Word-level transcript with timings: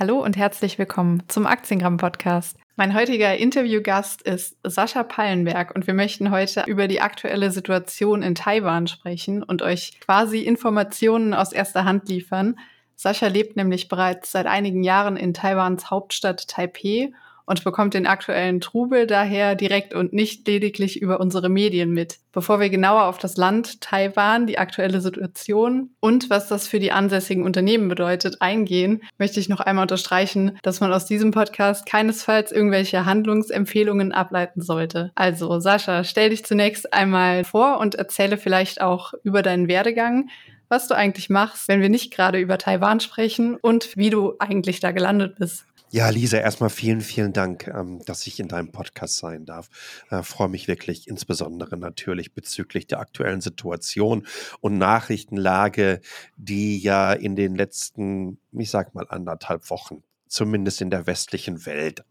Hallo 0.00 0.24
und 0.24 0.38
herzlich 0.38 0.78
willkommen 0.78 1.24
zum 1.28 1.46
Aktiengramm 1.46 1.98
Podcast. 1.98 2.56
Mein 2.74 2.94
heutiger 2.94 3.36
Interviewgast 3.36 4.22
ist 4.22 4.56
Sascha 4.64 5.02
Pallenberg 5.02 5.74
und 5.74 5.86
wir 5.86 5.92
möchten 5.92 6.30
heute 6.30 6.64
über 6.66 6.88
die 6.88 7.02
aktuelle 7.02 7.50
Situation 7.50 8.22
in 8.22 8.34
Taiwan 8.34 8.86
sprechen 8.86 9.42
und 9.42 9.60
euch 9.60 10.00
quasi 10.00 10.40
Informationen 10.40 11.34
aus 11.34 11.52
erster 11.52 11.84
Hand 11.84 12.08
liefern. 12.08 12.58
Sascha 12.96 13.26
lebt 13.26 13.56
nämlich 13.56 13.88
bereits 13.88 14.32
seit 14.32 14.46
einigen 14.46 14.84
Jahren 14.84 15.18
in 15.18 15.34
Taiwans 15.34 15.90
Hauptstadt 15.90 16.48
Taipei 16.48 17.12
und 17.50 17.64
bekommt 17.64 17.94
den 17.94 18.06
aktuellen 18.06 18.60
Trubel 18.60 19.08
daher 19.08 19.56
direkt 19.56 19.92
und 19.92 20.12
nicht 20.12 20.46
lediglich 20.46 21.02
über 21.02 21.18
unsere 21.18 21.48
Medien 21.48 21.90
mit. 21.90 22.18
Bevor 22.30 22.60
wir 22.60 22.70
genauer 22.70 23.06
auf 23.06 23.18
das 23.18 23.36
Land 23.36 23.80
Taiwan, 23.80 24.46
die 24.46 24.56
aktuelle 24.56 25.00
Situation 25.00 25.90
und 25.98 26.30
was 26.30 26.46
das 26.46 26.68
für 26.68 26.78
die 26.78 26.92
ansässigen 26.92 27.42
Unternehmen 27.42 27.88
bedeutet 27.88 28.40
eingehen, 28.40 29.02
möchte 29.18 29.40
ich 29.40 29.48
noch 29.48 29.58
einmal 29.58 29.82
unterstreichen, 29.82 30.58
dass 30.62 30.78
man 30.78 30.92
aus 30.92 31.06
diesem 31.06 31.32
Podcast 31.32 31.86
keinesfalls 31.86 32.52
irgendwelche 32.52 33.04
Handlungsempfehlungen 33.04 34.12
ableiten 34.12 34.60
sollte. 34.60 35.10
Also 35.16 35.58
Sascha, 35.58 36.04
stell 36.04 36.30
dich 36.30 36.44
zunächst 36.44 36.94
einmal 36.94 37.42
vor 37.42 37.80
und 37.80 37.96
erzähle 37.96 38.38
vielleicht 38.38 38.80
auch 38.80 39.12
über 39.24 39.42
deinen 39.42 39.66
Werdegang 39.66 40.28
was 40.70 40.86
du 40.86 40.94
eigentlich 40.94 41.28
machst, 41.28 41.66
wenn 41.66 41.80
wir 41.80 41.88
nicht 41.88 42.14
gerade 42.14 42.38
über 42.38 42.56
Taiwan 42.56 43.00
sprechen 43.00 43.56
und 43.56 43.96
wie 43.96 44.08
du 44.08 44.34
eigentlich 44.38 44.78
da 44.78 44.92
gelandet 44.92 45.34
bist. 45.36 45.66
Ja, 45.92 46.08
Lisa, 46.08 46.38
erstmal 46.38 46.70
vielen, 46.70 47.00
vielen 47.00 47.32
Dank, 47.32 47.66
ähm, 47.66 48.00
dass 48.06 48.24
ich 48.28 48.38
in 48.38 48.46
deinem 48.46 48.70
Podcast 48.70 49.18
sein 49.18 49.44
darf. 49.44 49.68
Äh, 50.08 50.22
freue 50.22 50.48
mich 50.48 50.68
wirklich 50.68 51.08
insbesondere 51.08 51.76
natürlich 51.76 52.32
bezüglich 52.32 52.86
der 52.86 53.00
aktuellen 53.00 53.40
Situation 53.40 54.24
und 54.60 54.78
Nachrichtenlage, 54.78 56.00
die 56.36 56.78
ja 56.78 57.12
in 57.12 57.34
den 57.34 57.56
letzten, 57.56 58.38
ich 58.52 58.70
sag 58.70 58.94
mal, 58.94 59.06
anderthalb 59.08 59.68
Wochen 59.68 60.04
zumindest 60.28 60.80
in 60.80 60.90
der 60.90 61.08
westlichen 61.08 61.66
Welt 61.66 62.04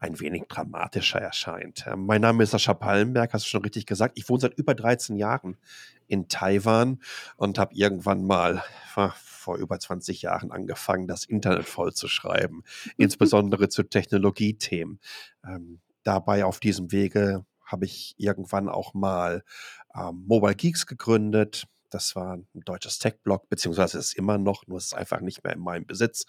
ein 0.00 0.18
wenig 0.18 0.46
dramatischer 0.48 1.20
erscheint. 1.20 1.86
Äh, 1.86 1.94
mein 1.94 2.22
Name 2.22 2.42
ist 2.42 2.50
Sascha 2.50 2.74
Pallenberg, 2.74 3.32
hast 3.32 3.44
du 3.44 3.48
schon 3.48 3.62
richtig 3.62 3.86
gesagt. 3.86 4.18
Ich 4.18 4.28
wohne 4.28 4.40
seit 4.40 4.58
über 4.58 4.74
13 4.74 5.14
Jahren 5.14 5.56
in 6.08 6.26
Taiwan 6.26 7.00
und 7.36 7.60
habe 7.60 7.76
irgendwann 7.76 8.24
mal 8.24 8.64
vor 9.40 9.56
über 9.56 9.78
20 9.78 10.22
Jahren 10.22 10.52
angefangen, 10.52 11.08
das 11.08 11.24
Internet 11.24 11.64
voll 11.68 11.92
zu 11.92 12.08
schreiben, 12.08 12.62
insbesondere 12.96 13.68
zu 13.68 13.82
Technologiethemen. 13.82 15.00
Ähm, 15.44 15.80
dabei 16.04 16.44
auf 16.44 16.60
diesem 16.60 16.92
Wege 16.92 17.44
habe 17.64 17.84
ich 17.84 18.14
irgendwann 18.18 18.68
auch 18.68 18.94
mal 18.94 19.42
ähm, 19.94 20.24
Mobile 20.26 20.54
Geeks 20.54 20.86
gegründet. 20.86 21.66
Das 21.88 22.14
war 22.14 22.36
ein 22.36 22.46
deutsches 22.54 22.98
Tech-Blog, 22.98 23.48
beziehungsweise 23.48 23.98
ist 23.98 24.14
immer 24.14 24.38
noch, 24.38 24.66
nur 24.66 24.78
ist 24.78 24.86
es 24.86 24.94
einfach 24.94 25.20
nicht 25.20 25.42
mehr 25.42 25.54
in 25.54 25.60
meinem 25.60 25.86
Besitz. 25.86 26.26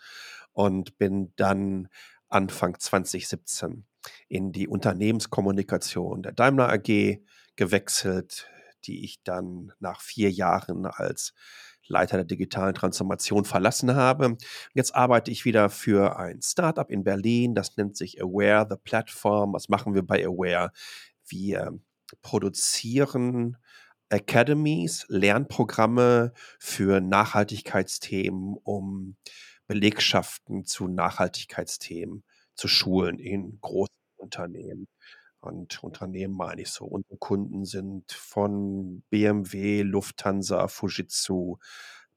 Und 0.54 0.98
bin 0.98 1.34
dann 1.36 1.88
Anfang 2.30 2.80
2017 2.80 3.86
in 4.28 4.52
die 4.52 4.68
Unternehmenskommunikation 4.68 6.24
der 6.24 6.32
Daimler 6.32 6.70
AG 6.70 7.20
gewechselt, 7.56 8.48
die 8.86 9.04
ich 9.04 9.22
dann 9.24 9.74
nach 9.80 10.02
vier 10.02 10.32
Jahren 10.32 10.86
als 10.86 11.34
Leiter 11.88 12.18
der 12.18 12.26
digitalen 12.26 12.74
Transformation 12.74 13.46
verlassen 13.46 13.96
habe. 13.96 14.38
Jetzt 14.74 14.96
arbeite 14.96 15.32
ich 15.32 15.46
wieder 15.46 15.70
für 15.70 16.18
ein 16.18 16.42
Startup 16.42 16.90
in 16.90 17.04
Berlin, 17.04 17.56
das 17.56 17.78
nennt 17.78 17.98
sich 17.98 18.22
Aware, 18.22 18.68
the 18.70 18.78
Platform. 18.84 19.54
Was 19.54 19.70
machen 19.70 19.94
wir 19.94 20.04
bei 20.04 20.26
Aware? 20.26 20.72
Wir 21.26 21.80
produzieren 22.22 23.58
Academies, 24.10 25.06
Lernprogramme 25.08 26.34
für 26.60 27.00
Nachhaltigkeitsthemen, 27.00 28.58
um 28.64 29.16
Belegschaften 29.68 30.66
zu 30.66 30.90
Nachhaltigkeitsthemen 30.90 32.24
zu 32.56 32.68
schulen 32.68 33.20
in 33.20 33.60
großen 33.62 33.96
Unternehmen. 34.18 34.88
Und 35.42 35.84
Unternehmen 35.84 36.36
meine 36.36 36.62
ich 36.62 36.70
so. 36.70 36.86
Unsere 36.86 37.18
Kunden 37.18 37.66
sind 37.66 38.12
von 38.12 39.02
BMW, 39.10 39.82
Lufthansa, 39.82 40.68
Fujitsu, 40.68 41.58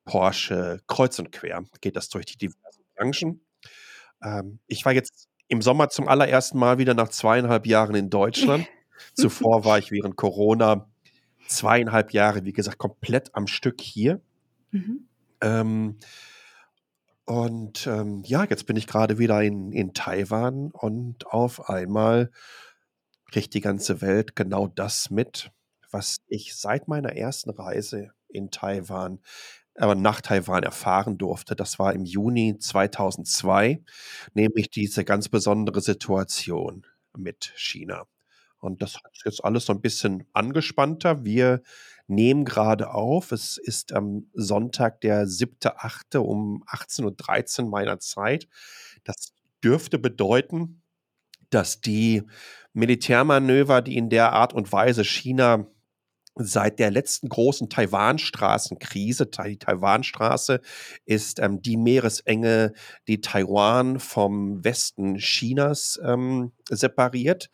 Porsche, 0.05 0.81
kreuz 0.87 1.19
und 1.19 1.33
quer 1.33 1.65
geht 1.81 1.97
das 1.97 2.11
durch 2.11 2.27
die 2.27 2.37
diversen 2.37 2.85
Branchen. 2.95 3.41
Ähm, 4.23 4.59
ich 4.67 4.85
war 4.85 4.93
jetzt 4.93 5.29
im 5.49 5.63
Sommer 5.63 5.89
zum 5.89 6.07
allerersten 6.07 6.59
Mal 6.59 6.79
wieder 6.79 6.95
nach 6.95 7.09
zweieinhalb 7.09 7.67
Jahren 7.67 7.95
in 7.95 8.11
Deutschland. 8.11 8.67
Zuvor 9.15 9.65
war 9.65 9.79
ich 9.79 9.91
während 9.91 10.17
Corona 10.17 10.89
zweieinhalb 11.49 12.13
Jahre, 12.13 12.45
wie 12.45 12.53
gesagt, 12.53 12.79
komplett 12.79 13.35
am 13.35 13.47
Stück 13.47 13.81
hier. 13.81 14.21
Mhm. 14.75 15.07
Ähm, 15.41 15.99
und 17.27 17.87
ähm, 17.87 18.25
ja, 18.27 18.43
jetzt 18.43 18.67
bin 18.67 18.75
ich 18.75 18.89
gerade 18.89 19.19
wieder 19.19 19.41
in, 19.41 19.71
in 19.71 19.95
Taiwan 19.95 20.73
und 20.73 21.29
auf 21.29 21.71
einmal 21.71 22.33
kriegt 23.31 23.55
die 23.55 23.61
ganze 23.61 24.01
Welt 24.01 24.37
genau 24.37 24.67
das 24.67 25.11
mit, 25.11 25.51
was 25.91 26.19
ich 26.27 26.55
seit 26.57 26.89
meiner 26.89 27.17
ersten 27.17 27.51
Reise 27.51 28.13
in 28.29 28.51
Taiwan, 28.51 29.21
aber 29.77 29.95
nach 29.95 30.21
Taiwan 30.21 30.63
erfahren 30.63 31.19
durfte. 31.19 31.57
Das 31.57 31.79
war 31.79 31.93
im 31.93 32.05
Juni 32.05 32.59
2002, 32.59 33.83
nämlich 34.35 34.71
diese 34.71 35.05
ganz 35.05 35.29
besondere 35.29 35.81
Situation 35.81 36.87
mit 37.17 37.53
China. 37.57 38.07
Und 38.59 38.83
das 38.83 38.95
hat 38.97 39.13
jetzt 39.25 39.45
alles 39.45 39.67
so 39.67 39.73
ein 39.73 39.81
bisschen 39.81 40.27
angespannter. 40.33 41.25
Wir 41.25 41.63
nehmen 42.07 42.45
gerade 42.45 42.93
auf. 42.93 43.33
Es 43.33 43.59
ist 43.59 43.93
am 43.93 44.31
Sonntag, 44.33 45.01
der 45.03 45.27
7.8. 45.27 46.19
um 46.19 46.63
18.13 46.65 47.65
Uhr 47.65 47.69
meiner 47.69 47.99
Zeit. 47.99 48.49
Das 49.05 49.35
dürfte 49.63 49.99
bedeuten, 49.99 50.83
dass 51.51 51.81
die 51.81 52.23
Militärmanöver, 52.75 53.83
die 53.83 53.97
in 53.97 54.11
der 54.11 54.33
Art 54.33 54.53
und 54.53 54.71
Weise 54.73 55.05
China 55.05 55.67
seit 56.37 56.79
der 56.81 56.91
letzten 56.91 57.29
großen 57.29 57.71
Taiwan-Straßenkrise, 57.71 59.27
die 59.27 59.59
Taiwan-Straße 59.59 60.61
ist 61.05 61.39
ähm, 61.39 61.63
die 61.63 61.77
Meeresenge, 61.77 62.73
die 63.07 63.21
Taiwan 63.21 64.01
vom 64.01 64.65
Westen 64.65 65.17
Chinas 65.17 66.01
ähm, 66.05 66.53
separiert. 66.69 67.51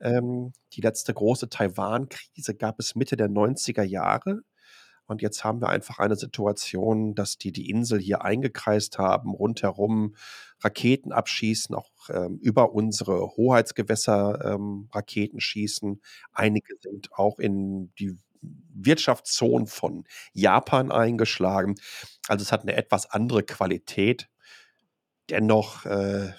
Ähm, 0.00 0.52
die 0.72 0.80
letzte 0.80 1.12
große 1.12 1.50
Taiwan-Krise 1.50 2.54
gab 2.54 2.80
es 2.80 2.94
Mitte 2.94 3.16
der 3.16 3.28
90er 3.28 3.82
Jahre. 3.82 4.40
Und 5.06 5.22
jetzt 5.22 5.44
haben 5.44 5.60
wir 5.60 5.68
einfach 5.68 5.98
eine 5.98 6.16
Situation, 6.16 7.14
dass 7.14 7.38
die 7.38 7.52
die 7.52 7.68
Insel 7.68 8.00
hier 8.00 8.22
eingekreist 8.22 8.98
haben, 8.98 9.32
rundherum 9.32 10.14
Raketen 10.60 11.12
abschießen, 11.12 11.74
auch 11.74 11.90
ähm, 12.08 12.38
über 12.40 12.72
unsere 12.72 13.36
Hoheitsgewässer 13.36 14.54
ähm, 14.54 14.88
Raketen 14.92 15.40
schießen. 15.40 16.00
Einige 16.32 16.74
sind 16.80 17.12
auch 17.12 17.38
in 17.38 17.92
die 17.98 18.16
Wirtschaftszonen 18.42 19.66
von 19.66 20.04
Japan 20.32 20.90
eingeschlagen. 20.90 21.76
Also 22.28 22.42
es 22.42 22.52
hat 22.52 22.62
eine 22.62 22.76
etwas 22.76 23.10
andere 23.10 23.42
Qualität. 23.42 24.28
Dennoch 25.30 25.84
äh, 25.86 26.32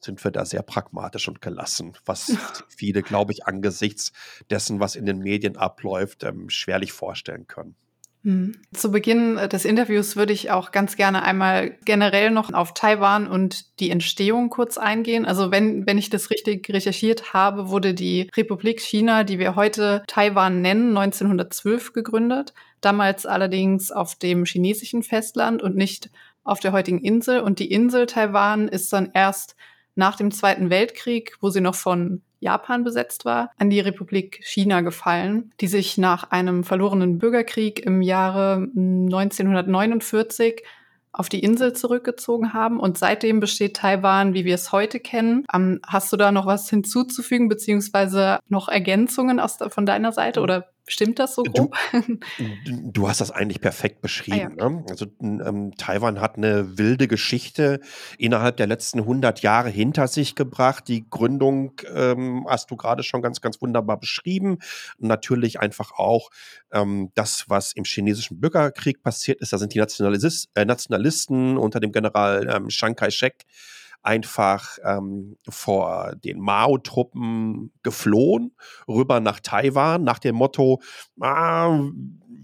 sind 0.00 0.22
wir 0.24 0.30
da 0.30 0.44
sehr 0.44 0.62
pragmatisch 0.62 1.28
und 1.28 1.40
gelassen, 1.42 1.96
was 2.04 2.32
viele, 2.68 3.02
glaube 3.02 3.32
ich, 3.32 3.46
angesichts 3.46 4.12
dessen, 4.50 4.80
was 4.80 4.96
in 4.96 5.06
den 5.06 5.18
Medien 5.18 5.56
abläuft, 5.56 6.24
ähm, 6.24 6.50
schwerlich 6.50 6.92
vorstellen 6.92 7.46
können. 7.46 7.76
Hm. 8.22 8.56
Zu 8.74 8.90
Beginn 8.90 9.38
äh, 9.38 9.48
des 9.48 9.64
Interviews 9.64 10.14
würde 10.14 10.34
ich 10.34 10.50
auch 10.50 10.72
ganz 10.72 10.96
gerne 10.96 11.22
einmal 11.22 11.78
generell 11.86 12.30
noch 12.30 12.52
auf 12.52 12.74
Taiwan 12.74 13.26
und 13.26 13.80
die 13.80 13.90
Entstehung 13.90 14.50
kurz 14.50 14.76
eingehen. 14.76 15.24
Also 15.24 15.50
wenn, 15.50 15.86
wenn 15.86 15.96
ich 15.96 16.10
das 16.10 16.28
richtig 16.30 16.68
recherchiert 16.68 17.32
habe, 17.32 17.70
wurde 17.70 17.94
die 17.94 18.30
Republik 18.36 18.80
China, 18.82 19.24
die 19.24 19.38
wir 19.38 19.56
heute 19.56 20.02
Taiwan 20.06 20.60
nennen, 20.60 20.90
1912 20.96 21.94
gegründet. 21.94 22.52
Damals 22.82 23.24
allerdings 23.24 23.90
auf 23.90 24.16
dem 24.16 24.44
chinesischen 24.44 25.02
Festland 25.02 25.62
und 25.62 25.74
nicht 25.74 26.10
auf 26.44 26.60
der 26.60 26.72
heutigen 26.72 27.00
Insel. 27.00 27.40
Und 27.40 27.58
die 27.58 27.72
Insel 27.72 28.04
Taiwan 28.04 28.68
ist 28.68 28.92
dann 28.92 29.10
erst 29.14 29.56
nach 29.94 30.16
dem 30.16 30.30
Zweiten 30.30 30.68
Weltkrieg, 30.68 31.36
wo 31.40 31.48
sie 31.48 31.62
noch 31.62 31.74
von 31.74 32.20
Japan 32.40 32.84
besetzt 32.84 33.24
war, 33.24 33.50
an 33.58 33.70
die 33.70 33.80
Republik 33.80 34.40
China 34.42 34.80
gefallen, 34.80 35.52
die 35.60 35.68
sich 35.68 35.98
nach 35.98 36.30
einem 36.30 36.64
verlorenen 36.64 37.18
Bürgerkrieg 37.18 37.84
im 37.84 38.02
Jahre 38.02 38.68
1949 38.74 40.62
auf 41.12 41.28
die 41.28 41.40
Insel 41.40 41.72
zurückgezogen 41.72 42.52
haben. 42.52 42.78
Und 42.78 42.98
seitdem 42.98 43.40
besteht 43.40 43.76
Taiwan, 43.76 44.34
wie 44.34 44.44
wir 44.44 44.54
es 44.54 44.72
heute 44.72 45.00
kennen. 45.00 45.44
Ähm, 45.52 45.80
hast 45.86 46.12
du 46.12 46.16
da 46.16 46.32
noch 46.32 46.46
was 46.46 46.70
hinzuzufügen, 46.70 47.48
beziehungsweise 47.48 48.38
noch 48.48 48.68
Ergänzungen 48.68 49.40
aus, 49.40 49.58
von 49.68 49.86
deiner 49.86 50.12
Seite 50.12 50.40
oder 50.40 50.68
Stimmt 50.86 51.18
das 51.18 51.34
so 51.34 51.42
grob? 51.42 51.76
Du, 52.64 52.90
du 52.92 53.08
hast 53.08 53.20
das 53.20 53.30
eigentlich 53.30 53.60
perfekt 53.60 54.00
beschrieben. 54.00 54.56
Ah, 54.58 54.62
ja. 54.64 54.70
ne? 54.70 54.84
Also 54.88 55.06
ähm, 55.20 55.72
Taiwan 55.76 56.20
hat 56.20 56.36
eine 56.36 56.78
wilde 56.78 57.08
Geschichte 57.08 57.80
innerhalb 58.18 58.56
der 58.56 58.66
letzten 58.66 59.00
100 59.00 59.42
Jahre 59.42 59.68
hinter 59.68 60.08
sich 60.08 60.34
gebracht. 60.34 60.88
Die 60.88 61.08
Gründung 61.08 61.80
ähm, 61.94 62.46
hast 62.48 62.70
du 62.70 62.76
gerade 62.76 63.02
schon 63.02 63.22
ganz, 63.22 63.40
ganz 63.40 63.60
wunderbar 63.62 63.98
beschrieben. 63.98 64.58
natürlich 64.98 65.60
einfach 65.60 65.92
auch 65.92 66.30
ähm, 66.72 67.10
das, 67.14 67.44
was 67.48 67.72
im 67.72 67.84
chinesischen 67.84 68.40
Bürgerkrieg 68.40 69.02
passiert 69.02 69.40
ist. 69.40 69.52
Da 69.52 69.58
sind 69.58 69.74
die 69.74 69.78
Nationalis 69.78 70.48
äh, 70.54 70.64
Nationalisten 70.64 71.56
unter 71.56 71.80
dem 71.80 71.92
General 71.92 72.48
ähm, 72.50 72.68
Chiang 72.68 72.94
Kai-shek 72.94 73.44
einfach 74.02 74.78
ähm, 74.84 75.36
vor 75.48 76.14
den 76.16 76.40
Mao-Truppen 76.40 77.72
geflohen, 77.82 78.52
rüber 78.88 79.20
nach 79.20 79.40
Taiwan, 79.40 80.04
nach 80.04 80.18
dem 80.18 80.36
Motto, 80.36 80.80
ah, 81.20 81.78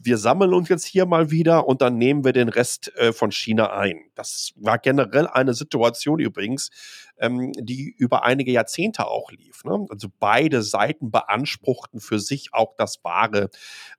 wir 0.07 0.19
sammeln 0.19 0.55
uns 0.55 0.69
jetzt 0.69 0.87
hier 0.87 1.05
mal 1.05 1.31
wieder 1.31 1.67
und 1.67 1.83
dann 1.83 1.99
nehmen 1.99 2.25
wir 2.25 2.33
den 2.33 2.49
Rest 2.49 2.97
äh, 2.97 3.13
von 3.13 3.33
China 3.33 3.73
ein. 3.73 4.05
Das 4.15 4.53
war 4.57 4.79
generell 4.79 5.27
eine 5.27 5.53
Situation 5.53 6.21
übrigens, 6.21 6.71
ähm, 7.19 7.53
die 7.59 7.95
über 7.99 8.25
einige 8.25 8.53
Jahrzehnte 8.53 9.07
auch 9.09 9.31
lief. 9.33 9.65
Ne? 9.65 9.85
Also 9.91 10.09
beide 10.19 10.63
Seiten 10.63 11.11
beanspruchten 11.11 12.01
für 12.01 12.21
sich 12.21 12.55
auch 12.55 12.75
das 12.77 13.03
wahre 13.03 13.51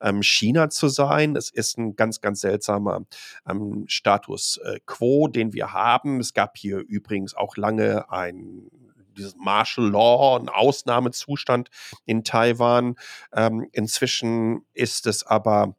ähm, 0.02 0.24
China 0.24 0.70
zu 0.70 0.88
sein. 0.88 1.36
Es 1.36 1.50
ist 1.50 1.78
ein 1.78 1.96
ganz, 1.96 2.22
ganz 2.22 2.42
seltsamer 2.42 3.06
ähm, 3.48 3.84
Status 3.88 4.60
äh, 4.64 4.80
quo, 4.86 5.28
den 5.28 5.54
wir 5.54 5.74
haben. 5.74 6.20
Es 6.20 6.34
gab 6.34 6.58
hier 6.58 6.80
übrigens 6.80 7.36
auch 7.36 7.58
lange 7.58 8.10
ein 8.10 8.70
dieses 9.18 9.36
Martial 9.36 9.90
Law, 9.90 10.40
ein 10.40 10.50
Ausnahmezustand 10.50 11.70
in 12.06 12.24
Taiwan. 12.24 12.96
Ähm, 13.34 13.68
inzwischen 13.72 14.66
ist 14.74 15.08
es 15.08 15.26
aber 15.26 15.76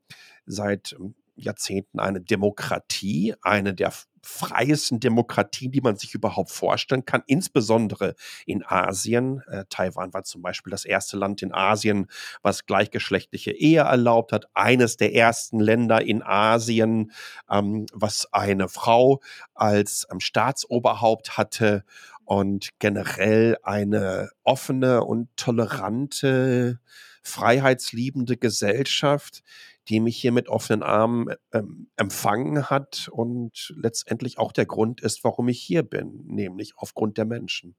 seit 0.46 0.96
Jahrzehnten 1.36 2.00
eine 2.00 2.20
Demokratie, 2.20 3.34
eine 3.42 3.74
der 3.74 3.92
freiesten 4.22 5.00
Demokratien, 5.00 5.72
die 5.72 5.80
man 5.80 5.96
sich 5.96 6.14
überhaupt 6.14 6.50
vorstellen 6.50 7.04
kann, 7.04 7.22
insbesondere 7.26 8.14
in 8.46 8.64
Asien. 8.64 9.42
Äh, 9.48 9.64
Taiwan 9.70 10.12
war 10.12 10.24
zum 10.24 10.42
Beispiel 10.42 10.70
das 10.70 10.84
erste 10.84 11.16
Land 11.16 11.40
in 11.42 11.54
Asien, 11.54 12.08
was 12.42 12.66
gleichgeschlechtliche 12.66 13.52
Ehe 13.52 13.80
erlaubt 13.80 14.32
hat. 14.32 14.48
Eines 14.54 14.96
der 14.96 15.14
ersten 15.14 15.60
Länder 15.60 16.02
in 16.02 16.22
Asien, 16.22 17.12
ähm, 17.50 17.86
was 17.92 18.32
eine 18.32 18.68
Frau 18.68 19.20
als 19.54 20.06
ähm, 20.10 20.20
Staatsoberhaupt 20.20 21.38
hatte 21.38 21.84
und 22.28 22.78
generell 22.78 23.56
eine 23.62 24.28
offene 24.44 25.02
und 25.02 25.28
tolerante, 25.36 26.78
freiheitsliebende 27.22 28.36
Gesellschaft, 28.36 29.42
die 29.88 29.98
mich 29.98 30.18
hier 30.18 30.32
mit 30.32 30.50
offenen 30.50 30.82
Armen 30.82 31.34
ähm, 31.52 31.88
empfangen 31.96 32.68
hat 32.68 33.08
und 33.10 33.72
letztendlich 33.76 34.36
auch 34.38 34.52
der 34.52 34.66
Grund 34.66 35.00
ist, 35.00 35.24
warum 35.24 35.48
ich 35.48 35.58
hier 35.58 35.82
bin, 35.82 36.22
nämlich 36.26 36.74
aufgrund 36.76 37.16
der 37.16 37.24
Menschen. 37.24 37.74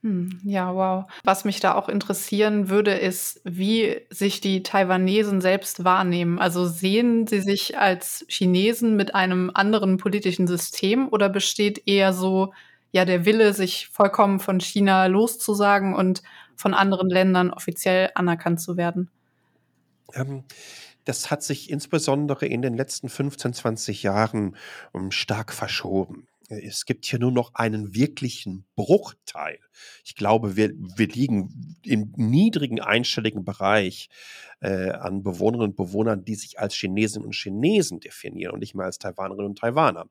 Hm, 0.00 0.40
ja, 0.42 0.74
wow. 0.74 1.04
Was 1.22 1.44
mich 1.44 1.60
da 1.60 1.74
auch 1.74 1.90
interessieren 1.90 2.70
würde, 2.70 2.94
ist, 2.94 3.42
wie 3.44 4.00
sich 4.08 4.40
die 4.40 4.62
Taiwanesen 4.62 5.42
selbst 5.42 5.84
wahrnehmen. 5.84 6.38
Also 6.38 6.66
sehen 6.66 7.26
sie 7.26 7.42
sich 7.42 7.76
als 7.76 8.24
Chinesen 8.26 8.96
mit 8.96 9.14
einem 9.14 9.50
anderen 9.52 9.98
politischen 9.98 10.46
System 10.46 11.08
oder 11.10 11.28
besteht 11.28 11.86
eher 11.86 12.14
so 12.14 12.54
ja 12.92 13.04
der 13.04 13.24
Wille, 13.24 13.52
sich 13.52 13.88
vollkommen 13.88 14.38
von 14.38 14.60
China 14.60 15.06
loszusagen 15.06 15.94
und 15.94 16.22
von 16.54 16.74
anderen 16.74 17.08
Ländern 17.08 17.50
offiziell 17.50 18.10
anerkannt 18.14 18.60
zu 18.60 18.76
werden? 18.76 19.10
Ähm, 20.14 20.44
das 21.04 21.30
hat 21.30 21.42
sich 21.42 21.70
insbesondere 21.70 22.46
in 22.46 22.62
den 22.62 22.74
letzten 22.76 23.08
15, 23.08 23.54
20 23.54 24.02
Jahren 24.02 24.56
um, 24.92 25.04
ähm, 25.04 25.10
stark 25.10 25.52
verschoben. 25.52 26.28
Es 26.48 26.84
gibt 26.84 27.06
hier 27.06 27.18
nur 27.18 27.32
noch 27.32 27.54
einen 27.54 27.94
wirklichen 27.94 28.66
Bruchteil. 28.76 29.58
Ich 30.04 30.14
glaube, 30.14 30.54
wir, 30.54 30.70
wir 30.74 31.08
liegen 31.08 31.78
im 31.82 32.12
niedrigen 32.16 32.78
einstelligen 32.78 33.42
Bereich 33.42 34.10
äh, 34.60 34.90
an 34.90 35.22
Bewohnerinnen 35.22 35.70
und 35.70 35.76
Bewohnern, 35.76 36.26
die 36.26 36.34
sich 36.34 36.58
als 36.58 36.74
Chinesinnen 36.74 37.24
und 37.24 37.34
Chinesen 37.34 38.00
definieren 38.00 38.52
und 38.52 38.60
nicht 38.60 38.74
mehr 38.74 38.84
als 38.84 38.98
Taiwanerinnen 38.98 39.46
und 39.46 39.58
Taiwaner. 39.58 40.06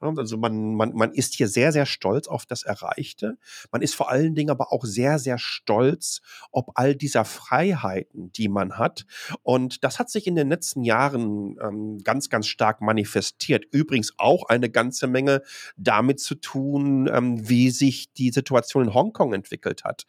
Also 0.00 0.36
man, 0.36 0.74
man, 0.74 0.92
man 0.94 1.12
ist 1.12 1.34
hier 1.34 1.48
sehr, 1.48 1.72
sehr 1.72 1.86
stolz 1.86 2.28
auf 2.28 2.44
das 2.44 2.62
Erreichte. 2.62 3.38
Man 3.72 3.82
ist 3.82 3.94
vor 3.94 4.10
allen 4.10 4.34
Dingen 4.34 4.50
aber 4.50 4.72
auch 4.72 4.84
sehr, 4.84 5.18
sehr 5.18 5.38
stolz 5.38 6.20
ob 6.52 6.72
all 6.74 6.94
dieser 6.94 7.24
Freiheiten, 7.24 8.32
die 8.32 8.48
man 8.48 8.78
hat. 8.78 9.06
Und 9.42 9.84
das 9.84 9.98
hat 9.98 10.10
sich 10.10 10.26
in 10.26 10.34
den 10.34 10.48
letzten 10.48 10.82
Jahren 10.82 11.56
ähm, 11.62 11.98
ganz, 12.02 12.28
ganz 12.28 12.46
stark 12.46 12.80
manifestiert. 12.80 13.64
Übrigens 13.70 14.14
auch 14.18 14.48
eine 14.48 14.70
ganze 14.70 15.06
Menge 15.06 15.42
damit 15.76 16.20
zu 16.20 16.34
tun, 16.34 17.08
ähm, 17.12 17.48
wie 17.48 17.70
sich 17.70 18.12
die 18.12 18.30
Situation 18.30 18.84
in 18.84 18.94
Hongkong 18.94 19.32
entwickelt 19.32 19.84
hat. 19.84 20.04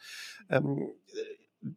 Ähm, 0.50 0.90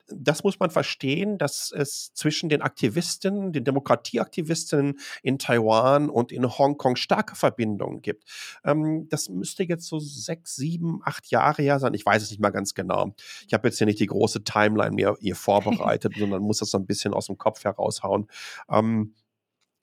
das 0.09 0.45
muss 0.45 0.59
man 0.59 0.71
verstehen, 0.71 1.39
dass 1.39 1.73
es 1.73 2.13
zwischen 2.15 2.49
den 2.49 2.63
Aktivisten, 2.63 3.53
den 3.53 3.65
Demokratieaktivisten 3.65 4.99
in 5.23 5.39
Taiwan 5.39 6.09
und 6.09 6.33
in 6.33 6.47
Hongkong 6.47 6.97
starke 6.97 7.37
Verbindungen 7.37 8.03
gibt. 8.03 8.25
Ähm, 8.65 9.09
das 9.09 9.29
müsste 9.29 9.65
jetzt 9.65 9.87
so 9.87 9.99
sechs, 9.99 10.57
sieben, 10.57 11.01
acht 11.05 11.31
Jahre 11.31 11.63
her 11.63 11.79
sein. 11.79 11.95
Ich 11.95 12.05
weiß 12.05 12.23
es 12.23 12.31
nicht 12.31 12.41
mal 12.41 12.51
ganz 12.51 12.75
genau. 12.75 13.15
Ich 13.47 13.55
habe 13.55 13.69
jetzt 13.69 13.79
hier 13.79 13.87
nicht 13.87 14.01
die 14.01 14.07
große 14.07 14.45
Timeline 14.45 14.95
mir 14.95 15.17
hier 15.21 15.37
vorbereitet, 15.37 16.15
sondern 16.19 16.43
muss 16.43 16.59
das 16.59 16.71
so 16.71 16.79
ein 16.79 16.87
bisschen 16.87 17.15
aus 17.15 17.27
dem 17.27 17.39
Kopf 17.39 17.65
heraushauen. 17.65 18.27
Ähm, 18.71 19.15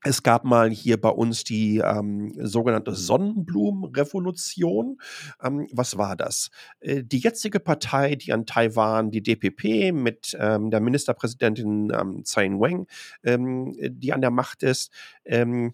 es 0.03 0.23
gab 0.23 0.45
mal 0.45 0.69
hier 0.69 1.01
bei 1.01 1.09
uns 1.09 1.43
die 1.43 1.79
ähm, 1.79 2.33
sogenannte 2.37 2.93
Sonnenblumenrevolution. 2.93 4.99
Ähm, 5.41 5.67
was 5.71 5.97
war 5.97 6.15
das? 6.15 6.51
Äh, 6.79 7.03
die 7.03 7.19
jetzige 7.19 7.59
Partei, 7.59 8.15
die 8.15 8.31
an 8.31 8.45
Taiwan, 8.45 9.11
die 9.11 9.23
DPP 9.23 9.91
mit 9.93 10.37
ähm, 10.39 10.69
der 10.69 10.81
Ministerpräsidentin 10.81 11.91
ähm, 11.93 12.23
Tsai 12.23 12.45
Ing-wen, 12.45 12.85
ähm, 13.23 13.75
die 13.79 14.13
an 14.13 14.21
der 14.21 14.31
Macht 14.31 14.63
ist, 14.63 14.91
ähm, 15.25 15.73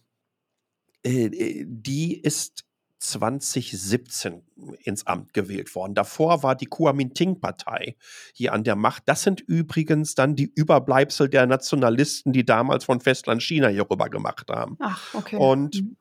äh, 1.06 1.26
äh 1.26 1.66
die 1.68 2.20
ist 2.20 2.66
2017 3.04 4.42
ins 4.84 5.06
Amt 5.06 5.34
gewählt 5.34 5.74
worden. 5.76 5.94
Davor 5.94 6.44
war 6.44 6.56
die 6.56 6.66
Kuomintang-Partei 6.66 7.96
hier 8.34 8.54
an 8.54 8.64
der 8.64 8.76
Macht. 8.76 9.04
Das 9.06 9.24
sind 9.24 9.42
übrigens 9.42 10.16
dann 10.16 10.36
die 10.36 10.52
Überbleibsel 10.54 11.30
der 11.30 11.46
Nationalisten, 11.46 12.34
die 12.34 12.46
damals 12.46 12.86
von 12.86 13.02
Festland 13.02 13.44
China 13.44 13.68
hier 13.68 13.90
rüber 13.90 14.10
gemacht 14.10 14.50
haben. 14.50 14.78
Ach, 14.80 15.14
okay. 15.14 15.36
Und 15.36 15.82
mhm. 15.82 15.98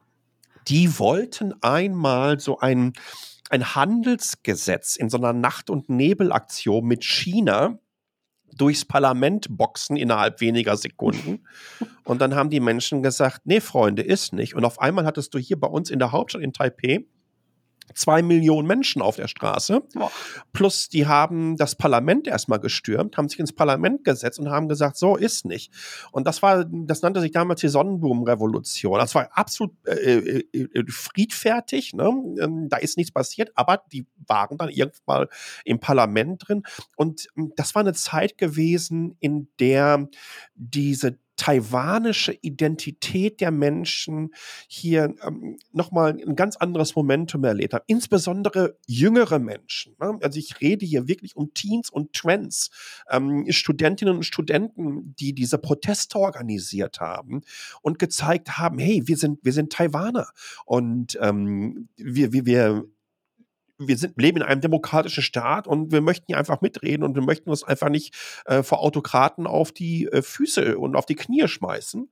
die 0.69 0.99
wollten 0.99 1.55
einmal 1.63 2.39
so 2.39 2.59
ein, 2.59 2.93
ein 3.51 3.75
Handelsgesetz 3.75 4.97
in 4.97 5.11
so 5.11 5.19
einer 5.19 5.33
Nacht- 5.33 5.71
und 5.71 5.89
Nebelaktion 5.89 6.87
mit 6.87 7.05
China 7.05 7.79
durchs 8.57 8.85
Parlament 8.85 9.47
boxen 9.51 9.97
innerhalb 9.97 10.41
weniger 10.41 10.77
Sekunden. 10.77 11.45
Und 12.05 12.21
dann 12.21 12.35
haben 12.35 12.51
die 12.51 12.61
Menschen 12.61 13.03
gesagt, 13.03 13.43
nee, 13.45 13.61
Freunde, 13.61 14.03
ist 14.03 14.33
nicht. 14.33 14.55
Und 14.55 14.65
auf 14.65 14.81
einmal 14.81 15.05
hattest 15.05 15.35
du 15.35 15.39
hier 15.39 15.59
bei 15.59 15.69
uns 15.69 15.91
in 15.91 15.99
der 15.99 16.13
Hauptstadt 16.13 16.43
in 16.43 16.53
Taipei 16.53 17.05
zwei 17.95 18.23
Millionen 18.23 18.67
Menschen 18.67 19.03
auf 19.03 19.17
der 19.17 19.29
Straße. 19.29 19.83
Oh. 19.97 20.09
Plus, 20.53 20.89
die 20.89 21.07
haben 21.07 21.57
das 21.57 21.77
Parlament 21.77 22.27
erstmal 22.27 22.61
gestürmt, 22.61 23.17
haben 23.17 23.29
sich 23.29 23.39
ins 23.39 23.53
Parlament 23.53 24.05
gesetzt 24.05 24.39
und 24.39 24.51
haben 24.51 24.69
gesagt, 24.69 24.97
so 24.97 25.17
ist 25.17 25.45
nicht. 25.45 25.73
Und 26.11 26.27
das 26.27 26.43
war, 26.43 26.65
das 26.65 27.03
nannte 27.03 27.21
sich 27.21 27.33
damals 27.33 27.61
die 27.61 27.69
Sonnenblumenrevolution. 27.69 28.99
Das 28.99 29.15
war 29.15 29.29
absolut 29.33 29.75
äh, 29.87 30.19
äh, 30.19 30.45
äh 30.53 30.85
friedfertig, 30.89 31.95
ne? 31.95 32.13
Ähm, 32.41 32.69
da 32.69 32.77
ist 32.79 32.97
nichts 32.97 33.13
passiert, 33.13 33.51
aber 33.55 33.83
die 33.93 34.07
waren 34.27 34.59
dann 34.59 34.69
irgendwann 34.69 35.03
mal 35.07 35.29
im 35.65 35.81
Parlament 35.81 36.47
drin. 36.47 36.63
Und 36.97 37.29
ähm, 37.37 37.53
das 37.57 37.75
war 37.75 37.81
eine 37.81 37.95
Zeit 37.95 38.39
gewesen, 38.39 39.17
in 39.21 39.49
der 39.59 40.09
diese 40.55 41.19
taiwanische 41.37 42.37
Identität 42.43 43.41
der 43.41 43.51
Menschen 43.51 44.35
hier 44.69 45.15
ähm, 45.27 45.59
nochmal 45.73 46.11
ein 46.11 46.37
ganz 46.37 46.57
anderes 46.57 46.95
Momentum 46.95 47.45
erlebt 47.45 47.75
haben. 47.75 47.85
Insbesondere 47.87 48.79
jüngere 48.87 49.39
Menschen. 49.39 49.95
Ne? 50.01 50.19
Also 50.23 50.39
ich 50.39 50.61
rede 50.61 50.85
hier 50.85 51.09
wirklich 51.09 51.37
um 51.37 51.55
Teens 51.55 51.91
und 51.91 52.13
Trends, 52.13 52.71
ähm, 53.11 53.47
Studentinnen 53.51 54.17
und 54.17 54.25
Studenten, 54.25 55.15
die 55.17 55.35
diese 55.35 55.59
Proteste 55.59 56.19
organisiert 56.19 57.01
haben 57.01 57.43
und 57.81 57.99
gezeigt 57.99 58.59
haben, 58.59 58.79
hey, 58.79 59.03
wir 59.07 59.17
sind, 59.17 59.39
wir 59.43 59.53
sind 59.53 59.73
Taiwaner 59.73 60.29
und 60.67 61.19
ähm, 61.21 61.89
wir, 61.97 62.33
wir, 62.33 62.47
wir 62.47 62.85
wir 63.79 63.97
sind, 63.97 64.21
leben 64.21 64.39
in 64.39 64.43
einem 64.43 64.61
demokratischen 64.61 65.23
Staat 65.23 65.67
und 65.67 65.93
wir 65.93 66.01
möchten 66.01 66.27
hier 66.29 66.39
einfach 66.39 66.61
mitreden 66.61 67.05
und 67.05 67.15
wir 67.15 67.23
möchten 67.23 67.51
uns 67.51 67.65
einfach 67.65 67.89
nicht 67.89 68.15
äh, 68.47 68.63
vor 68.63 68.81
Autokraten 68.81 69.47
auf 69.47 69.73
die 69.73 70.07
äh, 70.07 70.23
Füße 70.23 70.79
und 70.79 70.97
auf 70.97 71.07
die 71.07 71.17
Knie 71.17 71.49
schmeißen. 71.49 72.09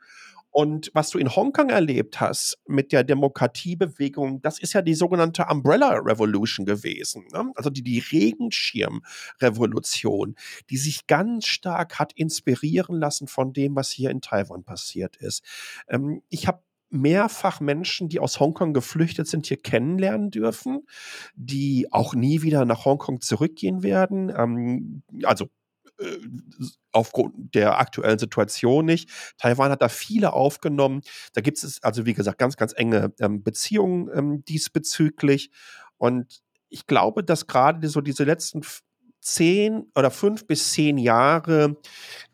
Und 0.52 0.90
was 0.94 1.10
du 1.10 1.18
in 1.18 1.34
Hongkong 1.34 1.70
erlebt 1.70 2.20
hast 2.20 2.58
mit 2.66 2.90
der 2.90 3.04
Demokratiebewegung, 3.04 4.42
das 4.42 4.58
ist 4.58 4.72
ja 4.72 4.82
die 4.82 4.94
sogenannte 4.94 5.46
Umbrella 5.48 5.92
Revolution 5.92 6.66
gewesen. 6.66 7.28
Ne? 7.32 7.52
Also 7.54 7.70
die, 7.70 7.82
die 7.82 8.00
Regenschirmrevolution, 8.00 10.34
die 10.68 10.76
sich 10.76 11.06
ganz 11.06 11.46
stark 11.46 12.00
hat 12.00 12.12
inspirieren 12.14 12.98
lassen 12.98 13.28
von 13.28 13.52
dem, 13.52 13.76
was 13.76 13.90
hier 13.90 14.10
in 14.10 14.20
Taiwan 14.20 14.64
passiert 14.64 15.14
ist. 15.18 15.44
Ähm, 15.88 16.22
ich 16.28 16.48
habe 16.48 16.60
mehrfach 16.90 17.60
Menschen, 17.60 18.08
die 18.08 18.20
aus 18.20 18.40
Hongkong 18.40 18.74
geflüchtet 18.74 19.28
sind, 19.28 19.46
hier 19.46 19.56
kennenlernen 19.56 20.30
dürfen, 20.30 20.86
die 21.34 21.88
auch 21.90 22.14
nie 22.14 22.42
wieder 22.42 22.64
nach 22.64 22.84
Hongkong 22.84 23.20
zurückgehen 23.20 23.82
werden. 23.82 24.32
Ähm, 24.36 25.02
also 25.24 25.48
äh, 25.98 26.18
aufgrund 26.92 27.54
der 27.54 27.78
aktuellen 27.78 28.18
Situation 28.18 28.84
nicht. 28.84 29.10
Taiwan 29.38 29.70
hat 29.70 29.82
da 29.82 29.88
viele 29.88 30.32
aufgenommen. 30.32 31.02
Da 31.34 31.40
gibt 31.40 31.62
es 31.62 31.82
also, 31.82 32.04
wie 32.06 32.14
gesagt, 32.14 32.38
ganz, 32.38 32.56
ganz 32.56 32.72
enge 32.74 33.12
ähm, 33.20 33.42
Beziehungen 33.42 34.10
ähm, 34.12 34.44
diesbezüglich. 34.44 35.50
Und 35.98 36.42
ich 36.68 36.86
glaube, 36.86 37.22
dass 37.22 37.46
gerade 37.46 37.86
so 37.88 38.00
diese 38.00 38.24
letzten 38.24 38.62
zehn 39.20 39.86
oder 39.94 40.10
fünf 40.10 40.46
bis 40.46 40.72
zehn 40.72 40.98
Jahre 40.98 41.76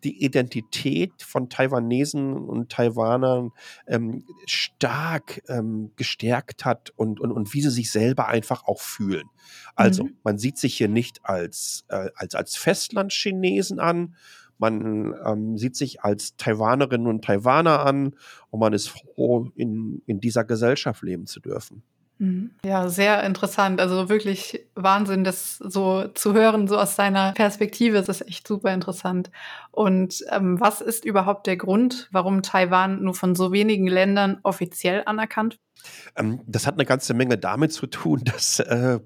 die 0.05 0.25
Identität 0.25 1.23
von 1.23 1.49
Taiwanesen 1.49 2.35
und 2.35 2.71
Taiwanern 2.71 3.50
ähm, 3.87 4.25
stark 4.47 5.43
ähm, 5.49 5.93
gestärkt 5.97 6.64
hat 6.64 6.90
und, 6.97 7.21
und, 7.21 7.33
und 7.33 7.52
wie 7.55 7.62
sie 7.62 7.71
sich 7.71 7.90
selber 7.90 8.28
einfach 8.28 8.64
auch 8.64 8.81
fühlen. 8.81 9.28
Also, 9.75 10.05
mhm. 10.05 10.16
man 10.23 10.38
sieht 10.38 10.59
sich 10.59 10.76
hier 10.76 10.88
nicht 10.88 11.21
als, 11.25 11.85
äh, 11.88 12.11
als, 12.14 12.35
als 12.35 12.57
Festlandchinesen 12.57 13.81
an, 13.81 14.14
man 14.59 15.14
ähm, 15.25 15.59
sieht 15.59 15.76
sich 15.76 16.02
als 16.02 16.37
Taiwanerinnen 16.37 17.07
und 17.07 17.25
Taiwaner 17.25 17.85
an 17.85 18.14
und 18.50 18.61
man 18.61 18.73
ist 18.73 18.88
froh, 18.88 19.50
in, 19.55 20.02
in 20.07 20.21
dieser 20.21 20.45
Gesellschaft 20.45 21.02
leben 21.02 21.26
zu 21.26 21.40
dürfen. 21.40 21.83
Mhm. 22.18 22.52
Ja, 22.64 22.88
sehr 22.88 23.23
interessant. 23.25 23.80
Also 23.80 24.08
wirklich 24.08 24.66
Wahnsinn, 24.75 25.25
das 25.25 25.58
so 25.58 26.08
zu 26.08 26.32
hören, 26.32 26.66
so 26.66 26.78
aus 26.78 26.96
seiner 26.96 27.32
Perspektive, 27.32 27.96
das 27.99 28.08
ist 28.08 28.28
echt 28.28 28.49
super 28.49 28.73
interessant. 28.73 29.30
Und 29.70 30.25
ähm, 30.30 30.58
was 30.58 30.80
ist 30.80 31.04
überhaupt 31.04 31.46
der 31.46 31.56
Grund, 31.56 32.08
warum 32.12 32.42
Taiwan 32.42 33.02
nur 33.02 33.14
von 33.14 33.35
so 33.35 33.52
wenigen 33.52 33.87
Ländern 33.87 34.38
offiziell 34.42 35.02
anerkannt 35.04 35.58
ähm, 36.16 36.40
das 36.46 36.66
hat 36.66 36.75
eine 36.75 36.85
ganze 36.85 37.14
Menge 37.14 37.38
damit 37.38 37.73
zu 37.73 37.87
tun, 37.87 38.23
dass 38.25 38.61
äh, 38.61 38.99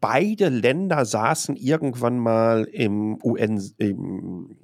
beide 0.00 0.48
Länder 0.48 1.04
saßen 1.04 1.56
irgendwann 1.56 2.18
mal 2.18 2.64
im 2.64 3.18
UN, 3.22 3.62
im 3.78 4.56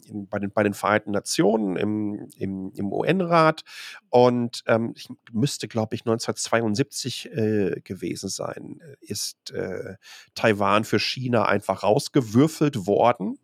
in, 0.00 0.28
bei, 0.28 0.38
den, 0.38 0.50
bei 0.50 0.62
den 0.62 0.74
Vereinten 0.74 1.10
Nationen 1.10 1.76
im, 1.76 2.28
im, 2.36 2.72
im 2.74 2.92
UN-Rat 2.92 3.62
und 4.10 4.62
ähm, 4.66 4.92
ich 4.96 5.08
müsste, 5.32 5.68
glaube 5.68 5.94
ich, 5.94 6.02
1972 6.02 7.32
äh, 7.32 7.80
gewesen 7.82 8.28
sein, 8.28 8.80
ist 9.00 9.50
äh, 9.52 9.96
Taiwan 10.34 10.84
für 10.84 10.98
China 10.98 11.46
einfach 11.46 11.82
rausgewürfelt 11.82 12.86
worden 12.86 13.38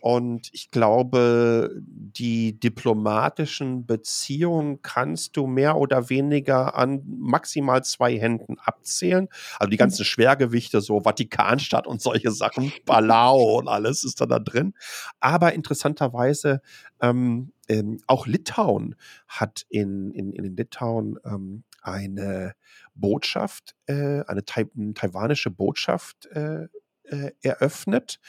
und 0.00 0.48
ich 0.52 0.70
glaube, 0.70 1.70
die 1.80 2.58
diplomatischen 2.58 3.86
Beziehungen 3.86 4.82
kannst 4.82 5.36
du 5.36 5.46
mehr 5.46 5.76
oder 5.76 6.10
weniger 6.10 6.74
an 6.76 7.02
maximal 7.06 7.84
zwei 7.84 8.18
Händen 8.18 8.58
abzählen. 8.58 9.28
Also 9.58 9.70
die 9.70 9.76
ganzen 9.76 10.04
Schwergewichte, 10.04 10.80
so 10.80 11.00
Vatikanstadt 11.00 11.86
und 11.86 12.00
solche 12.00 12.30
Sachen, 12.30 12.72
Palau 12.84 13.58
und 13.58 13.68
alles 13.68 14.04
ist 14.04 14.20
da, 14.20 14.26
da 14.26 14.38
drin. 14.38 14.74
Aber 15.20 15.52
interessanterweise 15.52 16.60
ähm, 17.00 17.52
ähm, 17.68 17.98
auch 18.06 18.26
Litauen 18.26 18.96
hat 19.26 19.66
in, 19.68 20.10
in, 20.12 20.32
in 20.32 20.56
Litauen 20.56 21.18
ähm, 21.24 21.64
eine 21.82 22.54
Botschaft, 22.94 23.76
äh, 23.86 24.22
eine 24.26 24.44
taiwanische 24.44 25.50
Botschaft 25.50 26.26
äh, 26.26 26.68
äh, 27.10 27.32
eröffnet, 27.42 28.20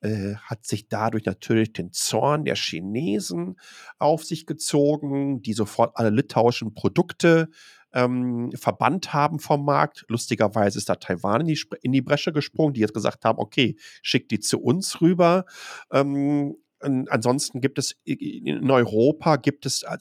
äh, 0.00 0.34
hat 0.36 0.64
sich 0.66 0.88
dadurch 0.88 1.24
natürlich 1.24 1.72
den 1.72 1.92
Zorn 1.92 2.44
der 2.44 2.56
Chinesen 2.56 3.58
auf 3.98 4.24
sich 4.24 4.46
gezogen, 4.46 5.42
die 5.42 5.52
sofort 5.52 5.96
alle 5.96 6.10
litauischen 6.10 6.74
Produkte 6.74 7.48
ähm, 7.92 8.50
verbannt 8.54 9.12
haben 9.12 9.38
vom 9.38 9.64
Markt. 9.64 10.04
Lustigerweise 10.08 10.78
ist 10.78 10.88
da 10.88 10.96
Taiwan 10.96 11.42
in 11.42 11.46
die, 11.46 11.60
in 11.82 11.92
die 11.92 12.02
Bresche 12.02 12.32
gesprungen, 12.32 12.74
die 12.74 12.80
jetzt 12.80 12.94
gesagt 12.94 13.24
haben, 13.24 13.38
okay, 13.38 13.76
schickt 14.02 14.30
die 14.30 14.40
zu 14.40 14.60
uns 14.60 15.00
rüber. 15.00 15.44
Ähm, 15.90 16.56
ansonsten 16.80 17.60
gibt 17.60 17.78
es 17.78 17.96
in 18.04 18.70
Europa 18.70 19.36
gibt 19.36 19.66
es 19.66 19.82
äh, 19.82 19.98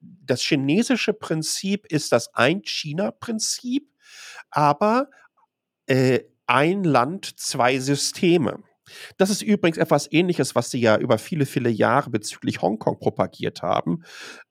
das 0.00 0.42
chinesische 0.42 1.14
Prinzip 1.14 1.86
ist 1.86 2.12
das 2.12 2.34
Ein-China-Prinzip, 2.34 3.90
aber 4.50 5.08
äh, 5.86 6.20
ein 6.48 6.82
Land, 6.82 7.38
zwei 7.38 7.78
Systeme. 7.78 8.62
Das 9.18 9.30
ist 9.30 9.42
übrigens 9.42 9.78
etwas 9.78 10.10
Ähnliches, 10.10 10.54
was 10.54 10.70
sie 10.70 10.80
ja 10.80 10.96
über 10.96 11.18
viele, 11.18 11.46
viele 11.46 11.68
Jahre 11.68 12.10
bezüglich 12.10 12.62
Hongkong 12.62 12.98
propagiert 12.98 13.62
haben. 13.62 14.02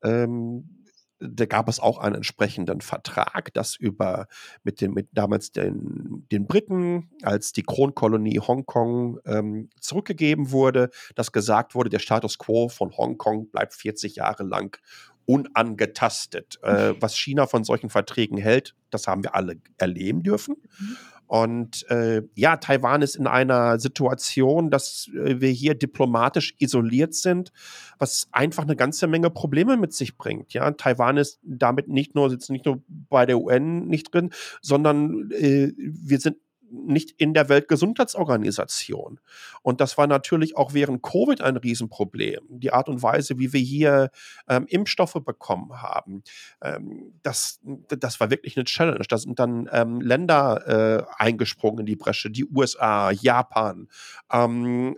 Ähm, 0.03 0.77
da 1.19 1.45
gab 1.45 1.67
es 1.67 1.79
auch 1.79 1.97
einen 1.97 2.13
entsprechenden 2.15 2.81
Vertrag, 2.81 3.51
das 3.53 3.75
über 3.75 4.27
mit 4.63 4.81
den 4.81 4.93
mit 4.93 5.09
damals 5.13 5.51
den, 5.51 6.27
den 6.31 6.45
Briten, 6.45 7.09
als 7.23 7.53
die 7.53 7.63
Kronkolonie 7.63 8.39
Hongkong 8.39 9.19
ähm, 9.25 9.69
zurückgegeben 9.81 10.51
wurde, 10.51 10.91
dass 11.15 11.31
gesagt 11.31 11.73
wurde, 11.73 11.89
der 11.89 11.99
Status 11.99 12.37
quo 12.37 12.69
von 12.69 12.95
Hongkong 12.95 13.49
bleibt 13.49 13.73
40 13.73 14.17
Jahre 14.17 14.43
lang 14.43 14.79
unangetastet. 15.25 16.59
Äh, 16.61 16.93
was 16.99 17.17
China 17.17 17.47
von 17.47 17.63
solchen 17.63 17.89
Verträgen 17.89 18.37
hält, 18.37 18.75
das 18.91 19.07
haben 19.07 19.23
wir 19.23 19.33
alle 19.33 19.59
erleben 19.77 20.21
dürfen. 20.21 20.55
Mhm. 20.79 20.97
Und 21.27 21.85
äh, 21.89 22.23
ja, 22.35 22.55
Taiwan 22.55 23.01
ist 23.01 23.15
in 23.15 23.27
einer 23.27 23.79
Situation, 23.79 24.69
dass 24.69 25.09
äh, 25.13 25.41
wir 25.41 25.49
hier 25.49 25.75
diplomatisch 25.75 26.55
isoliert 26.57 27.13
sind, 27.13 27.51
was 27.99 28.27
einfach 28.31 28.63
eine 28.63 28.77
ganze 28.77 29.07
Menge 29.07 29.29
Probleme 29.29 29.75
mit 29.75 29.93
sich 29.93 30.17
bringt. 30.17 30.53
Ja, 30.53 30.71
Taiwan 30.71 31.17
ist 31.17 31.39
damit 31.43 31.89
nicht 31.89 32.15
nur 32.15 32.29
sitzt 32.29 32.49
nicht 32.49 32.65
nur 32.65 32.81
bei 32.87 33.25
der 33.25 33.39
UN 33.39 33.87
nicht 33.87 34.13
drin, 34.13 34.31
sondern 34.61 35.29
äh, 35.31 35.73
wir 35.77 36.19
sind 36.19 36.37
nicht 36.71 37.11
in 37.17 37.33
der 37.33 37.49
Weltgesundheitsorganisation. 37.49 39.19
Und 39.61 39.81
das 39.81 39.97
war 39.97 40.07
natürlich 40.07 40.57
auch 40.57 40.73
während 40.73 41.01
Covid 41.01 41.41
ein 41.41 41.57
Riesenproblem. 41.57 42.45
Die 42.49 42.73
Art 42.73 42.89
und 42.89 43.01
Weise, 43.01 43.37
wie 43.39 43.53
wir 43.53 43.59
hier 43.59 44.11
ähm, 44.47 44.65
Impfstoffe 44.67 45.17
bekommen 45.25 45.81
haben, 45.81 46.23
ähm, 46.61 47.13
das, 47.23 47.59
das 47.63 48.19
war 48.19 48.29
wirklich 48.29 48.57
eine 48.57 48.65
Challenge. 48.65 49.05
Da 49.07 49.17
sind 49.17 49.39
dann 49.39 49.69
ähm, 49.71 50.01
Länder 50.01 51.07
äh, 51.07 51.23
eingesprungen 51.23 51.79
in 51.79 51.85
die 51.85 51.95
Bresche, 51.95 52.29
die 52.29 52.45
USA, 52.45 53.11
Japan, 53.11 53.87
ähm, 54.31 54.95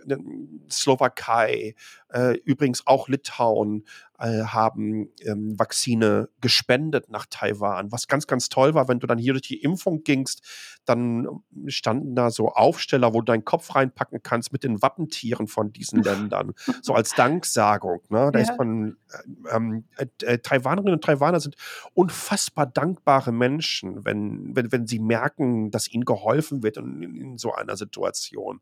Slowakei, 0.70 1.74
äh, 2.08 2.36
übrigens 2.44 2.86
auch 2.86 3.08
Litauen, 3.08 3.84
äh, 4.20 4.44
haben 4.44 5.08
ähm, 5.24 5.58
Vakzine 5.58 6.28
gespendet 6.40 7.10
nach 7.10 7.26
Taiwan. 7.28 7.90
Was 7.90 8.06
ganz, 8.06 8.26
ganz 8.26 8.48
toll 8.48 8.74
war, 8.74 8.86
wenn 8.88 9.00
du 9.00 9.06
dann 9.06 9.18
hier 9.18 9.32
durch 9.32 9.48
die 9.48 9.62
Impfung 9.62 10.04
gingst, 10.04 10.42
dann 10.84 11.26
standen 11.66 12.14
da 12.14 12.30
so 12.30 12.48
Aufsteller, 12.48 13.14
wo 13.14 13.20
du 13.20 13.26
deinen 13.26 13.44
Kopf 13.44 13.74
reinpacken 13.74 14.22
kannst 14.22 14.52
mit 14.52 14.64
den 14.64 14.82
Wappentieren 14.82 15.46
von 15.46 15.72
diesen 15.72 16.02
Ländern. 16.02 16.52
so 16.82 16.94
als 16.94 17.14
Danksagung. 17.14 18.02
Ne? 18.10 18.30
Da 18.32 18.38
ja. 18.38 18.50
ist 18.50 18.58
man, 18.58 18.96
äh, 19.10 19.56
ähm, 19.56 19.84
äh, 19.96 20.38
Taiwanerinnen 20.38 20.94
und 20.94 21.04
Taiwaner 21.04 21.40
sind 21.40 21.56
unfassbar 21.94 22.66
dankbare 22.66 23.32
Menschen, 23.32 24.04
wenn, 24.04 24.54
wenn, 24.54 24.70
wenn 24.70 24.86
sie 24.86 24.98
merken, 24.98 25.70
dass 25.70 25.88
ihnen 25.88 26.04
geholfen 26.04 26.62
wird 26.62 26.76
in, 26.76 27.02
in, 27.02 27.16
in 27.16 27.38
so 27.38 27.54
einer 27.54 27.76
Situation. 27.76 28.60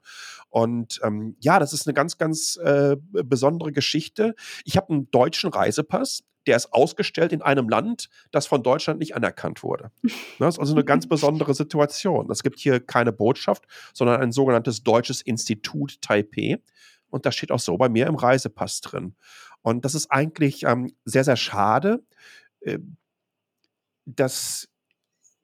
Und 0.51 1.01
ähm, 1.03 1.37
ja, 1.41 1.59
das 1.59 1.73
ist 1.73 1.87
eine 1.87 1.95
ganz, 1.95 2.17
ganz 2.19 2.57
äh, 2.57 2.97
besondere 3.11 3.73
Geschichte. 3.73 4.35
Ich 4.65 4.77
habe 4.77 4.91
einen 4.91 5.11
deutschen 5.11 5.48
deutschen 5.49 5.53
Reisepass, 5.53 6.25
der 6.47 6.57
ist 6.57 6.73
ausgestellt 6.73 7.33
in 7.33 7.43
einem 7.43 7.69
Land, 7.69 8.09
das 8.31 8.47
von 8.47 8.63
Deutschland 8.63 9.01
nicht 9.01 9.15
anerkannt 9.15 9.63
wurde. 9.63 9.91
Das 10.39 10.55
ist 10.55 10.61
also 10.61 10.75
eine 10.75 10.85
ganz 10.85 11.07
besondere 11.09 11.55
Situation. 11.55 12.31
Es 12.31 12.43
gibt 12.43 12.59
hier 12.59 12.81
keine 12.81 13.13
Botschaft, 13.13 13.65
sondern 13.93 14.21
ein 14.21 14.33
sogenanntes 14.33 14.83
Deutsches 14.83 15.21
Institut 15.21 16.01
Taipei. 16.01 16.59
Und 17.11 17.27
das 17.27 17.35
steht 17.35 17.51
auch 17.51 17.59
so 17.59 17.77
bei 17.77 17.89
mir 17.89 18.07
im 18.07 18.15
Reisepass 18.15 18.81
drin. 18.81 19.15
Und 19.63 19.85
das 19.85 19.95
ist 19.95 20.11
eigentlich 20.11 20.63
ähm, 20.65 20.93
sehr, 21.05 21.25
sehr 21.25 21.37
schade, 21.37 22.03
äh, 22.61 22.79
dass 24.07 24.69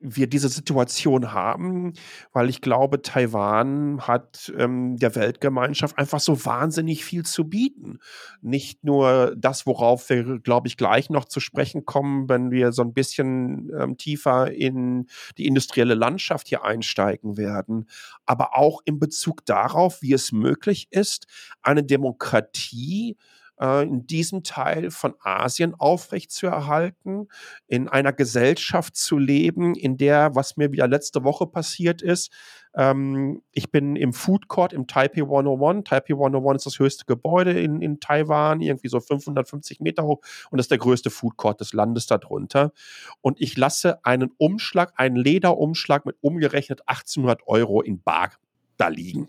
wir 0.04 0.26
diese 0.26 0.50
Situation 0.50 1.32
haben, 1.32 1.94
weil 2.32 2.50
ich 2.50 2.60
glaube, 2.60 3.00
Taiwan 3.00 4.02
hat 4.02 4.52
ähm, 4.56 4.96
der 4.98 5.14
Weltgemeinschaft 5.14 5.98
einfach 5.98 6.20
so 6.20 6.44
wahnsinnig 6.44 7.04
viel 7.04 7.24
zu 7.24 7.48
bieten. 7.48 7.98
Nicht 8.42 8.84
nur 8.84 9.34
das, 9.36 9.66
worauf 9.66 10.10
wir, 10.10 10.40
glaube 10.40 10.68
ich, 10.68 10.76
gleich 10.76 11.08
noch 11.08 11.24
zu 11.24 11.40
sprechen 11.40 11.86
kommen, 11.86 12.28
wenn 12.28 12.50
wir 12.50 12.72
so 12.72 12.82
ein 12.82 12.92
bisschen 12.92 13.70
ähm, 13.78 13.96
tiefer 13.96 14.52
in 14.52 15.06
die 15.38 15.46
industrielle 15.46 15.94
Landschaft 15.94 16.48
hier 16.48 16.64
einsteigen 16.64 17.38
werden, 17.38 17.88
aber 18.26 18.56
auch 18.56 18.82
in 18.84 18.98
Bezug 18.98 19.46
darauf, 19.46 20.02
wie 20.02 20.12
es 20.12 20.32
möglich 20.32 20.88
ist, 20.90 21.26
eine 21.62 21.82
Demokratie 21.82 23.16
äh, 23.60 23.82
in 23.82 24.06
diesem 24.06 24.42
Teil 24.42 24.90
von 24.90 25.14
Asien 25.20 25.74
aufrechtzuerhalten, 25.74 27.28
in 27.66 27.88
einer 27.88 28.12
Gesellschaft 28.12 28.96
zu 28.96 29.18
leben, 29.18 29.74
in 29.74 29.96
der, 29.96 30.34
was 30.34 30.56
mir 30.56 30.72
wieder 30.72 30.88
letzte 30.88 31.24
Woche 31.24 31.46
passiert 31.46 32.02
ist, 32.02 32.30
ähm, 32.76 33.42
ich 33.52 33.70
bin 33.70 33.94
im 33.96 34.12
Food 34.12 34.48
Court 34.48 34.72
im 34.72 34.86
Taipei 34.86 35.22
101. 35.22 35.84
Taipei 35.84 36.14
101 36.14 36.60
ist 36.60 36.66
das 36.66 36.78
höchste 36.78 37.04
Gebäude 37.04 37.52
in, 37.52 37.80
in 37.80 38.00
Taiwan, 38.00 38.60
irgendwie 38.60 38.88
so 38.88 39.00
550 39.00 39.80
Meter 39.80 40.04
hoch 40.04 40.20
und 40.50 40.58
ist 40.58 40.70
der 40.70 40.78
größte 40.78 41.10
Food 41.10 41.36
Court 41.36 41.60
des 41.60 41.72
Landes 41.72 42.06
darunter. 42.06 42.72
Und 43.20 43.40
ich 43.40 43.56
lasse 43.56 44.04
einen 44.04 44.32
Umschlag, 44.38 44.92
einen 44.96 45.16
Lederumschlag 45.16 46.04
mit 46.04 46.16
umgerechnet 46.20 46.82
1800 46.86 47.42
Euro 47.46 47.80
in 47.80 48.02
Bar 48.02 48.32
da 48.76 48.88
liegen. 48.88 49.28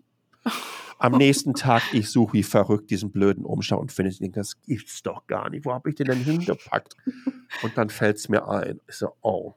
Am 0.97 1.13
nächsten 1.13 1.53
Tag, 1.53 1.83
ich 1.93 2.09
suche 2.09 2.33
wie 2.33 2.43
verrückt 2.43 2.89
diesen 2.89 3.11
blöden 3.11 3.45
Umschlag 3.45 3.79
und 3.79 3.91
finde, 3.91 4.11
denke, 4.11 4.39
das 4.39 4.61
gibt's 4.61 5.03
doch 5.03 5.27
gar 5.27 5.49
nicht. 5.49 5.65
Wo 5.65 5.73
habe 5.73 5.89
ich 5.89 5.95
den 5.95 6.07
denn 6.07 6.23
hingepackt? 6.23 6.95
Und 7.63 7.77
dann 7.77 7.89
fällt 7.89 8.17
es 8.17 8.29
mir 8.29 8.47
ein. 8.47 8.79
Ich 8.87 8.95
so, 8.95 9.09
oh, 9.21 9.55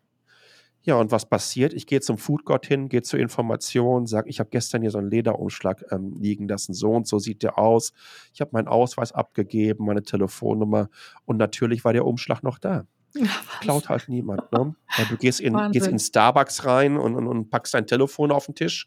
Ja, 0.82 0.96
und 0.96 1.12
was 1.12 1.28
passiert? 1.28 1.74
Ich 1.74 1.86
gehe 1.86 2.00
zum 2.00 2.18
Foodgott 2.18 2.66
hin, 2.66 2.88
gehe 2.88 3.02
zur 3.02 3.20
Information, 3.20 4.06
sage, 4.06 4.30
ich 4.30 4.40
habe 4.40 4.50
gestern 4.50 4.82
hier 4.82 4.90
so 4.90 4.98
einen 4.98 5.10
Lederumschlag 5.10 5.84
ähm, 5.90 6.14
liegen 6.18 6.48
lassen, 6.48 6.74
so 6.74 6.92
und 6.92 7.06
so 7.06 7.18
sieht 7.18 7.42
der 7.42 7.58
aus. 7.58 7.92
Ich 8.32 8.40
habe 8.40 8.50
meinen 8.52 8.68
Ausweis 8.68 9.12
abgegeben, 9.12 9.84
meine 9.84 10.02
Telefonnummer 10.02 10.88
und 11.24 11.36
natürlich 11.36 11.84
war 11.84 11.92
der 11.92 12.06
Umschlag 12.06 12.42
noch 12.42 12.58
da. 12.58 12.84
Ach, 13.24 13.60
Klaut 13.60 13.88
halt 13.88 14.08
niemand. 14.08 14.50
Ne? 14.52 14.74
Du 15.08 15.16
gehst 15.16 15.40
in, 15.40 15.54
gehst 15.72 15.86
in 15.86 15.98
Starbucks 15.98 16.64
rein 16.64 16.96
und, 16.96 17.14
und, 17.14 17.26
und 17.26 17.50
packst 17.50 17.74
dein 17.74 17.86
Telefon 17.86 18.30
auf 18.30 18.46
den 18.46 18.54
Tisch, 18.54 18.86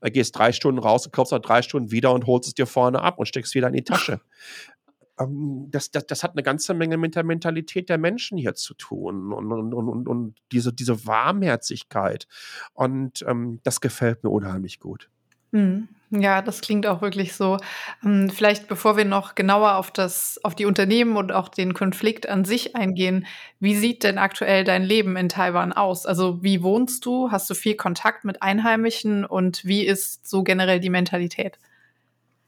äh, 0.00 0.10
gehst 0.10 0.36
drei 0.36 0.52
Stunden 0.52 0.80
raus 0.80 1.06
und 1.06 1.12
kaufst 1.12 1.32
nach 1.32 1.40
drei 1.40 1.62
Stunden 1.62 1.90
wieder 1.90 2.12
und 2.12 2.26
holst 2.26 2.48
es 2.48 2.54
dir 2.54 2.66
vorne 2.66 3.00
ab 3.02 3.18
und 3.18 3.26
steckst 3.26 3.54
wieder 3.54 3.68
in 3.68 3.74
die 3.74 3.84
Tasche. 3.84 4.20
Ähm, 5.18 5.68
das, 5.70 5.90
das, 5.90 6.06
das 6.06 6.22
hat 6.22 6.32
eine 6.32 6.42
ganze 6.42 6.74
Menge 6.74 6.96
mit 6.96 7.14
der 7.14 7.24
Mentalität 7.24 7.88
der 7.88 7.98
Menschen 7.98 8.38
hier 8.38 8.54
zu 8.54 8.74
tun 8.74 9.32
und, 9.32 9.52
und, 9.52 9.74
und, 9.74 10.08
und 10.08 10.34
diese, 10.52 10.72
diese 10.72 11.06
Warmherzigkeit. 11.06 12.26
Und 12.72 13.24
ähm, 13.26 13.60
das 13.62 13.80
gefällt 13.80 14.24
mir 14.24 14.30
unheimlich 14.30 14.80
gut. 14.80 15.10
Mhm. 15.52 15.88
Ja, 16.12 16.42
das 16.42 16.60
klingt 16.60 16.86
auch 16.86 17.02
wirklich 17.02 17.34
so. 17.34 17.58
Ähm, 18.04 18.30
vielleicht 18.30 18.66
bevor 18.66 18.96
wir 18.96 19.04
noch 19.04 19.36
genauer 19.36 19.76
auf 19.76 19.92
das, 19.92 20.40
auf 20.42 20.56
die 20.56 20.66
Unternehmen 20.66 21.16
und 21.16 21.30
auch 21.30 21.48
den 21.48 21.72
Konflikt 21.72 22.28
an 22.28 22.44
sich 22.44 22.74
eingehen, 22.74 23.26
wie 23.60 23.76
sieht 23.76 24.02
denn 24.02 24.18
aktuell 24.18 24.64
dein 24.64 24.82
Leben 24.82 25.16
in 25.16 25.28
Taiwan 25.28 25.72
aus? 25.72 26.06
Also 26.06 26.42
wie 26.42 26.64
wohnst 26.64 27.06
du? 27.06 27.30
Hast 27.30 27.48
du 27.48 27.54
viel 27.54 27.76
Kontakt 27.76 28.24
mit 28.24 28.42
Einheimischen 28.42 29.24
und 29.24 29.64
wie 29.64 29.86
ist 29.86 30.28
so 30.28 30.42
generell 30.42 30.80
die 30.80 30.90
Mentalität? 30.90 31.58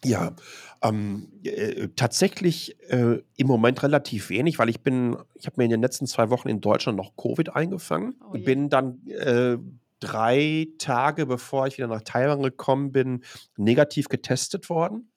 Ja, 0.04 0.34
ähm, 0.82 1.28
äh, 1.44 1.88
tatsächlich 1.94 2.76
äh, 2.90 3.22
im 3.36 3.46
Moment 3.46 3.84
relativ 3.84 4.30
wenig, 4.30 4.58
weil 4.58 4.68
ich 4.68 4.80
bin, 4.80 5.16
ich 5.34 5.46
habe 5.46 5.54
mir 5.58 5.64
in 5.64 5.70
den 5.70 5.80
letzten 5.80 6.08
zwei 6.08 6.30
Wochen 6.30 6.48
in 6.48 6.60
Deutschland 6.60 6.98
noch 6.98 7.16
Covid 7.16 7.54
eingefangen, 7.54 8.16
oh 8.28 8.36
bin 8.36 8.68
dann 8.68 9.06
äh, 9.06 9.58
drei 10.02 10.68
Tage 10.78 11.26
bevor 11.26 11.66
ich 11.66 11.78
wieder 11.78 11.86
nach 11.86 12.02
Taiwan 12.02 12.42
gekommen 12.42 12.90
bin, 12.92 13.22
negativ 13.56 14.08
getestet 14.08 14.68
worden. 14.68 15.12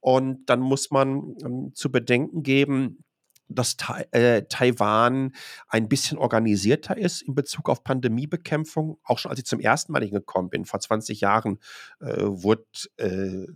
Und 0.00 0.46
dann 0.46 0.60
muss 0.60 0.90
man 0.90 1.36
ähm, 1.42 1.72
zu 1.74 1.90
bedenken 1.90 2.42
geben, 2.42 3.02
dass 3.48 3.76
äh, 4.10 4.42
Taiwan 4.48 5.32
ein 5.68 5.88
bisschen 5.88 6.18
organisierter 6.18 6.96
ist 6.96 7.22
in 7.22 7.34
Bezug 7.34 7.68
auf 7.68 7.84
Pandemiebekämpfung. 7.84 8.98
Auch 9.04 9.18
schon 9.18 9.30
als 9.30 9.38
ich 9.38 9.46
zum 9.46 9.60
ersten 9.60 9.92
Mal 9.92 10.02
hingekommen 10.02 10.50
bin, 10.50 10.64
vor 10.64 10.80
20 10.80 11.20
Jahren, 11.20 11.58
äh, 12.00 12.22
wurde 12.22 12.64
äh, 12.96 13.46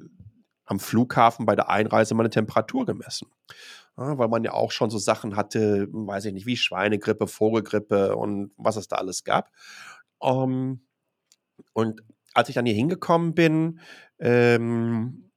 am 0.64 0.78
Flughafen 0.78 1.46
bei 1.46 1.56
der 1.56 1.68
Einreise 1.68 2.14
meine 2.14 2.30
Temperatur 2.30 2.87
gemessen. 2.87 3.28
Ja, 3.96 4.16
weil 4.18 4.28
man 4.28 4.44
ja 4.44 4.52
auch 4.52 4.70
schon 4.70 4.88
so 4.88 4.99
Sachen 4.99 5.37
hatte, 5.37 5.88
weiß 5.90 6.26
ich 6.26 6.32
nicht, 6.32 6.46
wie 6.46 6.56
Schweinegrippe, 6.56 7.26
Vogelgrippe 7.26 8.16
und 8.16 8.52
was 8.56 8.76
es 8.76 8.87
da 8.87 8.96
alles 8.96 9.25
gab. 9.25 9.50
Um, 10.20 10.52
ähm, 10.52 10.80
und 11.72 12.02
als 12.34 12.48
ich 12.48 12.54
dann 12.54 12.66
hier 12.66 12.74
hingekommen 12.74 13.34
bin, 13.34 13.80
ähm, 14.18 15.30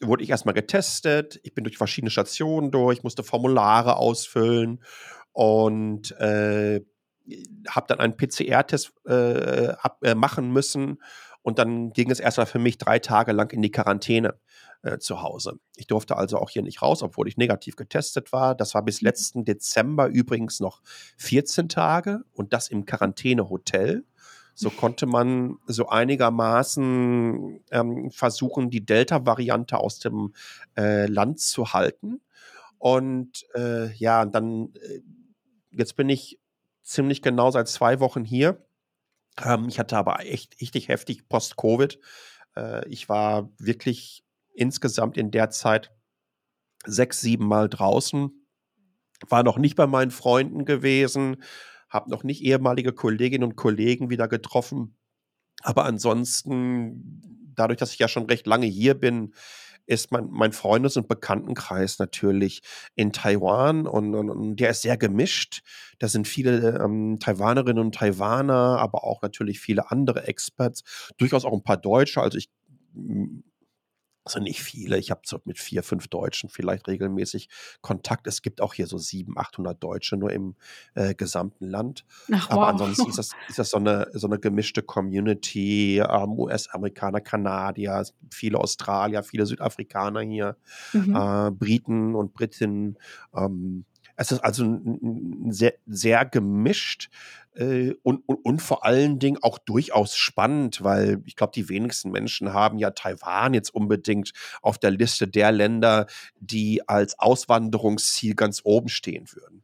wurde 0.00 0.24
ich 0.24 0.30
erstmal 0.30 0.54
getestet. 0.54 1.40
Ich 1.44 1.54
bin 1.54 1.64
durch 1.64 1.78
verschiedene 1.78 2.10
Stationen 2.10 2.70
durch, 2.70 3.02
musste 3.02 3.22
Formulare 3.22 3.96
ausfüllen 3.96 4.82
und 5.32 6.10
äh, 6.20 6.80
habe 7.68 7.86
dann 7.88 8.00
einen 8.00 8.16
PCR-Test 8.16 8.92
äh, 9.06 9.74
äh, 10.02 10.14
machen 10.14 10.52
müssen 10.52 10.98
und 11.42 11.58
dann 11.58 11.92
ging 11.92 12.10
es 12.10 12.20
erstmal 12.20 12.46
für 12.46 12.58
mich 12.58 12.78
drei 12.78 12.98
Tage 12.98 13.32
lang 13.32 13.50
in 13.50 13.62
die 13.62 13.70
Quarantäne 13.70 14.34
äh, 14.82 14.98
zu 14.98 15.22
Hause. 15.22 15.58
Ich 15.76 15.86
durfte 15.86 16.16
also 16.16 16.38
auch 16.38 16.50
hier 16.50 16.62
nicht 16.62 16.82
raus, 16.82 17.02
obwohl 17.02 17.28
ich 17.28 17.36
negativ 17.36 17.76
getestet 17.76 18.32
war. 18.32 18.54
Das 18.54 18.74
war 18.74 18.82
bis 18.84 19.02
mhm. 19.02 19.06
letzten 19.06 19.44
Dezember 19.44 20.08
übrigens 20.08 20.60
noch 20.60 20.82
14 21.18 21.68
Tage 21.68 22.22
und 22.32 22.52
das 22.52 22.68
im 22.68 22.84
Quarantänehotel. 22.84 24.04
So 24.54 24.68
konnte 24.68 25.06
man 25.06 25.56
so 25.66 25.88
einigermaßen 25.88 27.60
ähm, 27.70 28.10
versuchen, 28.10 28.70
die 28.70 28.84
Delta-Variante 28.84 29.78
aus 29.78 29.98
dem 29.98 30.34
äh, 30.76 31.06
Land 31.06 31.40
zu 31.40 31.72
halten. 31.72 32.20
Und 32.78 33.46
äh, 33.54 33.92
ja, 33.94 34.26
dann, 34.26 34.74
äh, 34.74 35.00
jetzt 35.70 35.96
bin 35.96 36.10
ich 36.10 36.38
ziemlich 36.82 37.22
genau 37.22 37.50
seit 37.50 37.68
zwei 37.68 38.00
Wochen 38.00 38.24
hier 38.24 38.64
ähm, 39.40 39.68
ich 39.68 39.78
hatte 39.78 39.96
aber 39.96 40.20
echt 40.20 40.60
richtig 40.60 40.88
heftig 40.88 41.28
Post-Covid. 41.28 41.98
Äh, 42.56 42.88
ich 42.88 43.08
war 43.08 43.50
wirklich 43.58 44.24
insgesamt 44.54 45.16
in 45.16 45.30
der 45.30 45.50
Zeit 45.50 45.92
sechs, 46.84 47.20
sieben 47.20 47.46
Mal 47.46 47.68
draußen, 47.68 48.30
war 49.28 49.42
noch 49.42 49.56
nicht 49.56 49.76
bei 49.76 49.86
meinen 49.86 50.10
Freunden 50.10 50.64
gewesen, 50.64 51.42
habe 51.88 52.10
noch 52.10 52.24
nicht 52.24 52.42
ehemalige 52.42 52.92
Kolleginnen 52.92 53.44
und 53.44 53.56
Kollegen 53.56 54.10
wieder 54.10 54.28
getroffen. 54.28 54.96
Aber 55.62 55.84
ansonsten, 55.84 57.52
dadurch, 57.54 57.78
dass 57.78 57.92
ich 57.92 57.98
ja 58.00 58.08
schon 58.08 58.26
recht 58.26 58.46
lange 58.46 58.66
hier 58.66 58.94
bin, 58.94 59.34
ist 59.86 60.12
mein, 60.12 60.28
mein 60.30 60.52
Freundes- 60.52 60.96
und 60.96 61.08
Bekanntenkreis 61.08 61.98
natürlich 61.98 62.62
in 62.94 63.12
Taiwan 63.12 63.86
und, 63.86 64.14
und, 64.14 64.30
und, 64.30 64.56
der 64.56 64.70
ist 64.70 64.82
sehr 64.82 64.96
gemischt. 64.96 65.62
Da 65.98 66.08
sind 66.08 66.28
viele 66.28 66.80
ähm, 66.82 67.18
Taiwanerinnen 67.20 67.82
und 67.82 67.94
Taiwaner, 67.94 68.78
aber 68.78 69.04
auch 69.04 69.22
natürlich 69.22 69.60
viele 69.60 69.90
andere 69.90 70.26
Experts, 70.26 70.82
durchaus 71.18 71.44
auch 71.44 71.52
ein 71.52 71.62
paar 71.62 71.76
Deutsche. 71.76 72.20
Also 72.20 72.38
ich 72.38 72.48
also 74.24 74.40
nicht 74.40 74.62
viele. 74.62 74.98
Ich 74.98 75.10
habe 75.10 75.22
so 75.24 75.40
mit 75.44 75.58
vier, 75.58 75.82
fünf 75.82 76.08
Deutschen 76.08 76.48
vielleicht 76.48 76.86
regelmäßig 76.88 77.48
Kontakt. 77.80 78.26
Es 78.26 78.42
gibt 78.42 78.60
auch 78.60 78.74
hier 78.74 78.86
so 78.86 78.98
sieben, 78.98 79.36
800 79.36 79.82
Deutsche 79.82 80.16
nur 80.16 80.32
im 80.32 80.54
äh, 80.94 81.14
gesamten 81.14 81.66
Land. 81.66 82.04
Ach, 82.32 82.50
Aber 82.50 82.62
wow. 82.62 82.68
ansonsten 82.68 83.08
ist 83.08 83.18
das, 83.18 83.30
ist 83.48 83.58
das 83.58 83.70
so, 83.70 83.78
eine, 83.78 84.08
so 84.12 84.28
eine 84.28 84.38
gemischte 84.38 84.82
Community. 84.82 85.98
Ähm, 85.98 86.38
US-Amerikaner, 86.38 87.20
Kanadier, 87.20 88.04
viele 88.30 88.58
Australier, 88.58 89.22
viele 89.22 89.46
Südafrikaner 89.46 90.20
hier, 90.20 90.56
mhm. 90.92 91.16
äh, 91.16 91.50
Briten 91.50 92.14
und 92.14 92.32
Britinnen. 92.32 92.98
Ähm, 93.34 93.84
es 94.16 94.30
ist 94.30 94.44
also 94.44 94.78
sehr, 95.48 95.74
sehr 95.86 96.24
gemischt 96.24 97.10
äh, 97.54 97.94
und, 98.02 98.22
und, 98.26 98.36
und 98.44 98.62
vor 98.62 98.84
allen 98.84 99.18
Dingen 99.18 99.38
auch 99.42 99.58
durchaus 99.58 100.16
spannend, 100.16 100.82
weil 100.82 101.22
ich 101.26 101.36
glaube, 101.36 101.52
die 101.54 101.68
wenigsten 101.68 102.10
Menschen 102.10 102.52
haben 102.52 102.78
ja 102.78 102.90
Taiwan 102.90 103.54
jetzt 103.54 103.74
unbedingt 103.74 104.32
auf 104.62 104.78
der 104.78 104.90
Liste 104.90 105.28
der 105.28 105.52
Länder, 105.52 106.06
die 106.40 106.88
als 106.88 107.18
Auswanderungsziel 107.18 108.34
ganz 108.34 108.60
oben 108.64 108.88
stehen 108.88 109.26
würden. 109.32 109.62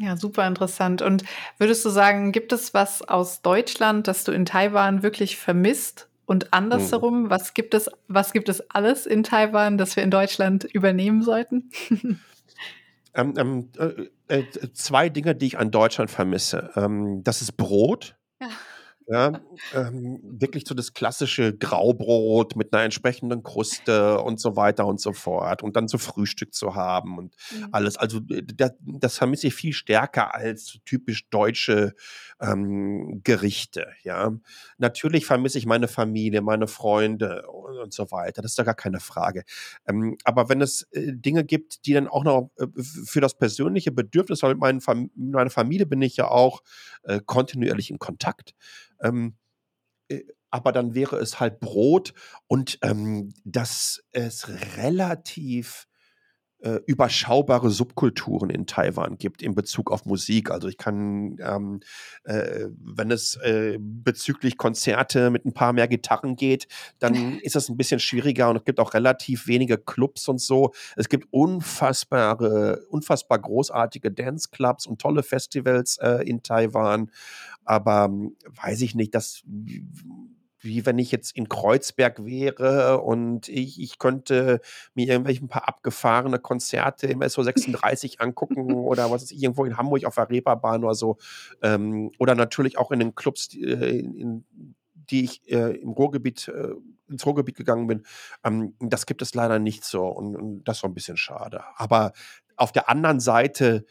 Ja, 0.00 0.16
super 0.16 0.46
interessant. 0.46 1.02
Und 1.02 1.24
würdest 1.58 1.84
du 1.84 1.90
sagen, 1.90 2.30
gibt 2.30 2.52
es 2.52 2.72
was 2.72 3.02
aus 3.02 3.42
Deutschland, 3.42 4.06
das 4.06 4.24
du 4.24 4.32
in 4.32 4.44
Taiwan 4.44 5.02
wirklich 5.02 5.36
vermisst? 5.36 6.08
Und 6.24 6.52
andersherum, 6.52 7.24
hm. 7.24 7.30
was 7.30 7.54
gibt 7.54 7.74
es, 7.74 7.90
was 8.06 8.32
gibt 8.32 8.48
es 8.48 8.70
alles 8.70 9.06
in 9.06 9.22
Taiwan, 9.22 9.78
das 9.78 9.96
wir 9.96 10.02
in 10.02 10.10
Deutschland 10.10 10.64
übernehmen 10.64 11.22
sollten? 11.22 11.70
Ähm, 13.18 13.34
ähm, 13.36 13.70
äh, 14.28 14.38
äh, 14.38 14.72
zwei 14.72 15.08
Dinge, 15.08 15.34
die 15.34 15.46
ich 15.46 15.58
an 15.58 15.70
Deutschland 15.72 16.10
vermisse. 16.10 16.70
Ähm, 16.76 17.22
das 17.24 17.42
ist 17.42 17.56
Brot. 17.56 18.16
Ja. 18.40 18.48
Ja, 19.10 19.40
ähm, 19.74 20.20
wirklich 20.22 20.64
so 20.66 20.74
das 20.74 20.92
klassische 20.92 21.56
Graubrot 21.56 22.56
mit 22.56 22.74
einer 22.74 22.82
entsprechenden 22.82 23.42
Kruste 23.42 24.20
und 24.20 24.38
so 24.38 24.54
weiter 24.54 24.86
und 24.86 25.00
so 25.00 25.14
fort. 25.14 25.62
Und 25.62 25.76
dann 25.76 25.88
so 25.88 25.96
Frühstück 25.96 26.52
zu 26.52 26.74
haben 26.74 27.16
und 27.16 27.34
mhm. 27.50 27.68
alles. 27.72 27.96
Also 27.96 28.20
das, 28.20 28.72
das 28.78 29.16
vermisse 29.16 29.46
ich 29.46 29.54
viel 29.54 29.72
stärker 29.72 30.34
als 30.34 30.78
typisch 30.84 31.26
deutsche 31.30 31.94
ähm, 32.38 33.22
Gerichte. 33.24 33.86
Ja, 34.02 34.30
natürlich 34.76 35.24
vermisse 35.24 35.56
ich 35.56 35.64
meine 35.64 35.88
Familie, 35.88 36.42
meine 36.42 36.66
Freunde 36.66 37.44
und, 37.78 37.88
und 37.88 37.94
so 37.94 38.10
weiter. 38.10 38.42
Das 38.42 38.52
ist 38.52 38.58
da 38.58 38.64
gar 38.64 38.74
keine 38.74 39.00
Frage. 39.00 39.44
Ähm, 39.86 40.16
aber 40.24 40.48
wenn 40.48 40.60
es 40.60 40.82
äh, 40.92 41.12
Dinge 41.12 41.44
gibt, 41.44 41.86
die 41.86 41.94
dann 41.94 42.08
auch 42.08 42.24
noch 42.24 42.50
äh, 42.58 42.66
für 42.76 43.20
das 43.20 43.38
persönliche 43.38 43.92
Bedürfnis, 43.92 44.42
weil 44.42 44.50
mit 44.50 44.60
meinen 44.60 44.80
Fam 44.80 45.10
meiner 45.14 45.50
Familie 45.50 45.86
bin 45.86 46.02
ich 46.02 46.16
ja 46.16 46.28
auch 46.28 46.62
äh, 47.04 47.20
kontinuierlich 47.24 47.90
in 47.90 47.98
Kontakt. 47.98 48.54
Ähm, 49.00 49.36
äh, 50.08 50.24
aber 50.50 50.72
dann 50.72 50.94
wäre 50.94 51.16
es 51.16 51.40
halt 51.40 51.60
Brot 51.60 52.14
und 52.46 52.78
ähm, 52.82 53.32
dass 53.44 54.02
es 54.12 54.48
relativ 54.76 55.87
äh, 56.60 56.80
überschaubare 56.86 57.70
Subkulturen 57.70 58.50
in 58.50 58.66
Taiwan 58.66 59.18
gibt 59.18 59.42
in 59.42 59.54
Bezug 59.54 59.90
auf 59.90 60.04
Musik. 60.06 60.50
Also 60.50 60.68
ich 60.68 60.76
kann, 60.76 61.36
ähm, 61.40 61.80
äh, 62.24 62.66
wenn 62.80 63.10
es 63.10 63.36
äh, 63.36 63.78
bezüglich 63.80 64.56
Konzerte 64.56 65.30
mit 65.30 65.44
ein 65.44 65.52
paar 65.52 65.72
mehr 65.72 65.88
Gitarren 65.88 66.36
geht, 66.36 66.68
dann 66.98 67.38
ist 67.40 67.54
das 67.54 67.68
ein 67.68 67.76
bisschen 67.76 68.00
schwieriger 68.00 68.50
und 68.50 68.56
es 68.56 68.64
gibt 68.64 68.80
auch 68.80 68.94
relativ 68.94 69.46
wenige 69.46 69.78
Clubs 69.78 70.28
und 70.28 70.40
so. 70.40 70.72
Es 70.96 71.08
gibt 71.08 71.28
unfassbare, 71.30 72.84
unfassbar 72.88 73.38
großartige 73.38 74.10
Dance-Clubs 74.10 74.86
und 74.86 75.00
tolle 75.00 75.22
Festivals 75.22 75.98
äh, 75.98 76.28
in 76.28 76.42
Taiwan 76.42 77.10
aber 77.68 78.04
hm, 78.04 78.36
weiß 78.46 78.80
ich 78.80 78.94
nicht, 78.94 79.14
dass 79.14 79.42
wie 80.60 80.84
wenn 80.86 80.98
ich 80.98 81.12
jetzt 81.12 81.36
in 81.36 81.48
Kreuzberg 81.48 82.24
wäre 82.24 83.00
und 83.00 83.48
ich, 83.48 83.80
ich 83.80 83.98
könnte 83.98 84.60
mir 84.94 85.06
irgendwelche 85.06 85.44
ein 85.44 85.48
paar 85.48 85.68
abgefahrene 85.68 86.38
Konzerte 86.38 87.06
im 87.06 87.20
SO36 87.20 88.18
angucken 88.20 88.74
oder 88.74 89.10
was 89.10 89.24
ist 89.24 89.32
irgendwo 89.32 89.64
in 89.64 89.76
Hamburg 89.76 90.04
auf 90.04 90.16
der 90.16 90.30
Reeperbahn 90.30 90.84
oder 90.84 90.94
so. 90.94 91.18
Ähm, 91.62 92.10
oder 92.18 92.34
natürlich 92.34 92.78
auch 92.78 92.90
in 92.90 92.98
den 92.98 93.14
Clubs, 93.14 93.48
die, 93.48 93.62
äh, 93.62 94.00
in, 94.00 94.44
die 94.94 95.24
ich 95.24 95.50
äh, 95.50 95.76
im 95.76 95.90
Ruhrgebiet, 95.90 96.48
äh, 96.48 96.74
ins 97.08 97.24
Ruhrgebiet 97.24 97.56
gegangen 97.56 97.86
bin. 97.86 98.04
Ähm, 98.44 98.74
das 98.80 99.06
gibt 99.06 99.22
es 99.22 99.34
leider 99.34 99.58
nicht 99.58 99.84
so 99.84 100.06
und, 100.06 100.36
und 100.36 100.64
das 100.64 100.78
ist 100.78 100.80
so 100.82 100.88
ein 100.88 100.94
bisschen 100.94 101.16
schade. 101.16 101.62
Aber 101.76 102.12
auf 102.56 102.72
der 102.72 102.88
anderen 102.88 103.20
Seite, 103.20 103.84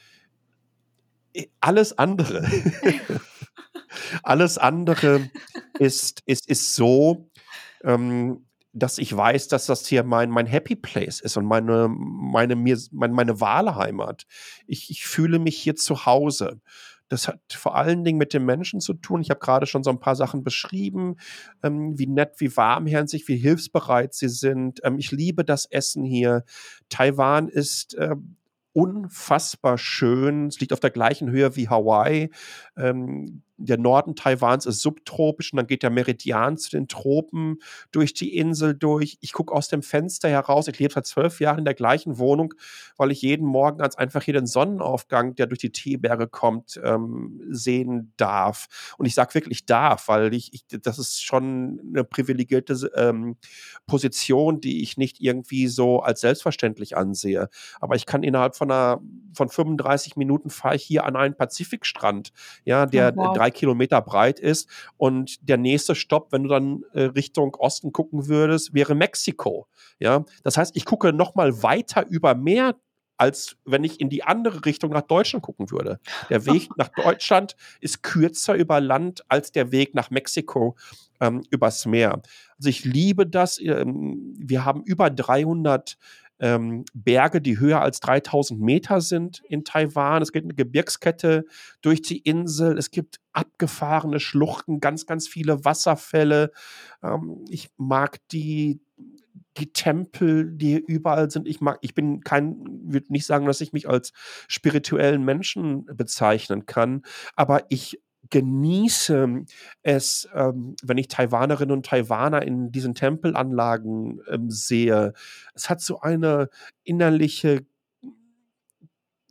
alles 1.62 1.98
andere 1.98 2.44
Alles 4.24 4.58
andere 4.58 5.30
ist, 5.80 6.22
ist, 6.26 6.48
ist 6.50 6.76
so, 6.76 7.30
ähm, 7.84 8.46
dass 8.74 8.98
ich 8.98 9.16
weiß, 9.16 9.48
dass 9.48 9.66
das 9.66 9.88
hier 9.88 10.04
mein, 10.04 10.30
mein 10.30 10.46
Happy 10.46 10.76
Place 10.76 11.20
ist 11.20 11.38
und 11.38 11.46
meine, 11.46 11.88
meine, 11.90 12.56
mir, 12.56 12.78
meine, 12.92 13.14
meine 13.14 13.42
Wahlheimat. 13.42 14.26
Ich, 14.68 14.90
ich 14.90 15.06
fühle 15.06 15.40
mich 15.40 15.58
hier 15.58 15.76
zu 15.76 16.06
Hause. 16.06 16.62
Das 17.10 17.28
hat 17.28 17.40
vor 17.52 17.76
allen 17.76 18.04
Dingen 18.04 18.18
mit 18.18 18.34
den 18.34 18.46
Menschen 18.46 18.82
zu 18.82 18.94
tun. 18.94 19.22
Ich 19.22 19.30
habe 19.30 19.40
gerade 19.40 19.66
schon 19.66 19.84
so 19.84 19.90
ein 19.90 20.00
paar 20.00 20.16
Sachen 20.16 20.44
beschrieben, 20.44 21.16
ähm, 21.64 21.98
wie 21.98 22.08
nett, 22.08 22.34
wie 22.38 22.56
warmherzig, 22.56 23.28
wie 23.28 23.38
hilfsbereit 23.38 24.14
sie 24.14 24.30
sind. 24.30 24.82
Ähm, 24.84 24.98
ich 25.00 25.12
liebe 25.12 25.46
das 25.46 25.66
Essen 25.66 26.04
hier. 26.04 26.44
Taiwan 26.90 27.48
ist 27.48 27.96
äh, 27.96 28.16
unfassbar 28.74 29.78
schön. 29.78 30.48
Es 30.48 30.60
liegt 30.60 30.74
auf 30.74 30.80
der 30.80 30.92
gleichen 30.92 31.32
Höhe 31.32 31.56
wie 31.56 31.70
Hawaii. 31.70 32.30
Ähm, 32.76 33.42
der 33.58 33.78
Norden 33.78 34.16
Taiwans 34.16 34.66
ist 34.66 34.82
subtropisch 34.82 35.52
und 35.52 35.58
dann 35.58 35.68
geht 35.68 35.84
der 35.84 35.90
Meridian 35.90 36.58
zu 36.58 36.70
den 36.70 36.88
Tropen 36.88 37.58
durch 37.92 38.14
die 38.14 38.38
Insel 38.38 38.76
durch. 38.76 39.18
Ich 39.22 39.34
gucke 39.34 39.54
aus 39.54 39.68
dem 39.68 39.82
Fenster 39.82 40.30
heraus. 40.30 40.68
Ich 40.68 40.80
lebe 40.80 40.94
seit 40.94 41.08
zwölf 41.08 41.40
Jahren 41.40 41.60
in 41.60 41.66
der 41.66 41.74
gleichen 41.74 42.20
Wohnung, 42.20 42.54
weil 42.98 43.12
ich 43.12 43.22
jeden 43.22 43.48
Morgen 43.48 43.80
ganz 43.80 43.96
einfach 43.96 44.24
hier 44.24 44.36
den 44.36 44.46
Sonnenaufgang, 44.46 45.36
der 45.36 45.48
durch 45.48 45.60
die 45.60 45.72
Teeberge 45.72 46.28
kommt, 46.28 46.80
ähm, 46.84 47.42
sehen 47.50 48.14
darf. 48.18 48.94
Und 48.98 49.06
ich 49.06 49.16
sage 49.16 49.34
wirklich 49.34 49.66
darf, 49.66 50.08
weil 50.08 50.34
ich, 50.34 50.54
ich, 50.54 50.66
das 50.82 51.00
ist 51.00 51.24
schon 51.24 51.80
eine 51.88 52.04
privilegierte 52.04 52.92
ähm, 52.96 53.38
Position, 53.88 54.62
die 54.62 54.84
ich 54.84 54.98
nicht 54.98 55.20
irgendwie 55.20 55.68
so 55.68 56.02
als 56.02 56.22
selbstverständlich 56.22 56.96
ansehe. 56.96 57.50
Aber 57.82 57.96
ich 57.96 58.06
kann 58.06 58.24
innerhalb 58.24 58.56
von 58.56 58.72
einer 58.72 59.02
von 59.34 59.50
35 59.50 60.16
Minuten 60.16 60.50
fahre 60.50 60.76
ich 60.76 60.84
hier 60.84 61.06
an 61.06 61.16
einen 61.16 61.36
Pazifikstrand, 61.36 62.32
ja, 62.66 62.86
der 62.86 63.14
oh, 63.16 63.18
wow. 63.18 63.38
Drei 63.48 63.52
Kilometer 63.52 64.02
breit 64.02 64.40
ist. 64.40 64.70
Und 64.98 65.48
der 65.48 65.58
nächste 65.58 65.96
Stopp, 65.96 66.32
wenn 66.32 66.44
du 66.44 66.50
dann 66.50 66.84
äh, 66.94 67.04
Richtung 67.04 67.56
Osten 67.56 67.92
gucken 67.92 68.28
würdest, 68.28 68.74
wäre 68.74 68.96
Mexiko. 68.96 69.68
Ja, 70.00 70.26
das 70.44 70.58
heißt, 70.58 70.76
ich 70.76 70.86
gucke 70.86 71.14
noch 71.14 71.36
mal 71.36 71.64
weiter 71.64 72.06
über 72.08 72.36
Meer 72.36 72.76
als 73.20 73.58
wenn 73.66 73.84
ich 73.84 74.00
in 74.00 74.10
die 74.10 74.24
andere 74.24 74.64
Richtung 74.66 74.92
nach 74.92 75.02
Deutschland 75.02 75.44
gucken 75.44 75.72
würde. 75.72 76.00
Der 76.30 76.46
Weg 76.46 76.70
nach 76.78 76.90
Deutschland 76.90 77.56
ist 77.82 78.04
kürzer 78.04 78.54
über 78.54 78.80
Land 78.80 79.24
als 79.28 79.52
der 79.52 79.72
Weg 79.72 79.96
nach 79.96 80.12
Mexiko 80.12 80.76
ähm, 81.20 81.42
übers 81.50 81.88
Meer. 81.88 82.22
Also 82.60 82.70
ich 82.70 82.86
liebe 82.86 83.26
das. 83.26 83.60
Ähm, 83.60 84.36
wir 84.38 84.66
haben 84.66 84.84
über 84.84 85.10
300 85.10 85.98
ähm, 86.40 86.86
Berge, 86.94 87.42
die 87.42 87.60
höher 87.60 87.82
als 87.82 88.00
3000 88.00 88.60
Meter 88.60 89.02
sind 89.02 89.42
in 89.48 89.64
Taiwan. 89.64 90.22
Es 90.22 90.32
gibt 90.32 90.46
eine 90.46 90.54
Gebirgskette 90.54 91.46
durch 91.82 92.02
die 92.02 92.20
Insel. 92.20 92.78
Es 92.78 92.92
gibt 92.92 93.20
abgefahrene 93.34 94.20
Schluchten, 94.20 94.80
ganz, 94.80 95.06
ganz 95.06 95.28
viele 95.28 95.66
Wasserfälle. 95.66 96.52
Ähm, 97.04 97.46
ich 97.50 97.70
mag 97.78 98.18
die, 98.30 98.80
die 99.58 99.74
Tempel, 99.74 100.52
die 100.52 100.78
überall 100.78 101.32
sind. 101.32 101.48
Ich 101.48 101.62
mag, 101.62 101.80
ich 101.82 101.96
bin 101.96 102.22
kein, 102.22 102.58
würde 102.84 103.12
nicht 103.12 103.26
sagen, 103.26 103.46
dass 103.46 103.62
ich 103.62 103.74
mich 103.74 103.90
als 103.90 104.14
spirituellen 104.48 105.24
Menschen 105.24 105.86
bezeichnen 105.86 106.66
kann, 106.66 107.02
aber 107.36 107.66
ich 107.70 108.00
genieße 108.30 109.46
es, 109.84 110.30
ähm, 110.34 110.76
wenn 110.84 110.98
ich 110.98 111.08
Taiwanerinnen 111.08 111.76
und 111.76 111.86
Taiwaner 111.86 112.42
in 112.42 112.72
diesen 112.72 112.96
Tempelanlagen 112.96 114.22
ähm, 114.30 114.50
sehe. 114.50 115.14
Es 115.54 115.70
hat 115.70 115.82
so 115.82 116.02
eine 116.02 116.50
innerliche 116.84 117.66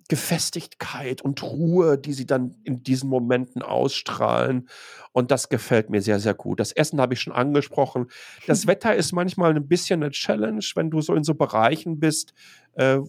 Gefestigkeit 0.08 1.22
und 1.22 1.42
Ruhe, 1.42 1.98
die 1.98 2.12
sie 2.12 2.26
dann 2.26 2.54
in 2.62 2.82
diesen 2.82 3.08
Momenten 3.10 3.62
ausstrahlen. 3.62 4.68
Und 5.12 5.30
das 5.30 5.48
gefällt 5.48 5.90
mir 5.90 6.00
sehr, 6.00 6.20
sehr 6.20 6.34
gut. 6.34 6.60
Das 6.60 6.72
Essen 6.72 7.00
habe 7.00 7.14
ich 7.14 7.20
schon 7.20 7.32
angesprochen. 7.32 8.06
Das 8.46 8.66
Wetter 8.66 8.94
ist 8.94 9.12
manchmal 9.12 9.54
ein 9.54 9.66
bisschen 9.66 10.02
eine 10.02 10.12
Challenge, 10.12 10.64
wenn 10.74 10.90
du 10.90 11.00
so 11.00 11.14
in 11.14 11.24
so 11.24 11.34
Bereichen 11.34 11.98
bist, 11.98 12.34
äh, 12.74 13.00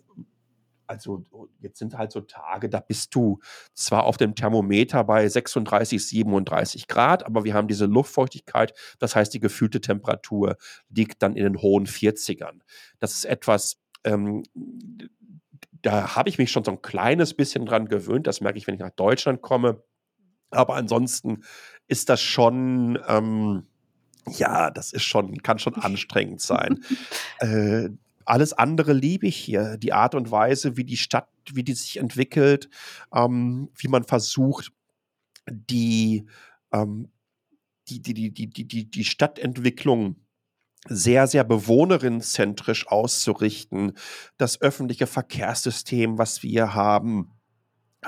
also 0.87 1.23
jetzt 1.59 1.79
sind 1.79 1.97
halt 1.97 2.11
so 2.11 2.21
Tage, 2.21 2.69
da 2.69 2.79
bist 2.79 3.13
du 3.13 3.39
zwar 3.73 4.05
auf 4.05 4.17
dem 4.17 4.35
Thermometer 4.35 5.03
bei 5.03 5.27
36, 5.27 6.05
37 6.07 6.87
Grad, 6.87 7.25
aber 7.25 7.43
wir 7.43 7.53
haben 7.53 7.67
diese 7.67 7.85
Luftfeuchtigkeit, 7.85 8.73
das 8.99 9.15
heißt, 9.15 9.33
die 9.33 9.39
gefühlte 9.39 9.81
Temperatur 9.81 10.57
liegt 10.89 11.21
dann 11.21 11.35
in 11.35 11.43
den 11.43 11.61
hohen 11.61 11.85
40ern. 11.85 12.61
Das 12.99 13.13
ist 13.13 13.25
etwas, 13.25 13.77
ähm, 14.03 14.43
da 15.81 16.15
habe 16.15 16.29
ich 16.29 16.37
mich 16.37 16.51
schon 16.51 16.63
so 16.63 16.71
ein 16.71 16.81
kleines 16.81 17.33
bisschen 17.33 17.65
dran 17.65 17.87
gewöhnt, 17.87 18.27
das 18.27 18.41
merke 18.41 18.57
ich, 18.57 18.67
wenn 18.67 18.75
ich 18.75 18.81
nach 18.81 18.91
Deutschland 18.91 19.41
komme. 19.41 19.83
Aber 20.49 20.75
ansonsten 20.75 21.43
ist 21.87 22.09
das 22.09 22.21
schon, 22.21 22.97
ähm, 23.07 23.63
ja, 24.29 24.71
das 24.71 24.93
ist 24.93 25.03
schon, 25.03 25.41
kann 25.43 25.59
schon 25.59 25.75
anstrengend 25.75 26.41
sein. 26.41 26.83
äh, 27.39 27.89
alles 28.27 28.53
andere 28.53 28.93
liebe 28.93 29.27
ich 29.27 29.37
hier. 29.37 29.77
Die 29.77 29.93
Art 29.93 30.15
und 30.15 30.31
Weise, 30.31 30.77
wie 30.77 30.83
die 30.83 30.97
Stadt, 30.97 31.29
wie 31.51 31.63
die 31.63 31.73
sich 31.73 31.97
entwickelt, 31.97 32.69
ähm, 33.13 33.69
wie 33.75 33.87
man 33.87 34.03
versucht, 34.03 34.71
die, 35.49 36.25
ähm, 36.71 37.09
die, 37.89 38.01
die, 38.01 38.13
die, 38.13 38.31
die, 38.31 38.67
die, 38.67 38.89
die 38.89 39.03
Stadtentwicklung 39.03 40.17
sehr, 40.89 41.27
sehr 41.27 41.43
bewohnerinnenzentrisch 41.43 42.87
auszurichten. 42.87 43.97
Das 44.37 44.61
öffentliche 44.61 45.07
Verkehrssystem, 45.07 46.17
was 46.17 46.43
wir 46.43 46.73
haben, 46.73 47.36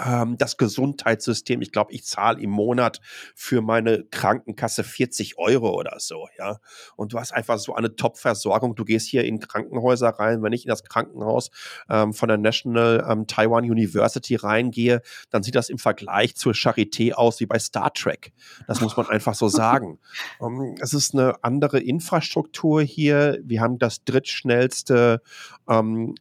ähm, 0.03 0.37
das 0.37 0.57
Gesundheitssystem, 0.57 1.61
ich 1.61 1.71
glaube, 1.71 1.93
ich 1.93 2.05
zahle 2.05 2.39
im 2.39 2.49
Monat 2.49 3.01
für 3.35 3.61
meine 3.61 4.03
Krankenkasse 4.05 4.83
40 4.83 5.37
Euro 5.37 5.71
oder 5.77 5.99
so, 5.99 6.27
ja. 6.37 6.59
Und 6.95 7.13
du 7.13 7.19
hast 7.19 7.33
einfach 7.33 7.57
so 7.57 7.75
eine 7.75 7.95
Top-Versorgung. 7.95 8.75
Du 8.75 8.85
gehst 8.85 9.07
hier 9.07 9.25
in 9.25 9.39
Krankenhäuser 9.39 10.09
rein. 10.09 10.41
Wenn 10.43 10.53
ich 10.53 10.65
in 10.65 10.69
das 10.69 10.83
Krankenhaus 10.83 11.51
ähm, 11.89 12.13
von 12.13 12.29
der 12.29 12.37
National 12.37 13.05
ähm, 13.09 13.27
Taiwan 13.27 13.63
University 13.63 14.35
reingehe, 14.35 15.01
dann 15.29 15.43
sieht 15.43 15.55
das 15.55 15.69
im 15.69 15.77
Vergleich 15.77 16.35
zur 16.35 16.53
Charité 16.53 17.13
aus 17.13 17.39
wie 17.39 17.45
bei 17.45 17.59
Star 17.59 17.93
Trek. 17.93 18.33
Das 18.67 18.81
muss 18.81 18.95
man 18.95 19.07
einfach 19.07 19.35
so 19.35 19.47
sagen. 19.49 19.99
um, 20.39 20.61
ähm, 20.61 20.75
es 20.79 20.93
ist 20.93 21.13
eine 21.13 21.43
andere 21.43 21.79
Infrastruktur 21.79 22.81
hier. 22.81 23.39
Wir 23.43 23.61
haben 23.61 23.79
das 23.79 24.03
drittschnellste 24.03 25.21
ähm, 25.67 26.15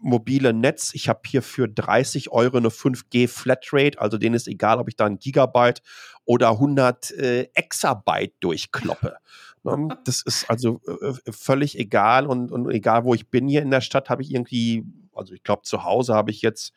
mobile 0.00 0.52
Netz. 0.52 0.94
Ich 0.94 1.08
habe 1.08 1.20
hier 1.26 1.42
für 1.42 1.68
30 1.68 2.30
Euro 2.30 2.56
eine 2.56 2.68
5G 2.68 3.28
Flatrate, 3.28 4.00
also 4.00 4.18
denen 4.18 4.34
ist 4.34 4.48
egal, 4.48 4.78
ob 4.78 4.88
ich 4.88 4.96
da 4.96 5.06
ein 5.06 5.18
Gigabyte 5.18 5.82
oder 6.24 6.50
100 6.50 7.10
äh, 7.12 7.48
Exabyte 7.54 8.34
durchkloppe. 8.40 9.16
Ne? 9.64 9.88
das 10.04 10.22
ist 10.22 10.48
also 10.48 10.80
äh, 10.86 11.08
äh, 11.08 11.32
völlig 11.32 11.76
egal 11.78 12.26
und, 12.26 12.52
und 12.52 12.70
egal, 12.70 13.04
wo 13.04 13.12
ich 13.12 13.28
bin 13.28 13.48
hier 13.48 13.60
in 13.60 13.72
der 13.72 13.80
Stadt, 13.80 14.08
habe 14.08 14.22
ich 14.22 14.32
irgendwie, 14.32 14.84
also 15.12 15.34
ich 15.34 15.42
glaube, 15.42 15.62
zu 15.62 15.82
Hause 15.82 16.14
habe 16.14 16.30
ich 16.30 16.42
jetzt, 16.42 16.72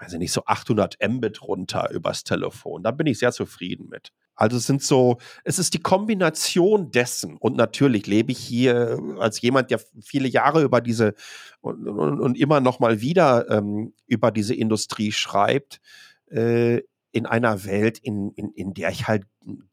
weiß 0.00 0.14
ich 0.14 0.18
nicht, 0.18 0.32
so 0.32 0.42
800 0.44 0.96
Mbit 1.00 1.42
runter 1.42 1.90
übers 1.92 2.24
Telefon. 2.24 2.82
Da 2.82 2.90
bin 2.90 3.06
ich 3.06 3.20
sehr 3.20 3.30
zufrieden 3.30 3.88
mit. 3.88 4.12
Also 4.38 4.56
es 4.56 4.66
sind 4.66 4.82
so, 4.82 5.18
es 5.42 5.58
ist 5.58 5.74
die 5.74 5.80
Kombination 5.80 6.92
dessen. 6.92 7.36
Und 7.36 7.56
natürlich 7.56 8.06
lebe 8.06 8.30
ich 8.30 8.38
hier 8.38 8.98
als 9.18 9.40
jemand, 9.40 9.72
der 9.72 9.80
viele 10.00 10.28
Jahre 10.28 10.62
über 10.62 10.80
diese 10.80 11.14
und, 11.60 11.88
und, 11.88 12.20
und 12.20 12.38
immer 12.38 12.60
noch 12.60 12.78
mal 12.78 13.00
wieder 13.00 13.50
ähm, 13.50 13.94
über 14.06 14.30
diese 14.30 14.54
Industrie 14.54 15.10
schreibt. 15.10 15.80
Äh, 16.30 16.82
in 17.10 17.26
einer 17.26 17.64
Welt, 17.64 17.98
in, 17.98 18.30
in, 18.32 18.52
in 18.52 18.74
der 18.74 18.90
ich 18.90 19.08
halt 19.08 19.24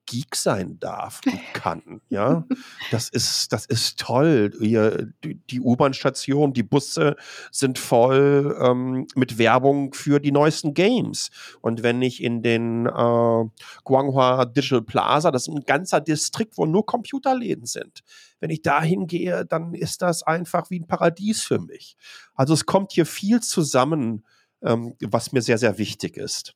Geek 0.06 0.36
sein 0.36 0.80
darf 0.80 1.22
und 1.26 1.40
kann. 1.54 2.02
Ja, 2.10 2.46
das 2.92 3.10
ist, 3.10 3.52
das 3.52 3.66
ist 3.66 4.00
toll. 4.00 4.52
Hier, 4.60 5.12
die, 5.24 5.36
die 5.36 5.62
U-Bahn-Station, 5.62 6.54
die 6.54 6.64
Busse 6.64 7.16
sind 7.52 7.80
voll 7.80 8.58
ähm, 8.62 9.08
mit 9.16 9.38
Werbung 9.38 9.94
für 9.94 10.20
die 10.20 10.32
neuesten 10.32 10.74
Games. 10.74 11.30
Und 11.62 11.84
wenn 11.84 12.02
ich 12.02 12.22
in 12.24 12.42
den 12.42 12.86
äh, 12.86 13.46
Guanghua 13.84 14.46
Digital 14.46 14.82
Plaza, 14.82 15.32
das 15.32 15.48
ist 15.48 15.54
ein 15.54 15.66
ganzer 15.66 16.02
Distrikt, 16.02 16.58
wo 16.58 16.66
nur 16.66 16.86
Computerläden 16.86 17.66
sind. 17.66 18.04
Wenn 18.40 18.50
ich 18.50 18.62
da 18.62 18.82
hingehe, 18.82 19.46
dann 19.46 19.74
ist 19.74 20.02
das 20.02 20.24
einfach 20.24 20.70
wie 20.70 20.80
ein 20.80 20.88
Paradies 20.88 21.42
für 21.42 21.60
mich. 21.60 21.98
Also 22.34 22.54
es 22.54 22.66
kommt 22.66 22.92
hier 22.92 23.06
viel 23.06 23.42
zusammen, 23.42 24.26
ähm, 24.62 24.96
was 25.02 25.32
mir 25.32 25.42
sehr, 25.42 25.58
sehr 25.58 25.78
wichtig 25.78 26.18
ist. 26.18 26.56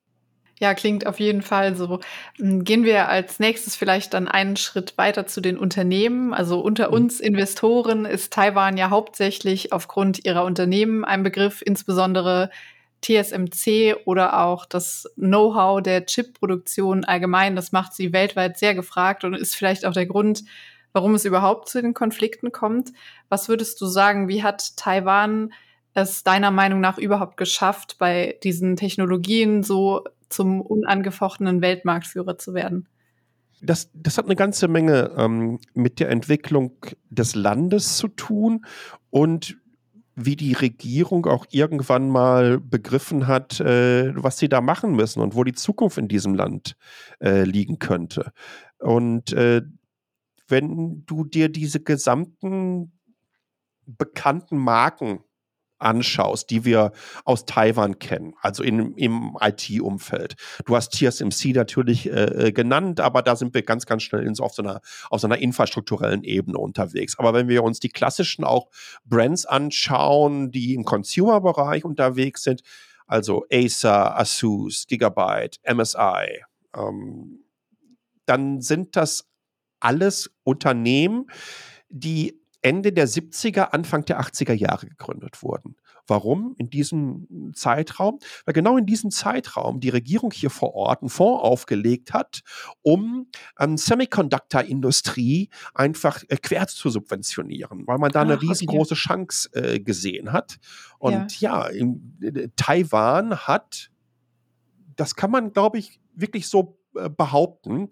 Ja, 0.59 0.73
klingt 0.73 1.07
auf 1.07 1.21
jeden 1.21 1.41
Fall 1.41 1.75
so. 1.75 2.01
Hm, 2.37 2.65
gehen 2.65 2.83
wir 2.83 3.07
als 3.07 3.39
nächstes 3.39 3.77
vielleicht 3.77 4.13
dann 4.13 4.27
einen 4.27 4.57
Schritt 4.57 4.97
weiter 4.97 5.25
zu 5.25 5.39
den 5.39 5.57
Unternehmen. 5.57 6.33
Also 6.33 6.59
unter 6.59 6.89
mhm. 6.89 6.95
uns 6.95 7.19
Investoren 7.21 8.05
ist 8.05 8.33
Taiwan 8.33 8.75
ja 8.77 8.89
hauptsächlich 8.89 9.71
aufgrund 9.71 10.25
ihrer 10.25 10.43
Unternehmen 10.43 11.05
ein 11.05 11.23
Begriff, 11.23 11.61
insbesondere 11.65 12.49
TSMC 13.01 13.95
oder 14.03 14.41
auch 14.41 14.65
das 14.65 15.09
Know-how 15.15 15.81
der 15.81 16.05
Chipproduktion 16.05 17.05
allgemein. 17.05 17.55
Das 17.55 17.71
macht 17.71 17.93
sie 17.93 18.11
weltweit 18.11 18.57
sehr 18.57 18.75
gefragt 18.75 19.23
und 19.23 19.35
ist 19.35 19.55
vielleicht 19.55 19.85
auch 19.85 19.93
der 19.93 20.07
Grund, 20.07 20.43
warum 20.91 21.15
es 21.15 21.23
überhaupt 21.23 21.69
zu 21.69 21.81
den 21.81 21.93
Konflikten 21.93 22.51
kommt. 22.51 22.91
Was 23.29 23.47
würdest 23.47 23.79
du 23.79 23.85
sagen, 23.85 24.27
wie 24.27 24.43
hat 24.43 24.75
Taiwan 24.75 25.53
es 25.93 26.23
deiner 26.23 26.51
Meinung 26.51 26.79
nach 26.79 26.97
überhaupt 26.97 27.37
geschafft, 27.37 27.97
bei 27.99 28.37
diesen 28.43 28.75
Technologien 28.75 29.63
so 29.63 30.03
zum 30.29 30.61
unangefochtenen 30.61 31.61
Weltmarktführer 31.61 32.37
zu 32.37 32.53
werden? 32.53 32.87
Das, 33.61 33.89
das 33.93 34.17
hat 34.17 34.25
eine 34.25 34.35
ganze 34.35 34.67
Menge 34.67 35.11
ähm, 35.17 35.59
mit 35.73 35.99
der 35.99 36.09
Entwicklung 36.09 36.77
des 37.09 37.35
Landes 37.35 37.97
zu 37.97 38.07
tun 38.07 38.65
und 39.09 39.57
wie 40.15 40.35
die 40.35 40.53
Regierung 40.53 41.25
auch 41.25 41.45
irgendwann 41.49 42.09
mal 42.09 42.59
begriffen 42.59 43.27
hat, 43.27 43.59
äh, 43.59 44.11
was 44.15 44.37
sie 44.37 44.49
da 44.49 44.61
machen 44.61 44.91
müssen 44.91 45.21
und 45.21 45.35
wo 45.35 45.43
die 45.43 45.53
Zukunft 45.53 45.97
in 45.97 46.07
diesem 46.07 46.35
Land 46.35 46.75
äh, 47.19 47.43
liegen 47.43 47.79
könnte. 47.79 48.31
Und 48.79 49.33
äh, 49.33 49.61
wenn 50.47 51.03
du 51.05 51.23
dir 51.23 51.49
diese 51.49 51.79
gesamten 51.79 52.91
bekannten 53.85 54.57
Marken 54.57 55.21
anschaust, 55.79 56.49
die 56.49 56.65
wir 56.65 56.91
aus 57.25 57.45
Taiwan 57.45 57.99
kennen, 57.99 58.33
also 58.41 58.63
in, 58.63 58.95
im 58.95 59.37
IT-Umfeld. 59.39 60.35
Du 60.65 60.75
hast 60.75 60.93
TSMC 60.93 61.53
natürlich 61.55 62.09
äh, 62.09 62.47
äh, 62.47 62.51
genannt, 62.51 62.99
aber 62.99 63.21
da 63.21 63.35
sind 63.35 63.53
wir 63.53 63.63
ganz, 63.63 63.85
ganz 63.85 64.03
schnell 64.03 64.25
in 64.25 64.35
so 64.35 64.43
auf, 64.43 64.53
so 64.53 64.61
einer, 64.61 64.81
auf 65.09 65.21
so 65.21 65.27
einer 65.27 65.37
infrastrukturellen 65.37 66.23
Ebene 66.23 66.57
unterwegs. 66.57 67.17
Aber 67.17 67.33
wenn 67.33 67.47
wir 67.47 67.63
uns 67.63 67.79
die 67.79 67.89
klassischen 67.89 68.43
auch 68.43 68.69
Brands 69.05 69.45
anschauen, 69.45 70.51
die 70.51 70.75
im 70.75 70.83
Consumer-Bereich 70.83 71.85
unterwegs 71.85 72.43
sind, 72.43 72.61
also 73.07 73.45
Acer, 73.51 74.19
Asus, 74.19 74.85
Gigabyte, 74.87 75.59
MSI, 75.67 76.43
ähm, 76.75 77.43
dann 78.25 78.61
sind 78.61 78.95
das 78.95 79.27
alles 79.79 80.29
Unternehmen, 80.43 81.25
die 81.89 82.38
Ende 82.61 82.91
der 82.91 83.07
70er, 83.07 83.69
Anfang 83.71 84.05
der 84.05 84.19
80er 84.19 84.53
Jahre 84.53 84.87
gegründet 84.87 85.41
wurden. 85.43 85.75
Warum 86.07 86.55
in 86.57 86.69
diesem 86.69 87.51
Zeitraum? 87.53 88.19
Weil 88.45 88.53
genau 88.53 88.77
in 88.77 88.85
diesem 88.85 89.11
Zeitraum 89.11 89.79
die 89.79 89.89
Regierung 89.89 90.31
hier 90.31 90.49
vor 90.49 90.73
Ort 90.73 91.01
einen 91.01 91.09
Fonds 91.09 91.43
aufgelegt 91.43 92.13
hat, 92.13 92.41
um 92.81 93.27
ähm, 93.59 93.77
Semiconductor-Industrie 93.77 95.49
einfach 95.73 96.23
äh, 96.27 96.37
quer 96.37 96.67
zu 96.67 96.89
subventionieren, 96.89 97.85
weil 97.85 97.99
man 97.99 98.11
da 98.11 98.21
eine 98.21 98.35
Ach, 98.35 98.41
riesengroße 98.41 98.93
okay. 98.93 99.01
Chance 99.01 99.49
äh, 99.53 99.79
gesehen 99.79 100.31
hat. 100.31 100.57
Und 100.97 101.39
ja, 101.39 101.67
ja 101.67 101.67
in, 101.67 102.17
äh, 102.21 102.49
Taiwan 102.55 103.37
hat, 103.37 103.91
das 104.95 105.15
kann 105.15 105.31
man, 105.31 105.53
glaube 105.53 105.77
ich, 105.77 105.99
wirklich 106.13 106.47
so 106.47 106.78
behaupten, 107.07 107.89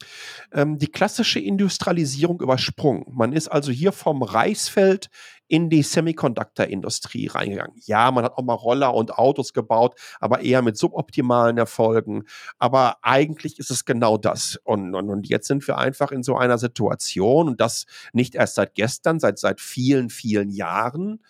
ähm, 0.52 0.78
die 0.78 0.88
klassische 0.88 1.39
Industrialisierung 1.39 2.41
übersprungen. 2.41 3.06
Man 3.10 3.34
ist 3.34 3.48
also 3.48 3.72
hier 3.72 3.91
vom 3.91 4.24
Reisfeld 4.24 5.10
in 5.48 5.70
die 5.70 5.84
Semiconductor-Industrie 5.84 7.28
reingegangen. 7.28 7.76
Ja, 7.86 8.12
man 8.12 8.26
hat 8.26 8.34
auch 8.34 8.43
mal 8.43 8.54
Roller 8.54 8.93
und 8.93 9.13
Autos 9.17 9.54
gebaut, 9.54 9.98
aber 10.20 10.41
eher 10.41 10.62
mit 10.62 10.78
suboptimalen 10.78 11.58
Erfolgen. 11.58 12.24
Aber 12.58 12.98
eigentlich 13.02 13.58
ist 13.60 13.72
es 13.72 13.86
genau 13.86 14.17
das. 14.17 14.60
Und, 14.63 14.93
und, 14.93 15.10
und 15.10 15.30
jetzt 15.30 15.48
sind 15.48 15.65
wir 15.67 15.78
einfach 15.78 16.12
in 16.12 16.24
so 16.24 16.36
einer 16.36 16.58
Situation, 16.58 17.48
und 17.48 17.62
das 17.62 17.86
nicht 18.12 18.36
erst 18.36 18.56
seit 18.56 18.76
gestern, 18.76 19.20
seit, 19.20 19.39
seit 19.39 19.62
vielen, 19.62 20.10
vielen 20.10 20.50
Jahren, 20.50 21.24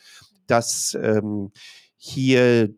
dass 0.47 0.97
ähm, 0.99 1.51
hier 1.97 2.73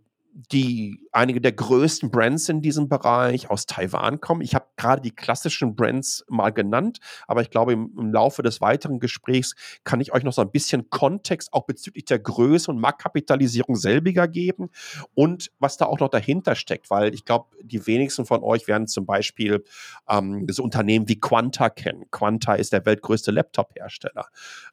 die 0.51 1.07
einige 1.11 1.41
der 1.41 1.51
größten 1.51 2.11
Brands 2.11 2.49
in 2.49 2.61
diesem 2.61 2.87
Bereich 2.87 3.49
aus 3.49 3.65
Taiwan 3.65 4.21
kommen. 4.21 4.41
Ich 4.41 4.55
habe 4.55 4.67
gerade 4.79 5.01
die 5.01 5.11
klassischen 5.11 5.75
Brands 5.75 6.25
mal 6.29 6.51
genannt, 6.51 6.99
aber 7.27 7.41
ich 7.41 7.49
glaube, 7.49 7.73
im, 7.73 7.91
im, 7.97 8.13
Laufe 8.13 8.41
des 8.41 8.61
weiteren 8.61 8.99
Gesprächs 8.99 9.53
kann 9.83 9.99
ich 9.99 10.13
euch 10.13 10.23
noch 10.23 10.33
so 10.33 10.41
ein 10.41 10.51
bisschen 10.51 10.89
Kontext 10.89 11.53
auch 11.53 11.65
bezüglich 11.65 12.05
der 12.05 12.17
Größe 12.17 12.71
und 12.71 12.79
Marktkapitalisierung 12.79 13.75
selbiger 13.75 14.27
geben 14.27 14.69
und 15.13 15.51
was 15.59 15.77
da 15.77 15.85
auch 15.85 15.99
noch 15.99 16.07
dahinter 16.07 16.55
steckt, 16.55 16.89
weil 16.89 17.13
ich 17.13 17.25
glaube, 17.25 17.49
die 17.61 17.85
wenigsten 17.85 18.25
von 18.25 18.41
euch 18.41 18.67
werden 18.67 18.87
zum 18.87 19.05
Beispiel 19.05 19.63
ähm, 20.07 20.47
so 20.49 20.63
Unternehmen 20.63 21.09
wie 21.09 21.19
Quanta 21.19 21.69
kennen. 21.69 22.05
Quanta 22.09 22.55
ist 22.55 22.71
der 22.71 22.85
weltgrößte 22.85 23.31
Laptop-Hersteller. 23.31 24.27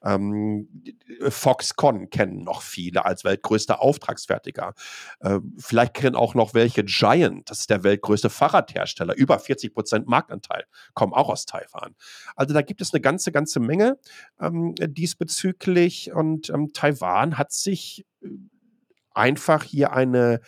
Ähm, 0.05 0.69
Foxconn 1.29 2.11
kennen 2.11 2.45
noch 2.45 2.63
viele 2.63 3.05
als 3.05 3.25
weltgrößter 3.25 3.83
Auftragsfertiger. 3.83 4.75
Äh, 5.19 5.41
vielleicht 5.59 5.95
kennen 5.95 6.15
auch 6.15 6.35
noch 6.35 6.55
welche 6.55 6.85
Giant, 6.85 7.51
das 7.51 7.61
ist 7.61 7.71
der 7.71 7.83
weltgrößte 7.83 8.31
Fahrradhersteller, 8.31 9.17
über 9.17 9.39
40 9.39 9.75
Prozent 9.75 9.96
Marktanteil, 10.07 10.65
kommen 10.95 11.13
auch 11.13 11.29
aus 11.29 11.47
Taiwan. 11.47 11.95
Also 12.35 12.55
da 12.55 12.63
gibt 12.63 12.81
es 12.81 12.93
eine 12.93 13.01
ganze, 13.01 13.33
ganze 13.33 13.61
Menge 13.61 13.99
ähm, 14.41 14.75
diesbezüglich 14.77 16.13
und 16.13 16.51
ähm, 16.51 16.73
Taiwan 16.73 17.39
hat 17.39 17.53
sich 17.53 18.07
äh, 18.23 18.29
einfach 19.13 19.63
hier 19.63 19.93
eine 19.93 20.41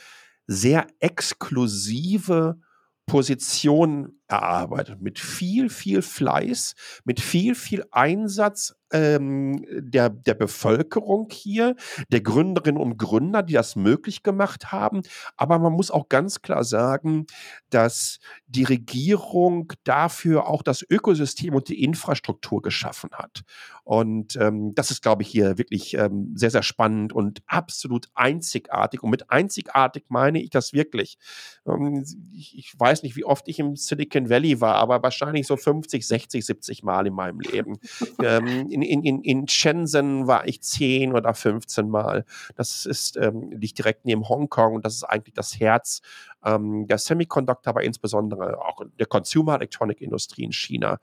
sehr 0.46 0.86
exklusive 1.00 2.58
Position 3.06 4.20
erarbeitet, 4.28 5.00
mit 5.00 5.18
viel, 5.18 5.70
viel 5.70 6.02
Fleiß, 6.02 6.74
mit 7.04 7.20
viel, 7.20 7.54
viel 7.54 7.84
Einsatz 7.90 8.74
ähm, 8.92 9.64
der, 9.70 10.10
der 10.10 10.34
Bevölkerung 10.34 11.28
hier, 11.30 11.76
der 12.10 12.20
Gründerinnen 12.20 12.80
und 12.80 12.96
Gründer, 12.96 13.42
die 13.42 13.54
das 13.54 13.76
möglich 13.76 14.22
gemacht 14.22 14.72
haben. 14.72 15.02
Aber 15.36 15.58
man 15.58 15.72
muss 15.72 15.90
auch 15.90 16.08
ganz 16.08 16.42
klar 16.42 16.64
sagen, 16.64 17.26
dass 17.70 18.18
die 18.46 18.64
Regierung 18.64 19.72
dafür 19.84 20.48
auch 20.48 20.62
das 20.62 20.84
Ökosystem 20.88 21.54
und 21.54 21.68
die 21.68 21.82
Infrastruktur 21.82 22.62
geschaffen 22.62 23.10
hat. 23.12 23.42
Und 23.88 24.36
ähm, 24.36 24.74
das 24.74 24.90
ist, 24.90 25.00
glaube 25.00 25.22
ich, 25.22 25.28
hier 25.28 25.56
wirklich 25.56 25.94
ähm, 25.94 26.32
sehr, 26.34 26.50
sehr 26.50 26.62
spannend 26.62 27.14
und 27.14 27.40
absolut 27.46 28.08
einzigartig. 28.14 29.02
Und 29.02 29.08
mit 29.08 29.30
einzigartig 29.30 30.04
meine 30.08 30.42
ich 30.42 30.50
das 30.50 30.74
wirklich. 30.74 31.16
Ähm, 31.66 32.04
ich, 32.34 32.58
ich 32.58 32.78
weiß 32.78 33.02
nicht, 33.02 33.16
wie 33.16 33.24
oft 33.24 33.48
ich 33.48 33.58
im 33.58 33.76
Silicon 33.76 34.28
Valley 34.28 34.60
war, 34.60 34.74
aber 34.74 35.02
wahrscheinlich 35.02 35.46
so 35.46 35.56
50, 35.56 36.06
60, 36.06 36.44
70 36.44 36.82
Mal 36.82 37.06
in 37.06 37.14
meinem 37.14 37.40
Leben. 37.40 37.78
ähm, 38.22 38.70
in, 38.82 39.02
in, 39.02 39.22
in 39.22 39.48
Shenzhen 39.48 40.26
war 40.26 40.46
ich 40.46 40.62
10 40.62 41.14
oder 41.14 41.34
15 41.34 41.88
Mal. 41.88 42.24
Das 42.56 42.86
ist, 42.86 43.16
ähm, 43.16 43.50
liegt 43.52 43.78
direkt 43.78 44.04
neben 44.04 44.28
Hongkong 44.28 44.74
und 44.74 44.84
das 44.84 44.94
ist 44.94 45.04
eigentlich 45.04 45.34
das 45.34 45.58
Herz 45.58 46.00
ähm, 46.44 46.86
der 46.86 46.98
Semiconductor, 46.98 47.70
aber 47.70 47.82
insbesondere 47.82 48.58
auch 48.58 48.82
der 48.98 49.06
Consumer 49.06 49.56
Electronic 49.56 50.00
Industrie 50.00 50.44
in 50.44 50.52
China. 50.52 50.98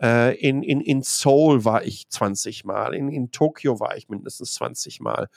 Äh, 0.00 0.36
in, 0.38 0.62
in, 0.62 0.80
in 0.80 1.02
Seoul 1.02 1.64
war 1.64 1.84
ich 1.84 2.08
20 2.08 2.64
Mal, 2.64 2.94
in, 2.94 3.08
in 3.10 3.30
Tokio 3.30 3.80
war 3.80 3.96
ich 3.96 4.08
mindestens 4.08 4.54
20 4.54 5.00
Mal. 5.00 5.28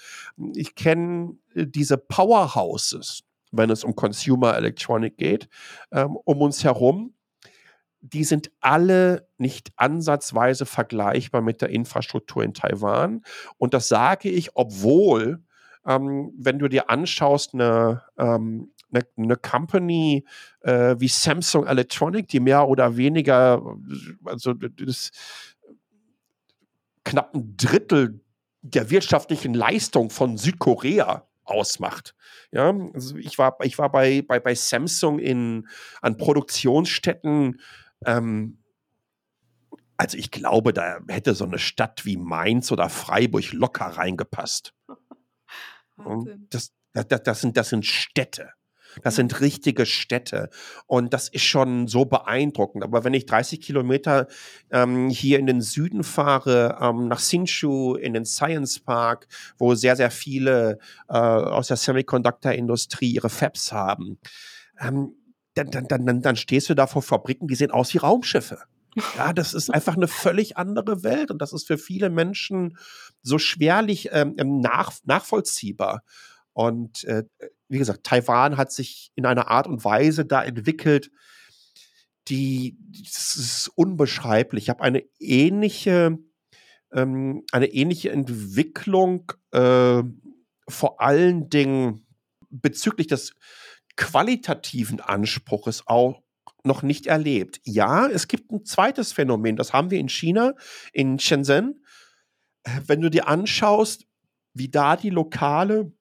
Ich 0.56 0.76
kenne 0.76 1.38
äh, 1.56 1.66
diese 1.68 1.98
Powerhouses, 1.98 3.24
wenn 3.52 3.70
es 3.70 3.84
um 3.84 3.96
Consumer 3.96 4.56
Electronic 4.56 5.18
geht, 5.18 5.50
ähm, 5.92 6.18
um 6.24 6.42
uns 6.42 6.64
herum 6.64 7.14
die 8.02 8.24
sind 8.24 8.52
alle 8.60 9.28
nicht 9.38 9.72
ansatzweise 9.76 10.66
vergleichbar 10.66 11.42
mit 11.42 11.62
der 11.62 11.70
Infrastruktur 11.70 12.44
in 12.44 12.54
Taiwan. 12.54 13.24
Und 13.58 13.74
das 13.74 13.88
sage 13.88 14.30
ich, 14.30 14.56
obwohl, 14.56 15.44
ähm, 15.86 16.34
wenn 16.38 16.60
du 16.60 16.68
dir 16.68 16.90
anschaust, 16.90 17.54
eine, 17.54 18.02
ähm, 18.18 18.72
eine, 18.92 19.06
eine 19.18 19.36
Company 19.36 20.26
äh, 20.62 20.96
wie 20.98 21.08
Samsung 21.08 21.66
Electronic, 21.66 22.28
die 22.28 22.40
mehr 22.40 22.68
oder 22.68 22.98
weniger, 22.98 23.62
also 24.26 24.54
das 24.54 25.12
knapp 27.04 27.34
ein 27.36 27.56
Drittel 27.56 28.22
der 28.62 28.90
wirtschaftlichen 28.90 29.54
Leistung 29.54 30.10
von 30.10 30.38
Südkorea 30.38 31.28
ausmacht. 31.44 32.16
Ja, 32.52 32.74
also 32.94 33.16
ich 33.18 33.38
war, 33.38 33.58
ich 33.64 33.78
war 33.78 33.92
bei, 33.92 34.22
bei, 34.22 34.40
bei 34.40 34.56
Samsung 34.56 35.20
in, 35.20 35.68
an 36.02 36.18
Produktionsstätten 36.18 37.60
ähm, 38.06 38.58
also 39.98 40.18
ich 40.18 40.32
glaube, 40.32 40.74
da 40.74 41.00
hätte 41.08 41.36
so 41.36 41.46
eine 41.46 41.60
Stadt 41.60 42.06
wie 42.06 42.18
Mainz 42.18 42.72
oder 42.72 42.90
Freiburg 42.90 43.54
locker 43.54 43.86
reingepasst. 43.86 44.74
das, 46.50 46.74
das, 46.94 47.24
das, 47.24 47.42
sind, 47.42 47.56
das 47.56 47.70
sind 47.70 47.86
Städte. 47.86 48.50
Das 49.04 49.16
sind 49.16 49.40
richtige 49.40 49.86
Städte. 49.86 50.50
Und 50.88 51.14
das 51.14 51.30
ist 51.30 51.44
schon 51.44 51.88
so 51.88 52.06
beeindruckend. 52.06 52.84
Aber 52.84 53.04
wenn 53.04 53.14
ich 53.14 53.26
30 53.26 53.62
Kilometer 53.62 54.28
ähm, 54.72 55.10
hier 55.10 55.40
in 55.40 55.46
den 55.46 55.62
Süden 55.62 56.04
fahre, 56.04 56.78
ähm, 56.82 57.08
nach 57.08 57.20
Hsinchu, 57.20 57.96
in 57.96 58.14
den 58.14 58.26
Science 58.26 58.80
Park, 58.80 59.28
wo 59.58 59.76
sehr, 59.76 59.96
sehr 59.96 60.12
viele 60.12 60.80
äh, 61.10 61.14
aus 61.14 61.68
der 61.68 61.78
Semiconductor-Industrie 61.78 63.12
ihre 63.12 63.30
Fabs 63.30 63.72
haben, 63.72 64.20
ähm, 64.80 65.14
dann, 65.56 65.72
dann, 65.72 66.06
dann, 66.06 66.22
dann 66.22 66.36
stehst 66.36 66.70
du 66.70 66.74
da 66.74 66.88
vor 66.88 67.02
Fabriken, 67.02 67.48
die 67.48 67.56
sehen 67.56 67.72
aus 67.72 67.94
wie 67.94 68.00
Raumschiffe. 68.00 68.60
Ja, 69.18 69.34
das 69.34 69.54
ist 69.54 69.70
einfach 69.74 69.96
eine 69.96 70.08
völlig 70.08 70.58
andere 70.58 71.04
Welt 71.04 71.32
und 71.32 71.42
das 71.42 71.54
ist 71.54 71.68
für 71.68 71.78
viele 71.78 72.10
Menschen 72.10 72.78
so 73.22 73.38
schwerlich 73.38 74.10
ähm, 74.12 74.36
ähm 74.38 74.60
nach, 74.60 74.94
nachvollziehbar. 75.04 76.04
Und 76.54 77.04
äh, 77.06 77.24
wie 77.70 77.78
gesagt, 77.78 78.04
Taiwan 78.04 78.58
hat 78.58 78.72
sich 78.72 79.12
in 79.16 79.26
einer 79.26 79.48
Art 79.48 79.68
und 79.68 79.86
Weise 79.86 80.26
da 80.26 80.44
entwickelt, 80.44 81.10
die, 82.28 82.78
das 83.04 83.36
ist 83.36 83.72
unbeschreiblich. 83.76 84.66
Ich 84.66 84.70
habe 84.70 84.84
eine 84.84 85.04
ähnliche, 85.20 86.18
ähm, 86.92 87.44
eine 87.52 87.68
ähnliche 87.68 88.12
Entwicklung, 88.12 89.32
äh, 89.52 90.04
vor 90.68 91.02
allen 91.02 91.50
Dingen 91.50 92.06
bezüglich 92.50 93.08
des 93.08 93.34
qualitativen 94.02 95.00
Anspruches 95.00 95.84
auch 95.86 96.24
noch 96.64 96.82
nicht 96.82 97.06
erlebt. 97.06 97.62
Ja, 97.64 98.08
es 98.08 98.28
gibt 98.28 98.52
ein 98.52 98.66
zweites 98.66 99.14
Phänomen, 99.14 99.56
das 99.56 99.74
haben 99.74 99.92
wir 99.92 100.00
in 100.00 100.10
China, 100.10 100.54
in 100.92 101.20
Shenzhen. 101.20 101.86
Äh, 102.64 102.82
wenn 102.88 103.02
du 103.02 103.10
dir 103.10 103.28
anschaust, 103.28 104.08
wie 104.54 104.70
da 104.70 104.96
die 104.96 105.12
lokale 105.12 105.94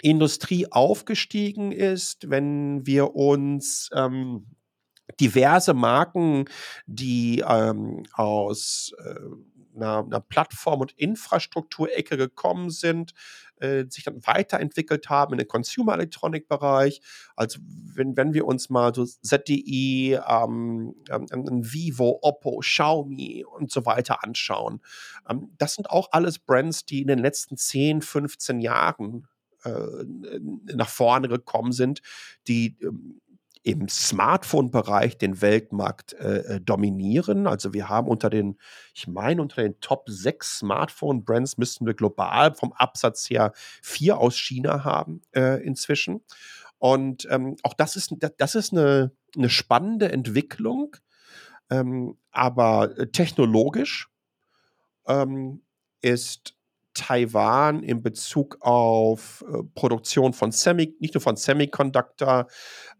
Industrie 0.00 0.66
aufgestiegen 0.72 1.72
ist, 1.72 2.30
wenn 2.30 2.86
wir 2.86 3.14
uns 3.14 3.90
ähm, 3.94 4.46
diverse 5.20 5.74
Marken, 5.74 6.46
die 6.86 7.44
ähm, 7.46 8.04
aus 8.12 8.92
äh, 8.98 9.14
einer, 9.76 10.04
einer 10.04 10.20
Plattform- 10.20 10.80
und 10.80 10.92
Infrastrukturecke 10.92 12.16
gekommen 12.16 12.70
sind, 12.70 13.12
äh, 13.60 13.84
sich 13.88 14.04
dann 14.04 14.26
weiterentwickelt 14.26 15.08
haben 15.08 15.32
in 15.32 15.38
den 15.38 15.48
Consumer 15.48 15.94
Electronic 15.94 16.48
Bereich. 16.48 17.00
Also 17.34 17.58
wenn, 17.94 18.16
wenn 18.16 18.34
wir 18.34 18.46
uns 18.46 18.70
mal 18.70 18.94
so 18.94 19.04
ZDI, 19.04 20.18
ähm, 20.28 20.94
ähm, 21.10 21.72
Vivo, 21.72 22.18
Oppo, 22.22 22.58
Xiaomi 22.58 23.44
und 23.44 23.70
so 23.70 23.86
weiter 23.86 24.22
anschauen, 24.24 24.80
ähm, 25.28 25.50
das 25.58 25.74
sind 25.74 25.90
auch 25.90 26.08
alles 26.12 26.38
Brands, 26.38 26.84
die 26.84 27.02
in 27.02 27.08
den 27.08 27.18
letzten 27.18 27.56
10, 27.56 28.02
15 28.02 28.60
Jahren 28.60 29.26
äh, 29.64 30.38
nach 30.74 30.88
vorne 30.88 31.28
gekommen 31.28 31.72
sind, 31.72 32.02
die 32.46 32.76
ähm, 32.82 33.20
im 33.66 33.88
Smartphone-Bereich 33.88 35.18
den 35.18 35.40
Weltmarkt 35.40 36.12
äh, 36.12 36.36
äh, 36.38 36.60
dominieren. 36.60 37.48
Also 37.48 37.74
wir 37.74 37.88
haben 37.88 38.06
unter 38.06 38.30
den, 38.30 38.58
ich 38.94 39.08
meine, 39.08 39.42
unter 39.42 39.60
den 39.60 39.80
Top 39.80 40.04
6 40.08 40.60
Smartphone-Brands 40.60 41.58
müssten 41.58 41.84
wir 41.84 41.94
global 41.94 42.54
vom 42.54 42.72
Absatz 42.72 43.28
her 43.28 43.52
vier 43.82 44.18
aus 44.18 44.36
China 44.36 44.84
haben 44.84 45.20
äh, 45.34 45.60
inzwischen. 45.64 46.20
Und 46.78 47.26
ähm, 47.28 47.56
auch 47.64 47.74
das 47.74 47.96
ist, 47.96 48.14
das 48.38 48.54
ist 48.54 48.72
eine, 48.72 49.10
eine 49.36 49.50
spannende 49.50 50.12
Entwicklung, 50.12 50.96
ähm, 51.68 52.16
aber 52.30 52.96
äh, 52.96 53.08
technologisch 53.08 54.08
ähm, 55.08 55.62
ist 56.02 56.55
Taiwan 56.96 57.82
in 57.82 58.02
Bezug 58.02 58.58
auf 58.60 59.44
äh, 59.48 59.62
Produktion 59.74 60.32
von 60.32 60.50
Semi, 60.50 60.96
nicht 60.98 61.14
nur 61.14 61.20
von 61.20 61.36
Semiconductor, 61.36 62.46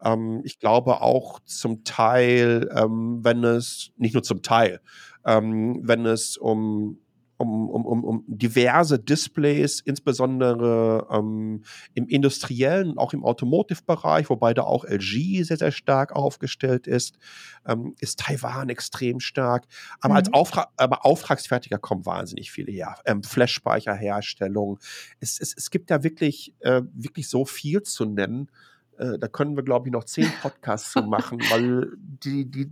ähm, 0.03 0.41
ich 0.45 0.59
glaube 0.59 1.01
auch 1.01 1.39
zum 1.45 1.83
Teil, 1.83 2.69
ähm, 2.73 3.19
wenn 3.23 3.43
es, 3.43 3.91
nicht 3.97 4.13
nur 4.13 4.23
zum 4.23 4.43
Teil, 4.43 4.79
ähm, 5.25 5.81
wenn 5.83 6.05
es 6.05 6.37
um 6.37 6.99
um, 7.37 7.69
um, 7.69 7.85
um, 7.85 8.03
um 8.03 8.23
diverse 8.27 8.99
Displays, 8.99 9.79
insbesondere 9.79 11.07
ähm, 11.11 11.63
im 11.93 12.07
industriellen, 12.07 12.97
auch 12.97 13.13
im 13.13 13.23
Automotive-Bereich, 13.23 14.29
wobei 14.29 14.53
da 14.53 14.63
auch 14.63 14.85
LG 14.85 15.43
sehr, 15.43 15.57
sehr 15.57 15.71
stark 15.71 16.15
aufgestellt 16.15 16.87
ist, 16.87 17.17
ähm, 17.65 17.95
ist 17.99 18.19
Taiwan 18.19 18.69
extrem 18.69 19.19
stark. 19.19 19.65
Aber 20.01 20.13
mhm. 20.13 20.17
als 20.17 20.33
Auftra 20.33 20.67
aber 20.77 21.05
Auftragsfertiger 21.05 21.77
kommen 21.77 22.05
wahnsinnig 22.05 22.51
viele 22.51 22.71
her. 22.71 22.95
Ähm, 23.05 23.23
Flash-Speicherherstellung. 23.23 24.79
Es, 25.19 25.39
es, 25.39 25.53
es 25.55 25.69
gibt 25.69 25.91
da 25.91 26.03
wirklich, 26.03 26.55
äh, 26.59 26.81
wirklich 26.93 27.29
so 27.29 27.45
viel 27.45 27.83
zu 27.83 28.05
nennen. 28.05 28.49
Äh, 28.97 29.19
da 29.19 29.27
können 29.27 29.55
wir, 29.55 29.63
glaube 29.63 29.87
ich, 29.87 29.93
noch 29.93 30.05
zehn 30.05 30.31
Podcasts 30.41 30.91
zu 30.91 31.03
machen, 31.03 31.39
weil 31.51 31.91
die, 31.97 32.49
die, 32.49 32.71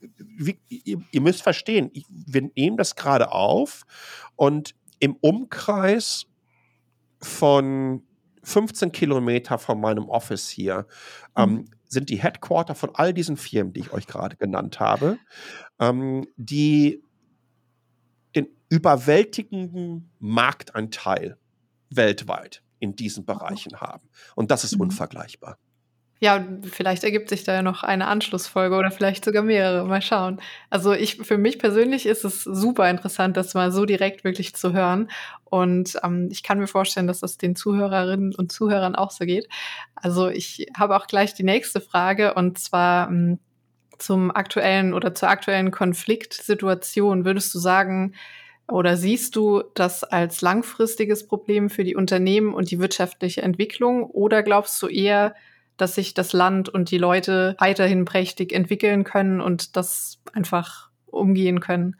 wie, 0.00 0.58
ihr, 0.68 1.00
ihr, 1.10 1.20
müsst 1.20 1.42
verstehen, 1.42 1.90
ich, 1.92 2.04
wir 2.08 2.50
nehmen 2.54 2.76
das 2.76 2.96
gerade 2.96 3.32
auf 3.32 3.84
und 4.36 4.74
im 4.98 5.16
Umkreis 5.16 6.26
von 7.20 8.02
15 8.42 8.92
Kilometer 8.92 9.58
von 9.58 9.80
meinem 9.80 10.08
Office 10.08 10.48
hier 10.48 10.86
ähm, 11.36 11.50
mhm. 11.50 11.64
sind 11.88 12.10
die 12.10 12.22
Headquarter 12.22 12.74
von 12.74 12.90
all 12.94 13.12
diesen 13.12 13.36
Firmen, 13.36 13.72
die 13.72 13.80
ich 13.80 13.92
euch 13.92 14.06
gerade 14.06 14.36
genannt 14.36 14.78
habe, 14.78 15.18
ähm, 15.80 16.26
die 16.36 17.02
den 18.34 18.48
überwältigenden 18.68 20.10
Marktanteil 20.18 21.38
weltweit 21.90 22.62
in 22.78 22.94
diesen 22.94 23.24
Bereichen 23.24 23.80
haben. 23.80 24.08
Und 24.34 24.50
das 24.50 24.64
ist 24.64 24.76
mhm. 24.76 24.82
unvergleichbar. 24.82 25.58
Ja, 26.18 26.42
vielleicht 26.62 27.04
ergibt 27.04 27.28
sich 27.28 27.44
da 27.44 27.52
ja 27.52 27.62
noch 27.62 27.82
eine 27.82 28.06
Anschlussfolge 28.06 28.74
oder 28.76 28.90
vielleicht 28.90 29.22
sogar 29.24 29.42
mehrere. 29.42 29.84
Mal 29.86 30.00
schauen. 30.00 30.40
Also 30.70 30.92
ich, 30.94 31.16
für 31.16 31.36
mich 31.36 31.58
persönlich 31.58 32.06
ist 32.06 32.24
es 32.24 32.42
super 32.42 32.88
interessant, 32.88 33.36
das 33.36 33.52
mal 33.52 33.70
so 33.70 33.84
direkt 33.84 34.24
wirklich 34.24 34.54
zu 34.54 34.72
hören. 34.72 35.10
Und 35.44 35.98
ähm, 36.02 36.28
ich 36.32 36.42
kann 36.42 36.58
mir 36.58 36.68
vorstellen, 36.68 37.06
dass 37.06 37.20
das 37.20 37.36
den 37.36 37.54
Zuhörerinnen 37.54 38.34
und 38.34 38.50
Zuhörern 38.50 38.94
auch 38.94 39.10
so 39.10 39.26
geht. 39.26 39.46
Also 39.94 40.28
ich 40.28 40.68
habe 40.76 40.96
auch 40.96 41.06
gleich 41.06 41.34
die 41.34 41.44
nächste 41.44 41.82
Frage 41.82 42.32
und 42.32 42.58
zwar 42.58 43.08
ähm, 43.10 43.38
zum 43.98 44.30
aktuellen 44.30 44.94
oder 44.94 45.14
zur 45.14 45.28
aktuellen 45.28 45.70
Konfliktsituation. 45.70 47.26
Würdest 47.26 47.54
du 47.54 47.58
sagen, 47.58 48.14
oder 48.68 48.96
siehst 48.96 49.36
du 49.36 49.62
das 49.74 50.02
als 50.02 50.40
langfristiges 50.40 51.26
Problem 51.26 51.70
für 51.70 51.84
die 51.84 51.94
Unternehmen 51.94 52.54
und 52.54 52.70
die 52.70 52.80
wirtschaftliche 52.80 53.42
Entwicklung? 53.42 54.04
Oder 54.04 54.42
glaubst 54.42 54.80
du 54.82 54.88
eher, 54.88 55.34
dass 55.76 55.94
sich 55.94 56.14
das 56.14 56.32
Land 56.32 56.68
und 56.68 56.90
die 56.90 56.98
Leute 56.98 57.56
weiterhin 57.58 58.04
prächtig 58.04 58.52
entwickeln 58.52 59.04
können 59.04 59.40
und 59.40 59.76
das 59.76 60.18
einfach 60.32 60.90
umgehen 61.06 61.60
können. 61.60 61.96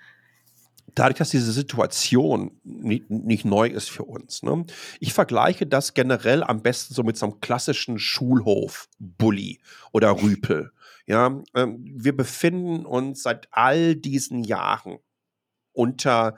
Dadurch, 0.95 1.19
dass 1.19 1.31
diese 1.31 1.53
Situation 1.53 2.59
nicht, 2.65 3.11
nicht 3.11 3.45
neu 3.45 3.67
ist 3.67 3.91
für 3.91 4.05
uns. 4.05 4.43
Ne? 4.43 4.65
Ich 4.99 5.13
vergleiche 5.13 5.67
das 5.67 5.93
generell 5.93 6.43
am 6.43 6.63
besten 6.63 6.95
so 6.95 7.03
mit 7.03 7.19
so 7.19 7.27
einem 7.27 7.41
klassischen 7.41 7.99
Schulhof-Bully 7.99 9.61
oder 9.93 10.23
Rüpel. 10.23 10.73
Ja, 11.07 11.43
ähm, 11.55 11.85
wir 11.85 12.17
befinden 12.17 12.85
uns 12.87 13.23
seit 13.23 13.49
all 13.53 13.95
diesen 13.95 14.43
Jahren 14.43 14.99
unter 15.73 16.37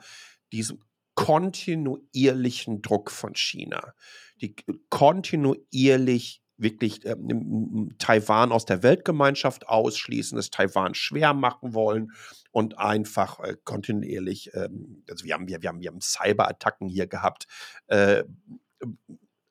diesem 0.51 0.83
kontinuierlichen 1.15 2.81
Druck 2.81 3.11
von 3.11 3.35
China, 3.35 3.93
die 4.41 4.55
kontinuierlich 4.89 6.41
wirklich 6.59 7.05
ähm, 7.05 7.95
Taiwan 7.97 8.51
aus 8.51 8.65
der 8.65 8.83
Weltgemeinschaft 8.83 9.67
ausschließen, 9.67 10.37
es 10.37 10.49
Taiwan 10.49 10.93
schwer 10.93 11.33
machen 11.33 11.73
wollen 11.73 12.11
und 12.51 12.77
einfach 12.77 13.39
äh, 13.39 13.55
kontinuierlich, 13.63 14.51
ähm, 14.53 15.03
also 15.09 15.25
wir 15.25 15.33
haben, 15.33 15.47
wir, 15.47 15.61
wir 15.61 15.69
haben, 15.69 15.81
wir 15.81 15.89
haben 15.89 16.01
Cyberattacken 16.01 16.89
hier 16.89 17.07
gehabt, 17.07 17.47
äh, 17.87 18.23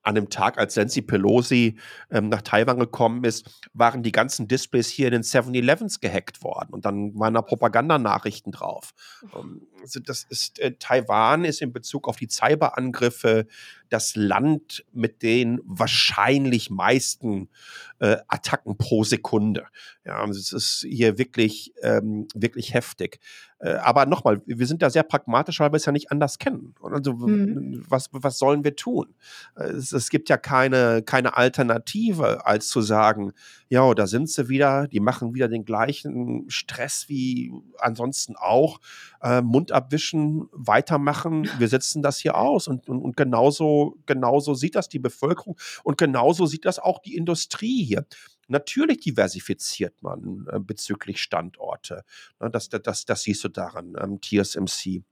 an 0.08 0.14
dem 0.14 0.30
Tag, 0.30 0.56
als 0.56 0.74
Nancy 0.74 1.02
Pelosi 1.02 1.76
ähm, 2.10 2.30
nach 2.30 2.40
Taiwan 2.40 2.78
gekommen 2.78 3.24
ist, 3.24 3.68
waren 3.74 4.02
die 4.02 4.10
ganzen 4.10 4.48
Displays 4.48 4.88
hier 4.88 5.08
in 5.08 5.12
den 5.12 5.22
7-Elevens 5.22 6.00
gehackt 6.00 6.42
worden 6.42 6.70
und 6.72 6.86
dann 6.86 7.14
waren 7.18 7.34
da 7.34 7.42
Propagandanachrichten 7.42 8.50
drauf. 8.50 8.94
Ähm, 9.36 9.66
also 9.82 10.00
das 10.00 10.24
ist, 10.30 10.60
äh, 10.60 10.72
Taiwan 10.78 11.44
ist 11.44 11.60
in 11.60 11.74
Bezug 11.74 12.08
auf 12.08 12.16
die 12.16 12.28
Cyberangriffe 12.28 13.46
das 13.90 14.16
Land 14.16 14.84
mit 14.92 15.22
den 15.22 15.60
wahrscheinlich 15.64 16.70
meisten 16.70 17.50
äh, 17.98 18.16
Attacken 18.28 18.78
pro 18.78 19.04
Sekunde. 19.04 19.66
Ja, 20.06 20.26
es 20.26 20.54
ist 20.54 20.86
hier 20.88 21.18
wirklich, 21.18 21.74
ähm, 21.82 22.28
wirklich 22.34 22.72
heftig. 22.72 23.20
Äh, 23.60 23.70
aber 23.74 24.06
nochmal, 24.06 24.40
wir 24.46 24.66
sind 24.66 24.82
da 24.82 24.90
sehr 24.90 25.02
pragmatisch, 25.02 25.58
weil 25.60 25.72
wir 25.72 25.76
es 25.76 25.84
ja 25.84 25.92
nicht 25.92 26.12
anders 26.12 26.38
kennen. 26.38 26.74
Also, 26.80 27.14
mhm. 27.14 27.84
was, 27.88 28.08
was 28.12 28.38
sollen 28.38 28.62
wir 28.62 28.76
tun? 28.76 29.14
Es, 29.54 29.92
es, 29.92 30.10
gibt 30.10 30.28
ja 30.28 30.36
keine, 30.36 31.02
keine 31.02 31.36
Alternative, 31.36 32.46
als 32.46 32.68
zu 32.68 32.80
sagen, 32.82 33.32
ja, 33.68 33.92
da 33.94 34.06
sind 34.06 34.30
sie 34.30 34.48
wieder, 34.48 34.86
die 34.86 35.00
machen 35.00 35.34
wieder 35.34 35.48
den 35.48 35.64
gleichen 35.64 36.44
Stress 36.48 37.06
wie 37.08 37.52
ansonsten 37.78 38.36
auch. 38.36 38.80
Äh, 39.22 39.42
Mund 39.42 39.72
abwischen, 39.72 40.48
weitermachen, 40.52 41.48
wir 41.58 41.68
setzen 41.68 42.02
das 42.02 42.18
hier 42.18 42.36
aus. 42.36 42.68
Und, 42.68 42.88
und, 42.88 43.02
und 43.02 43.16
genauso, 43.16 43.96
genauso 44.06 44.54
sieht 44.54 44.76
das 44.76 44.88
die 44.88 45.00
Bevölkerung 45.00 45.58
und 45.82 45.98
genauso 45.98 46.46
sieht 46.46 46.64
das 46.64 46.78
auch 46.78 47.00
die 47.00 47.16
Industrie 47.16 47.84
hier. 47.84 48.06
Natürlich 48.48 49.00
diversifiziert 49.00 50.02
man 50.02 50.46
äh, 50.50 50.58
bezüglich 50.58 51.20
Standorte. 51.20 52.04
Ne, 52.40 52.50
das, 52.50 52.68
das, 52.68 53.04
das 53.04 53.22
siehst 53.22 53.44
du 53.44 53.48
daran. 53.48 53.94
Ähm, 54.00 54.20
TSMC 54.20 55.04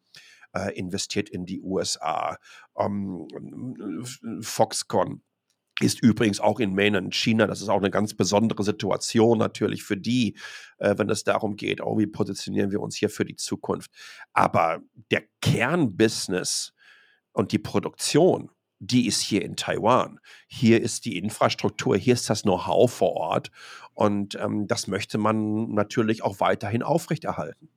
äh, 0.55 0.73
investiert 0.77 1.29
in 1.29 1.47
die 1.47 1.61
USA. 1.61 2.39
Ähm, 2.77 3.29
Foxconn 4.41 5.23
ist 5.81 6.03
übrigens 6.03 6.41
auch 6.41 6.59
in 6.59 6.75
Mainland 6.75 7.15
China, 7.15 7.47
das 7.47 7.61
ist 7.61 7.69
auch 7.69 7.77
eine 7.77 7.91
ganz 7.91 8.15
besondere 8.15 8.63
Situation 8.65 9.39
natürlich 9.39 9.83
für 9.85 9.97
die, 9.97 10.37
äh, 10.79 10.95
wenn 10.97 11.11
es 11.11 11.25
darum 11.25 11.57
geht, 11.57 11.83
oh, 11.83 11.99
wie 11.99 12.07
positionieren 12.07 12.71
wir 12.71 12.81
uns 12.81 12.97
hier 12.97 13.11
für 13.11 13.27
die 13.27 13.37
Zukunft. 13.37 13.91
Aber 14.33 14.81
der 15.11 15.25
Kernbusiness 15.43 16.73
und 17.33 17.53
die 17.53 17.59
Produktion, 17.59 18.51
die 18.79 19.07
ist 19.07 19.21
hier 19.21 19.43
in 19.43 19.57
Taiwan. 19.57 20.21
Hier 20.47 20.83
ist 20.83 21.05
die 21.05 21.19
Infrastruktur, 21.19 21.97
hier 21.97 22.15
ist 22.15 22.29
das 22.29 22.43
Know-how 22.43 22.91
vor 22.93 23.13
Ort 23.15 23.51
und 23.95 24.35
ähm, 24.37 24.67
das 24.67 24.87
möchte 24.87 25.19
man 25.19 25.73
natürlich 25.73 26.23
auch 26.23 26.41
weiterhin 26.41 26.83
aufrechterhalten. 26.83 27.69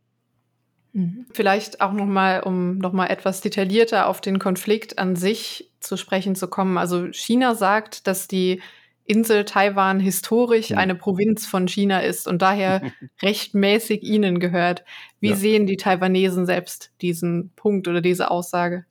Mhm. 0.93 1.25
Vielleicht 1.33 1.81
auch 1.81 1.93
noch 1.93 2.05
mal, 2.05 2.41
um 2.41 2.77
noch 2.77 2.93
mal 2.93 3.07
etwas 3.07 3.41
detaillierter 3.41 4.07
auf 4.07 4.21
den 4.21 4.39
Konflikt 4.39 4.99
an 4.99 5.15
sich 5.15 5.71
zu 5.79 5.97
sprechen 5.97 6.35
zu 6.35 6.47
kommen. 6.47 6.77
Also 6.77 7.11
China 7.13 7.55
sagt, 7.55 8.07
dass 8.07 8.27
die 8.27 8.61
Insel 9.05 9.43
Taiwan 9.43 9.99
historisch 9.99 10.71
eine 10.71 10.93
Provinz 10.93 11.47
von 11.47 11.67
China 11.67 11.99
ist 11.99 12.27
und 12.27 12.41
daher 12.43 12.81
rechtmäßig 13.23 14.03
ihnen 14.03 14.39
gehört. 14.39 14.83
Wie 15.19 15.29
ja. 15.29 15.35
sehen 15.35 15.65
die 15.65 15.77
Taiwanesen 15.77 16.45
selbst 16.45 16.91
diesen 17.01 17.51
Punkt 17.55 17.87
oder 17.87 18.01
diese 18.01 18.29
Aussage? 18.29 18.85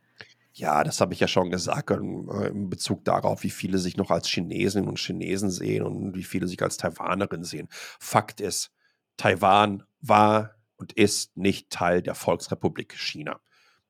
Ja, 0.59 0.83
das 0.83 1.01
habe 1.01 1.15
ich 1.15 1.21
ja 1.21 1.29
schon 1.29 1.51
gesagt 1.51 1.89
äh, 1.93 1.95
in 1.95 2.69
Bezug 2.69 3.05
darauf, 3.05 3.45
wie 3.45 3.51
viele 3.51 3.79
sich 3.79 3.97
noch 3.97 4.11
als 4.11 4.27
Chinesinnen 4.29 4.89
und 4.89 4.99
Chinesen 4.99 5.51
sehen 5.53 5.85
und 5.85 6.17
wie 6.17 6.25
viele 6.25 6.49
sich 6.49 6.61
als 6.63 6.77
Taiwanerin 6.77 7.45
sehen. 7.45 7.69
Fakt 7.71 8.41
ist, 8.41 8.73
Taiwan 9.17 9.85
war 10.01 10.57
und 10.77 10.93
ist 10.95 11.37
nicht 11.37 11.71
Teil 11.71 12.03
der 12.03 12.17
Volksrepublik 12.17 12.95
China. 12.95 13.41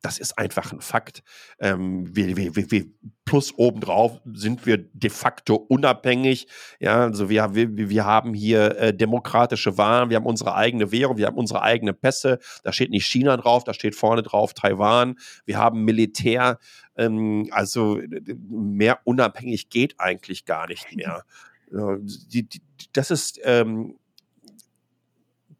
Das 0.01 0.18
ist 0.18 0.38
einfach 0.38 0.72
ein 0.72 0.80
Fakt. 0.80 1.22
Ähm, 1.59 2.14
wir, 2.14 2.36
wir, 2.36 2.70
wir, 2.70 2.84
plus 3.24 3.53
obendrauf 3.57 4.20
sind 4.32 4.64
wir 4.64 4.78
de 4.78 5.11
facto 5.11 5.57
unabhängig. 5.57 6.46
Ja, 6.78 7.03
also 7.03 7.28
wir, 7.28 7.55
wir, 7.55 7.90
wir 7.90 8.05
haben 8.05 8.32
hier 8.32 8.78
äh, 8.78 8.94
demokratische 8.94 9.76
Wahlen, 9.76 10.09
wir 10.11 10.16
haben 10.16 10.26
unsere 10.26 10.55
eigene 10.55 10.92
Währung, 10.92 11.16
wir 11.16 11.26
haben 11.26 11.36
unsere 11.36 11.62
eigene 11.62 11.92
Pässe. 11.92 12.38
Da 12.62 12.72
steht 12.72 12.90
nicht 12.90 13.07
China 13.07 13.36
drauf, 13.36 13.64
da 13.64 13.74
steht 13.74 13.96
vorne 13.96 14.22
drauf 14.22 14.55
Taiwan. 14.55 15.16
Wir 15.44 15.59
haben 15.59 15.84
Militär. 15.84 16.59
Ähm, 16.96 17.49
also 17.51 18.01
mehr 18.49 19.01
unabhängig 19.05 19.68
geht 19.68 19.96
eigentlich 19.99 20.44
gar 20.44 20.68
nicht 20.68 20.94
mehr. 20.94 21.24
Die, 21.70 22.49
die, 22.49 22.62
das 22.92 23.11
ist 23.11 23.40
ähm, 23.42 23.99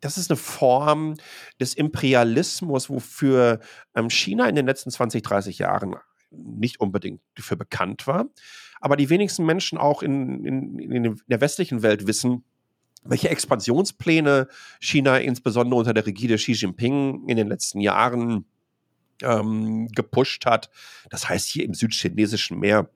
das 0.01 0.19
ist 0.19 0.31
eine 0.31 0.37
Form 0.37 1.15
des 1.61 1.75
Imperialismus, 1.75 2.89
wofür 2.89 3.61
ähm, 3.95 4.11
China 4.11 4.49
in 4.49 4.55
den 4.55 4.67
letzten 4.67 4.91
20, 4.91 5.23
30 5.23 5.59
Jahren 5.59 5.97
nicht 6.31 6.81
unbedingt 6.81 7.21
dafür 7.37 7.57
bekannt 7.57 8.07
war. 8.07 8.27
Aber 8.81 8.97
die 8.97 9.11
wenigsten 9.11 9.45
Menschen 9.45 9.79
auch 9.79 10.03
in, 10.03 10.45
in, 10.45 10.79
in 10.79 11.21
der 11.27 11.41
westlichen 11.41 11.83
Welt 11.83 12.07
wissen, 12.07 12.45
welche 13.05 13.31
Expansionspläne 13.31 14.49
China 14.81 15.19
insbesondere 15.19 15.79
unter 15.79 15.95
der 15.95 16.07
Rigide 16.07 16.37
Xi 16.37 16.53
Jinping 16.53 17.29
in 17.29 17.37
den 17.37 17.49
letzten 17.49 17.81
Jahren 17.81 18.45
ähm, 19.23 19.89
gepusht 19.89 20.47
hat. 20.47 20.71
Das 21.11 21.29
heißt, 21.29 21.49
hier 21.49 21.65
im 21.65 21.75
südchinesischen 21.75 22.59
Meer 22.59 22.91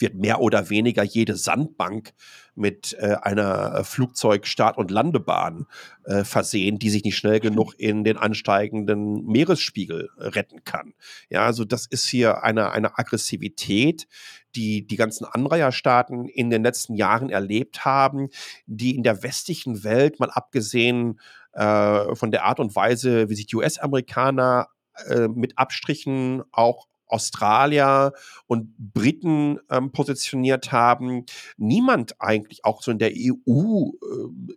wird 0.00 0.14
mehr 0.14 0.40
oder 0.40 0.70
weniger 0.70 1.02
jede 1.02 1.36
Sandbank 1.36 2.12
mit 2.54 2.96
äh, 2.98 3.16
einer 3.20 3.84
Flugzeugstart- 3.84 4.76
und 4.76 4.90
Landebahn 4.90 5.66
äh, 6.04 6.24
versehen, 6.24 6.78
die 6.78 6.90
sich 6.90 7.04
nicht 7.04 7.16
schnell 7.16 7.38
genug 7.38 7.74
in 7.78 8.02
den 8.02 8.16
ansteigenden 8.16 9.26
Meeresspiegel 9.26 10.08
retten 10.16 10.64
kann. 10.64 10.94
Ja, 11.28 11.44
also 11.44 11.64
das 11.64 11.86
ist 11.86 12.06
hier 12.06 12.42
eine, 12.42 12.72
eine 12.72 12.98
Aggressivität, 12.98 14.08
die 14.54 14.86
die 14.86 14.96
ganzen 14.96 15.26
Anreiherstaaten 15.26 16.28
in 16.28 16.48
den 16.48 16.62
letzten 16.62 16.94
Jahren 16.94 17.28
erlebt 17.28 17.84
haben, 17.84 18.30
die 18.66 18.96
in 18.96 19.02
der 19.02 19.22
westlichen 19.22 19.84
Welt, 19.84 20.18
mal 20.18 20.30
abgesehen 20.30 21.20
äh, 21.52 22.14
von 22.14 22.30
der 22.30 22.44
Art 22.44 22.58
und 22.58 22.74
Weise, 22.74 23.28
wie 23.28 23.34
sich 23.34 23.46
die 23.46 23.56
US-Amerikaner 23.56 24.68
äh, 25.08 25.28
mit 25.28 25.58
Abstrichen 25.58 26.42
auch 26.52 26.86
Australier 27.06 28.12
und 28.46 28.74
Briten 28.78 29.58
ähm, 29.70 29.92
positioniert 29.92 30.72
haben, 30.72 31.24
niemand 31.56 32.20
eigentlich 32.20 32.64
auch 32.64 32.82
so 32.82 32.90
in 32.90 32.98
der 32.98 33.12
EU 33.12 33.90
äh, 33.90 34.54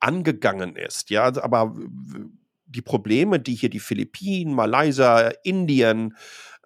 angegangen 0.00 0.76
ist. 0.76 1.10
Ja, 1.10 1.24
also, 1.24 1.42
aber 1.42 1.74
die 2.66 2.82
Probleme, 2.82 3.38
die 3.38 3.54
hier 3.54 3.70
die 3.70 3.80
Philippinen, 3.80 4.54
Malaysia, 4.54 5.32
Indien 5.44 6.16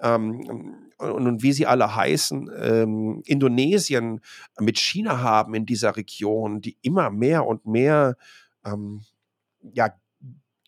ähm, 0.01 0.87
und, 0.99 1.27
und, 1.27 1.43
wie 1.43 1.53
sie 1.53 1.66
alle 1.66 1.95
heißen, 1.95 2.51
ähm, 2.59 3.22
Indonesien 3.27 4.20
mit 4.59 4.79
China 4.79 5.20
haben 5.20 5.55
in 5.55 5.66
dieser 5.66 5.97
Region, 5.97 6.61
die 6.61 6.79
immer 6.83 7.11
mehr 7.11 7.47
und 7.47 7.66
mehr 7.66 8.16
ähm, 8.64 9.03
ja, 9.72 9.91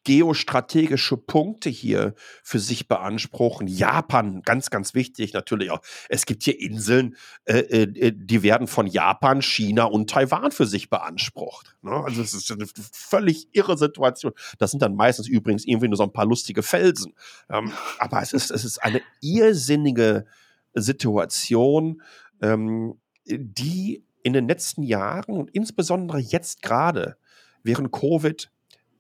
geostrategische 0.08 1.18
Punkte 1.18 1.68
hier 1.68 2.14
für 2.42 2.58
sich 2.58 2.88
beanspruchen. 2.88 3.66
Japan, 3.66 4.40
ganz, 4.40 4.70
ganz 4.70 4.94
wichtig 4.94 5.34
natürlich 5.34 5.70
auch. 5.70 5.82
Es 6.08 6.24
gibt 6.24 6.44
hier 6.44 6.58
Inseln, 6.58 7.14
äh, 7.44 7.58
äh, 7.58 7.82
äh, 7.82 8.12
die 8.16 8.42
werden 8.42 8.68
von 8.68 8.86
Japan, 8.86 9.42
China 9.42 9.84
und 9.84 10.08
Taiwan 10.08 10.50
für 10.50 10.64
sich 10.64 10.88
beansprucht. 10.88 11.76
Ne? 11.82 11.90
Also 11.90 12.22
es 12.22 12.32
ist 12.32 12.50
eine 12.50 12.64
völlig 12.90 13.48
irre 13.52 13.76
Situation. 13.76 14.32
Das 14.56 14.70
sind 14.70 14.80
dann 14.80 14.94
meistens 14.94 15.28
übrigens 15.28 15.66
irgendwie 15.66 15.88
nur 15.88 15.98
so 15.98 16.04
ein 16.04 16.12
paar 16.14 16.24
lustige 16.24 16.62
Felsen. 16.62 17.12
Ähm, 17.50 17.70
aber 17.98 18.22
es 18.22 18.32
ist, 18.32 18.50
es 18.50 18.64
ist 18.64 18.82
eine 18.82 19.02
irrsinnige 19.20 20.24
Situation, 20.72 22.00
ähm, 22.40 22.94
die 23.26 24.06
in 24.22 24.32
den 24.32 24.48
letzten 24.48 24.84
Jahren 24.84 25.36
und 25.36 25.50
insbesondere 25.50 26.18
jetzt 26.18 26.62
gerade 26.62 27.18
während 27.62 27.92
Covid 27.92 28.50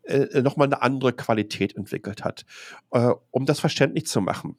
äh, 0.08 0.38
äh, 0.38 0.42
nochmal 0.42 0.66
eine 0.66 0.82
andere 0.82 1.12
Qualität 1.12 1.76
entwickelt 1.76 2.24
hat. 2.24 2.44
Äh, 2.90 3.12
um 3.30 3.46
das 3.46 3.60
verständlich 3.60 4.06
zu 4.06 4.20
machen. 4.20 4.56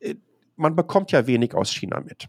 Äh, 0.00 0.16
man 0.56 0.74
bekommt 0.74 1.12
ja 1.12 1.26
wenig 1.26 1.54
aus 1.54 1.70
China 1.70 2.00
mit. 2.00 2.28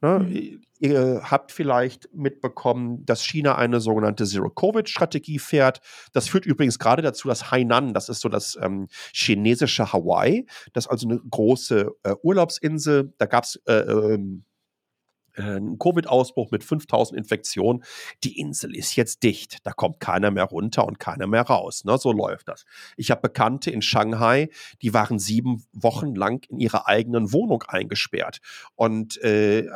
Ne? 0.00 0.18
Mhm. 0.18 0.62
Ihr 0.78 1.22
habt 1.22 1.52
vielleicht 1.52 2.12
mitbekommen, 2.12 3.06
dass 3.06 3.24
China 3.24 3.56
eine 3.56 3.80
sogenannte 3.80 4.26
Zero-Covid-Strategie 4.26 5.38
fährt. 5.38 5.80
Das 6.12 6.28
führt 6.28 6.44
übrigens 6.44 6.78
gerade 6.78 7.00
dazu, 7.00 7.28
dass 7.28 7.50
Hainan, 7.50 7.94
das 7.94 8.10
ist 8.10 8.20
so 8.20 8.28
das 8.28 8.58
ähm, 8.60 8.88
chinesische 9.12 9.92
Hawaii, 9.92 10.46
das 10.74 10.84
ist 10.84 10.90
also 10.90 11.08
eine 11.08 11.20
große 11.30 11.92
äh, 12.02 12.14
Urlaubsinsel. 12.22 13.14
Da 13.16 13.24
gab 13.24 13.44
es 13.44 13.56
äh, 13.66 13.74
ähm, 13.74 14.44
äh, 15.36 15.56
ein 15.56 15.78
Covid-Ausbruch 15.78 16.50
mit 16.50 16.64
5000 16.64 17.18
Infektionen. 17.18 17.84
Die 18.24 18.38
Insel 18.38 18.74
ist 18.74 18.96
jetzt 18.96 19.22
dicht. 19.22 19.58
Da 19.64 19.72
kommt 19.72 20.00
keiner 20.00 20.30
mehr 20.30 20.44
runter 20.44 20.86
und 20.86 20.98
keiner 20.98 21.26
mehr 21.26 21.42
raus. 21.42 21.84
Ne? 21.84 21.96
So 21.98 22.12
läuft 22.12 22.48
das. 22.48 22.64
Ich 22.96 23.10
habe 23.10 23.20
Bekannte 23.22 23.70
in 23.70 23.82
Shanghai, 23.82 24.48
die 24.82 24.94
waren 24.94 25.18
sieben 25.18 25.64
Wochen 25.72 26.14
lang 26.14 26.44
in 26.48 26.58
ihrer 26.58 26.86
eigenen 26.86 27.32
Wohnung 27.32 27.62
eingesperrt 27.68 28.38
und 28.74 29.22
äh, 29.22 29.66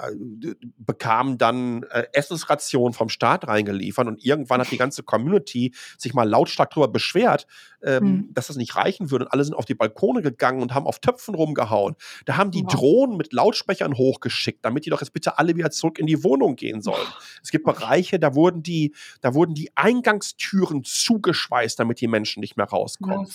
bekamen 0.78 1.38
dann 1.38 1.84
äh, 1.84 2.04
Essensrationen 2.12 2.92
vom 2.92 3.08
Staat 3.08 3.46
reingeliefert. 3.46 4.06
Und 4.06 4.24
irgendwann 4.24 4.60
hat 4.60 4.70
die 4.70 4.78
ganze 4.78 5.02
Community 5.02 5.74
sich 5.98 6.14
mal 6.14 6.28
lautstark 6.28 6.70
darüber 6.70 6.88
beschwert, 6.88 7.46
ähm, 7.82 8.04
mhm. 8.04 8.34
dass 8.34 8.48
das 8.48 8.56
nicht 8.56 8.76
reichen 8.76 9.10
würde. 9.10 9.24
Und 9.26 9.32
alle 9.32 9.44
sind 9.44 9.54
auf 9.54 9.64
die 9.64 9.74
Balkone 9.74 10.22
gegangen 10.22 10.62
und 10.62 10.74
haben 10.74 10.86
auf 10.86 10.98
Töpfen 10.98 11.34
rumgehauen. 11.34 11.96
Da 12.24 12.36
haben 12.36 12.50
die 12.50 12.62
wow. 12.64 12.72
Drohnen 12.72 13.16
mit 13.16 13.32
Lautsprechern 13.32 13.96
hochgeschickt, 13.96 14.64
damit 14.64 14.86
die 14.86 14.90
doch 14.90 15.00
jetzt 15.00 15.12
bitte 15.12 15.38
alle 15.38 15.56
wieder 15.56 15.70
zurück 15.70 15.98
in 15.98 16.06
die 16.06 16.22
Wohnung 16.24 16.56
gehen 16.56 16.82
sollen. 16.82 17.06
Es 17.42 17.50
gibt 17.50 17.64
Bereiche, 17.64 18.18
da 18.18 18.34
wurden 18.34 18.62
die, 18.62 18.94
da 19.20 19.34
wurden 19.34 19.54
die 19.54 19.70
Eingangstüren 19.76 20.84
zugeschweißt, 20.84 21.78
damit 21.78 22.00
die 22.00 22.08
Menschen 22.08 22.40
nicht 22.40 22.56
mehr 22.56 22.66
rauskommen. 22.66 23.26
Ja. 23.26 23.32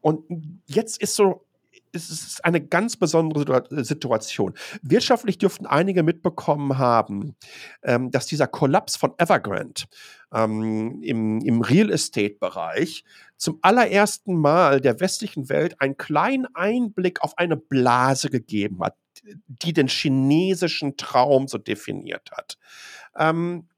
Und 0.00 0.60
jetzt 0.66 1.00
ist 1.00 1.14
so, 1.14 1.43
es 1.94 2.10
ist 2.10 2.44
eine 2.44 2.60
ganz 2.60 2.96
besondere 2.96 3.64
Situation. 3.84 4.54
Wirtschaftlich 4.82 5.38
dürften 5.38 5.66
einige 5.66 6.02
mitbekommen 6.02 6.78
haben, 6.78 7.36
ähm, 7.82 8.10
dass 8.10 8.26
dieser 8.26 8.46
Kollaps 8.46 8.96
von 8.96 9.14
Evergrande 9.18 9.82
ähm, 10.32 11.00
im, 11.02 11.40
im 11.40 11.60
Real 11.60 11.90
Estate-Bereich 11.90 13.04
zum 13.36 13.58
allerersten 13.62 14.36
Mal 14.36 14.80
der 14.80 15.00
westlichen 15.00 15.48
Welt 15.48 15.80
einen 15.80 15.96
kleinen 15.96 16.46
Einblick 16.54 17.22
auf 17.22 17.38
eine 17.38 17.56
Blase 17.56 18.30
gegeben 18.30 18.82
hat 18.82 18.96
die 19.46 19.72
den 19.72 19.88
chinesischen 19.88 20.96
Traum 20.96 21.48
so 21.48 21.58
definiert 21.58 22.30
hat. 22.32 22.58
Ähm, 23.16 23.68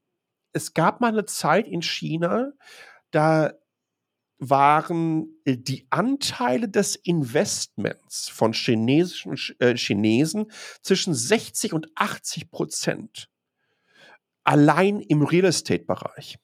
es 0.53 0.73
gab 0.73 1.01
mal 1.01 1.09
eine 1.09 1.25
Zeit 1.25 1.67
in 1.67 1.81
China, 1.81 2.51
da 3.11 3.53
waren 4.39 5.27
äh, 5.45 5.57
die 5.57 5.87
Anteile 5.89 6.69
des 6.69 6.95
Investments 6.95 8.29
von 8.29 8.53
chinesischen 8.53 9.35
äh, 9.59 9.75
Chinesen 9.75 10.51
zwischen 10.81 11.13
60 11.13 11.73
und 11.73 11.87
80 11.95 12.51
Prozent. 12.51 13.29
Allein 14.43 15.01
im 15.01 15.23
Real 15.23 15.45
Estate 15.45 15.85
Bereich. 15.85 16.37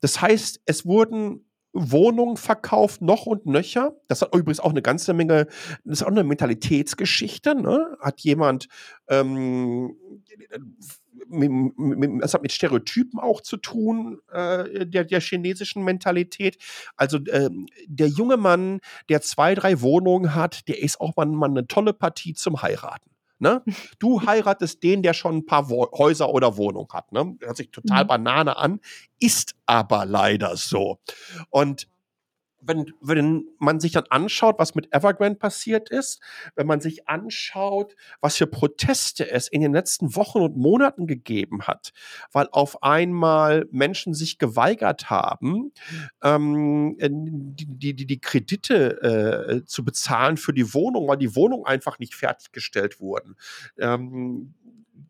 Das 0.00 0.20
heißt, 0.20 0.60
es 0.66 0.84
wurden 0.84 1.46
Wohnungen 1.72 2.36
verkauft, 2.36 3.00
noch 3.00 3.26
und 3.26 3.46
nöcher. 3.46 3.94
Das 4.08 4.22
hat 4.22 4.34
übrigens 4.34 4.60
auch 4.60 4.70
eine 4.70 4.82
ganze 4.82 5.14
Menge, 5.14 5.46
das 5.84 6.00
ist 6.00 6.02
auch 6.02 6.08
eine 6.08 6.24
Mentalitätsgeschichte. 6.24 7.54
Ne? 7.54 7.96
Hat 8.00 8.20
jemand 8.20 8.66
ähm, 9.08 9.96
es 12.22 12.34
hat 12.34 12.42
mit 12.42 12.52
Stereotypen 12.52 13.20
auch 13.20 13.40
zu 13.40 13.56
tun, 13.56 14.20
äh, 14.32 14.86
der, 14.86 15.04
der 15.04 15.20
chinesischen 15.20 15.84
Mentalität. 15.84 16.58
Also 16.96 17.18
äh, 17.18 17.50
der 17.86 18.08
junge 18.08 18.36
Mann, 18.36 18.80
der 19.08 19.20
zwei, 19.22 19.54
drei 19.54 19.80
Wohnungen 19.80 20.34
hat, 20.34 20.68
der 20.68 20.82
ist 20.82 21.00
auch 21.00 21.16
mal, 21.16 21.26
mal 21.26 21.50
eine 21.50 21.66
tolle 21.66 21.92
Partie 21.92 22.34
zum 22.34 22.62
Heiraten. 22.62 23.10
Ne? 23.40 23.62
Du 23.98 24.22
heiratest 24.26 24.82
den, 24.82 25.02
der 25.02 25.14
schon 25.14 25.38
ein 25.38 25.46
paar 25.46 25.70
Wo 25.70 25.90
Häuser 25.92 26.30
oder 26.30 26.56
Wohnungen 26.56 26.88
hat. 26.92 27.10
Ne? 27.12 27.36
Hört 27.40 27.56
sich 27.56 27.70
total 27.70 28.04
mhm. 28.04 28.08
Banane 28.08 28.56
an, 28.56 28.80
ist 29.18 29.54
aber 29.66 30.04
leider 30.04 30.56
so. 30.56 30.98
Und 31.48 31.88
wenn, 32.60 32.92
wenn 33.00 33.44
man 33.58 33.80
sich 33.80 33.92
dann 33.92 34.04
anschaut, 34.10 34.58
was 34.58 34.74
mit 34.74 34.92
Evergrande 34.94 35.38
passiert 35.38 35.90
ist, 35.90 36.20
wenn 36.54 36.66
man 36.66 36.80
sich 36.80 37.08
anschaut, 37.08 37.96
was 38.20 38.36
für 38.36 38.46
Proteste 38.46 39.30
es 39.30 39.48
in 39.48 39.60
den 39.60 39.72
letzten 39.72 40.14
Wochen 40.16 40.40
und 40.40 40.56
Monaten 40.56 41.06
gegeben 41.06 41.62
hat, 41.62 41.92
weil 42.32 42.48
auf 42.52 42.82
einmal 42.82 43.66
Menschen 43.70 44.14
sich 44.14 44.38
geweigert 44.38 45.10
haben, 45.10 45.72
ähm, 46.22 46.96
die, 47.00 47.94
die, 47.94 48.06
die 48.06 48.20
Kredite 48.20 49.60
äh, 49.60 49.64
zu 49.64 49.84
bezahlen 49.84 50.36
für 50.36 50.52
die 50.52 50.74
Wohnung, 50.74 51.08
weil 51.08 51.16
die 51.16 51.34
Wohnungen 51.34 51.66
einfach 51.66 51.98
nicht 51.98 52.14
fertiggestellt 52.14 53.00
wurden. 53.00 53.36
Ähm, 53.78 54.54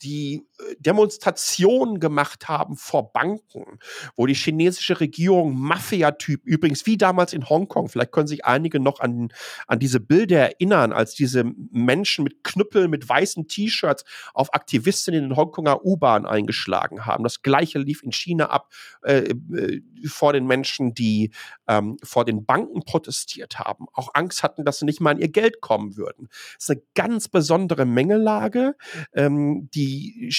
die 0.02 0.46
äh, 0.58 0.76
Demonstrationen 0.78 2.00
gemacht 2.00 2.48
haben 2.48 2.76
vor 2.76 3.12
Banken, 3.12 3.78
wo 4.16 4.26
die 4.26 4.34
chinesische 4.34 5.00
Regierung 5.00 5.58
Mafia-Typ, 5.58 6.44
übrigens 6.44 6.86
wie 6.86 6.96
damals 6.96 7.32
in 7.32 7.48
Hongkong, 7.48 7.88
vielleicht 7.88 8.12
können 8.12 8.26
sich 8.26 8.44
einige 8.44 8.80
noch 8.80 9.00
an, 9.00 9.32
an 9.66 9.78
diese 9.78 10.00
Bilder 10.00 10.40
erinnern, 10.40 10.92
als 10.92 11.14
diese 11.14 11.44
Menschen 11.70 12.24
mit 12.24 12.42
Knüppeln, 12.44 12.90
mit 12.90 13.08
weißen 13.08 13.46
T-Shirts 13.48 14.04
auf 14.34 14.54
Aktivistinnen 14.54 15.24
in 15.24 15.28
den 15.30 15.36
Hongkonger 15.36 15.84
U-Bahn 15.84 16.26
eingeschlagen 16.26 17.06
haben. 17.06 17.24
Das 17.24 17.42
gleiche 17.42 17.78
lief 17.78 18.02
in 18.02 18.12
China 18.12 18.46
ab 18.46 18.72
äh, 19.02 19.30
äh, 19.30 19.82
vor 20.06 20.32
den 20.32 20.46
Menschen, 20.46 20.94
die 20.94 21.30
ähm, 21.68 21.98
vor 22.02 22.24
den 22.24 22.44
Banken 22.44 22.82
protestiert 22.84 23.58
haben, 23.58 23.86
auch 23.92 24.10
Angst 24.14 24.42
hatten, 24.42 24.64
dass 24.64 24.78
sie 24.78 24.84
nicht 24.86 25.00
mal 25.00 25.10
an 25.10 25.18
ihr 25.18 25.28
Geld 25.28 25.60
kommen 25.60 25.96
würden. 25.96 26.28
Das 26.54 26.68
ist 26.68 26.70
eine 26.70 26.82
ganz 26.94 27.28
besondere 27.28 27.84
Mengelage, 27.84 28.76
ähm, 29.12 29.68
die 29.74 29.89
die 29.90 30.32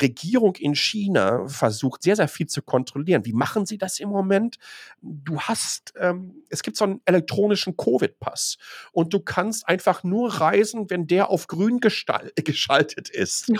Regierung 0.00 0.56
in 0.56 0.74
China 0.74 1.46
versucht 1.48 2.02
sehr, 2.02 2.16
sehr 2.16 2.28
viel 2.28 2.46
zu 2.46 2.62
kontrollieren. 2.62 3.24
Wie 3.24 3.32
machen 3.32 3.64
sie 3.66 3.78
das 3.78 3.98
im 3.98 4.10
Moment? 4.10 4.58
Du 5.00 5.40
hast, 5.40 5.94
ähm, 5.98 6.42
es 6.50 6.62
gibt 6.62 6.76
so 6.76 6.84
einen 6.84 7.00
elektronischen 7.04 7.76
Covid-Pass 7.76 8.58
und 8.92 9.14
du 9.14 9.20
kannst 9.20 9.68
einfach 9.68 10.04
nur 10.04 10.32
reisen, 10.34 10.90
wenn 10.90 11.06
der 11.06 11.30
auf 11.30 11.46
grün 11.46 11.80
geschaltet 12.34 13.08
ist. 13.08 13.52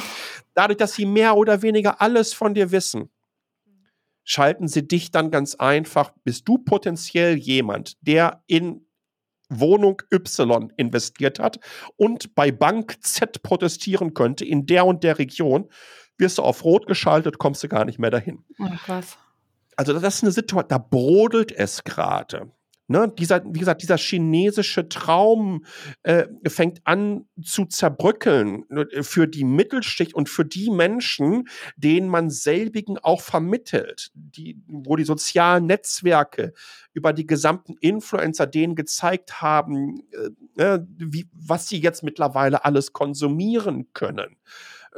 Dadurch, 0.54 0.78
dass 0.78 0.94
sie 0.94 1.06
mehr 1.06 1.36
oder 1.36 1.62
weniger 1.62 2.00
alles 2.00 2.32
von 2.32 2.54
dir 2.54 2.70
wissen 2.70 3.10
schalten 4.22 4.68
sie 4.68 4.86
dich 4.86 5.10
dann 5.10 5.32
ganz 5.32 5.56
einfach, 5.56 6.12
bist 6.22 6.46
du 6.46 6.58
potenziell 6.58 7.36
jemand, 7.36 7.96
der 8.00 8.44
in 8.46 8.86
Wohnung 9.50 10.00
Y 10.12 10.72
investiert 10.76 11.38
hat 11.38 11.60
und 11.96 12.34
bei 12.34 12.50
Bank 12.50 12.96
Z 13.02 13.42
protestieren 13.42 14.14
könnte 14.14 14.44
in 14.44 14.66
der 14.66 14.86
und 14.86 15.04
der 15.04 15.18
Region, 15.18 15.68
wirst 16.16 16.38
du 16.38 16.42
auf 16.42 16.64
Rot 16.64 16.86
geschaltet, 16.86 17.38
kommst 17.38 17.62
du 17.62 17.68
gar 17.68 17.84
nicht 17.84 17.98
mehr 17.98 18.10
dahin. 18.10 18.44
Oh, 18.58 18.68
krass. 18.84 19.18
Also 19.76 19.92
das 19.92 20.16
ist 20.16 20.22
eine 20.22 20.32
Situation, 20.32 20.68
da 20.68 20.78
brodelt 20.78 21.52
es 21.52 21.84
gerade. 21.84 22.52
Ne, 22.90 23.06
dieser, 23.16 23.44
wie 23.44 23.60
gesagt, 23.60 23.82
dieser 23.82 23.98
chinesische 23.98 24.88
Traum 24.88 25.64
äh, 26.02 26.26
fängt 26.48 26.80
an 26.82 27.24
zu 27.40 27.66
zerbröckeln 27.66 28.64
ne, 28.68 28.84
für 29.02 29.28
die 29.28 29.44
Mittelschicht 29.44 30.12
und 30.12 30.28
für 30.28 30.44
die 30.44 30.70
Menschen, 30.70 31.46
denen 31.76 32.08
man 32.08 32.30
selbigen 32.30 32.98
auch 32.98 33.20
vermittelt, 33.20 34.10
die, 34.14 34.60
wo 34.66 34.96
die 34.96 35.04
sozialen 35.04 35.66
Netzwerke 35.66 36.52
über 36.92 37.12
die 37.12 37.28
gesamten 37.28 37.76
Influencer 37.80 38.48
denen 38.48 38.74
gezeigt 38.74 39.40
haben, 39.40 40.00
äh, 40.10 40.30
ne, 40.56 40.84
wie, 40.98 41.28
was 41.32 41.68
sie 41.68 41.78
jetzt 41.78 42.02
mittlerweile 42.02 42.64
alles 42.64 42.92
konsumieren 42.92 43.92
können. 43.92 44.36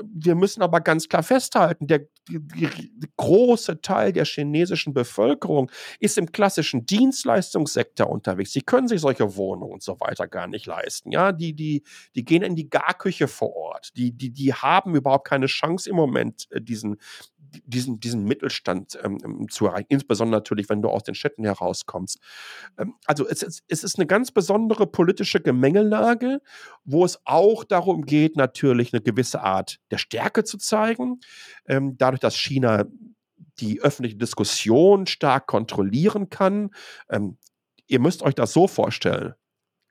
Wir 0.00 0.34
müssen 0.34 0.62
aber 0.62 0.80
ganz 0.80 1.08
klar 1.08 1.22
festhalten, 1.22 1.86
der, 1.86 2.06
der, 2.28 2.70
große 3.16 3.80
Teil 3.82 4.12
der 4.12 4.24
chinesischen 4.24 4.94
Bevölkerung 4.94 5.70
ist 6.00 6.16
im 6.16 6.32
klassischen 6.32 6.86
Dienstleistungssektor 6.86 8.08
unterwegs. 8.08 8.52
Sie 8.52 8.62
können 8.62 8.88
sich 8.88 9.00
solche 9.00 9.36
Wohnungen 9.36 9.74
und 9.74 9.82
so 9.82 10.00
weiter 10.00 10.28
gar 10.28 10.46
nicht 10.46 10.66
leisten. 10.66 11.10
Ja, 11.10 11.32
die, 11.32 11.54
die, 11.54 11.82
die 12.14 12.24
gehen 12.24 12.42
in 12.42 12.56
die 12.56 12.70
Garküche 12.70 13.28
vor 13.28 13.54
Ort. 13.54 13.90
Die, 13.96 14.12
die, 14.12 14.30
die 14.30 14.54
haben 14.54 14.94
überhaupt 14.94 15.26
keine 15.26 15.46
Chance 15.46 15.90
im 15.90 15.96
Moment, 15.96 16.46
äh, 16.50 16.60
diesen, 16.60 16.96
diesen, 17.64 18.00
diesen 18.00 18.24
Mittelstand 18.24 18.98
ähm, 19.02 19.18
ähm, 19.24 19.48
zu 19.48 19.66
erreichen, 19.66 19.86
insbesondere 19.88 20.40
natürlich, 20.40 20.68
wenn 20.68 20.82
du 20.82 20.88
aus 20.88 21.04
den 21.04 21.14
Städten 21.14 21.44
herauskommst. 21.44 22.18
Ähm, 22.78 22.94
also 23.06 23.26
es, 23.26 23.42
es, 23.42 23.62
es 23.68 23.84
ist 23.84 23.98
eine 23.98 24.06
ganz 24.06 24.30
besondere 24.30 24.86
politische 24.86 25.40
Gemengelage, 25.40 26.40
wo 26.84 27.04
es 27.04 27.20
auch 27.24 27.64
darum 27.64 28.04
geht, 28.04 28.36
natürlich 28.36 28.92
eine 28.92 29.02
gewisse 29.02 29.42
Art 29.42 29.78
der 29.90 29.98
Stärke 29.98 30.44
zu 30.44 30.58
zeigen. 30.58 31.20
Ähm, 31.66 31.96
dadurch, 31.98 32.20
dass 32.20 32.36
China 32.36 32.84
die 33.58 33.80
öffentliche 33.80 34.16
Diskussion 34.16 35.06
stark 35.06 35.46
kontrollieren 35.46 36.30
kann. 36.30 36.70
Ähm, 37.10 37.38
ihr 37.86 38.00
müsst 38.00 38.22
euch 38.22 38.34
das 38.34 38.52
so 38.52 38.66
vorstellen. 38.66 39.34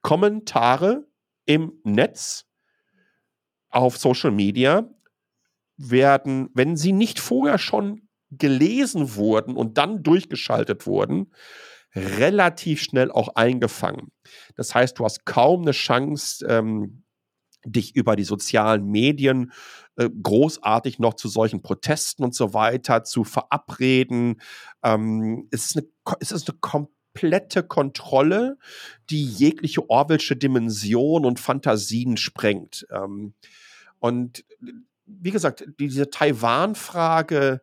Kommentare 0.02 1.06
im 1.46 1.74
Netz 1.84 2.46
auf 3.70 3.98
Social 3.98 4.32
Media 4.32 4.90
werden, 5.78 6.50
wenn 6.54 6.76
sie 6.76 6.92
nicht 6.92 7.20
vorher 7.20 7.58
schon 7.58 8.08
gelesen 8.32 9.16
wurden 9.16 9.56
und 9.56 9.78
dann 9.78 10.04
durchgeschaltet 10.04 10.86
wurden, 10.88 11.32
relativ 11.96 12.82
schnell 12.82 13.12
auch 13.12 13.36
eingefangen. 13.36 14.12
Das 14.56 14.74
heißt, 14.74 14.98
du 14.98 15.04
hast 15.04 15.26
kaum 15.26 15.62
eine 15.62 15.72
Chance, 15.72 16.46
ähm, 16.48 17.04
dich 17.66 17.96
über 17.96 18.16
die 18.16 18.24
sozialen 18.24 18.86
Medien 18.88 19.52
äh, 19.96 20.10
großartig 20.10 21.00
noch 21.00 21.14
zu 21.14 21.28
solchen 21.28 21.62
Protesten 21.62 22.24
und 22.24 22.34
so 22.34 22.54
weiter 22.54 23.04
zu 23.04 23.24
verabreden. 23.24 24.42
Ähm, 24.84 25.48
es, 25.52 25.66
ist 25.66 25.78
eine, 25.78 25.88
es 26.20 26.32
ist 26.32 26.50
eine 26.50 26.58
komplette 26.60 27.64
Kontrolle, 27.64 28.58
die 29.10 29.24
jegliche 29.24 29.90
Orwellsche 29.90 30.36
Dimension 30.36 31.26
und 31.26 31.40
Fantasien 31.40 32.18
sprengt. 32.18 32.88
Ähm, 32.90 33.34
und 34.00 34.44
wie 35.20 35.32
gesagt, 35.32 35.66
diese 35.80 36.10
Taiwan-Frage 36.10 37.62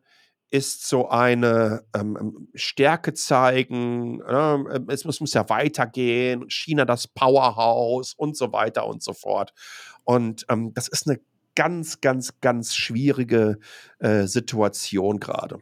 ist 0.50 0.88
so 0.88 1.08
eine 1.08 1.84
ähm, 1.94 2.16
ähm 2.20 2.48
Stärke 2.54 3.12
zeigen, 3.14 4.20
äh, 4.22 4.80
es 4.88 5.04
muss, 5.04 5.20
muss, 5.20 5.34
ja 5.34 5.48
weitergehen, 5.48 6.48
China 6.48 6.84
das 6.84 7.06
Powerhouse 7.06 8.14
und 8.14 8.36
so 8.36 8.52
weiter 8.52 8.86
und 8.86 9.02
so 9.02 9.12
fort. 9.12 9.52
Und 10.04 10.46
ähm, 10.48 10.72
das 10.74 10.88
ist 10.88 11.06
eine 11.06 11.20
ganz, 11.54 12.00
ganz, 12.00 12.40
ganz 12.40 12.74
schwierige 12.74 13.58
äh, 13.98 14.24
Situation 14.24 15.20
gerade. 15.20 15.58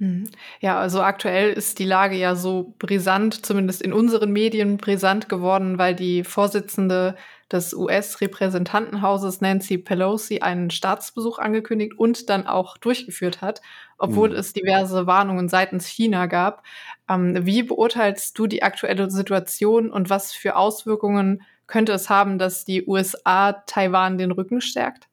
Mhm. 0.00 0.30
Ja, 0.60 0.78
also 0.80 1.02
aktuell 1.02 1.52
ist 1.52 1.78
die 1.78 1.84
Lage 1.84 2.16
ja 2.16 2.34
so 2.34 2.74
brisant, 2.78 3.44
zumindest 3.44 3.82
in 3.82 3.92
unseren 3.92 4.32
Medien 4.32 4.78
brisant 4.78 5.28
geworden, 5.28 5.76
weil 5.76 5.94
die 5.94 6.24
Vorsitzende 6.24 7.16
des 7.52 7.74
US-Repräsentantenhauses 7.74 9.42
Nancy 9.42 9.76
Pelosi 9.76 10.38
einen 10.40 10.70
Staatsbesuch 10.70 11.38
angekündigt 11.38 11.98
und 11.98 12.30
dann 12.30 12.46
auch 12.46 12.78
durchgeführt 12.78 13.42
hat, 13.42 13.60
obwohl 13.98 14.30
mhm. 14.30 14.36
es 14.36 14.54
diverse 14.54 15.06
Warnungen 15.06 15.50
seitens 15.50 15.86
China 15.86 16.24
gab. 16.26 16.62
Ähm, 17.06 17.44
wie 17.44 17.62
beurteilst 17.62 18.38
du 18.38 18.46
die 18.46 18.62
aktuelle 18.62 19.10
Situation 19.10 19.90
und 19.90 20.08
was 20.08 20.32
für 20.32 20.56
Auswirkungen 20.56 21.42
könnte 21.66 21.92
es 21.92 22.08
haben, 22.08 22.38
dass 22.38 22.64
die 22.64 22.86
USA 22.86 23.52
Taiwan 23.52 24.16
den 24.16 24.30
Rücken 24.30 24.62
stärkt? 24.62 25.09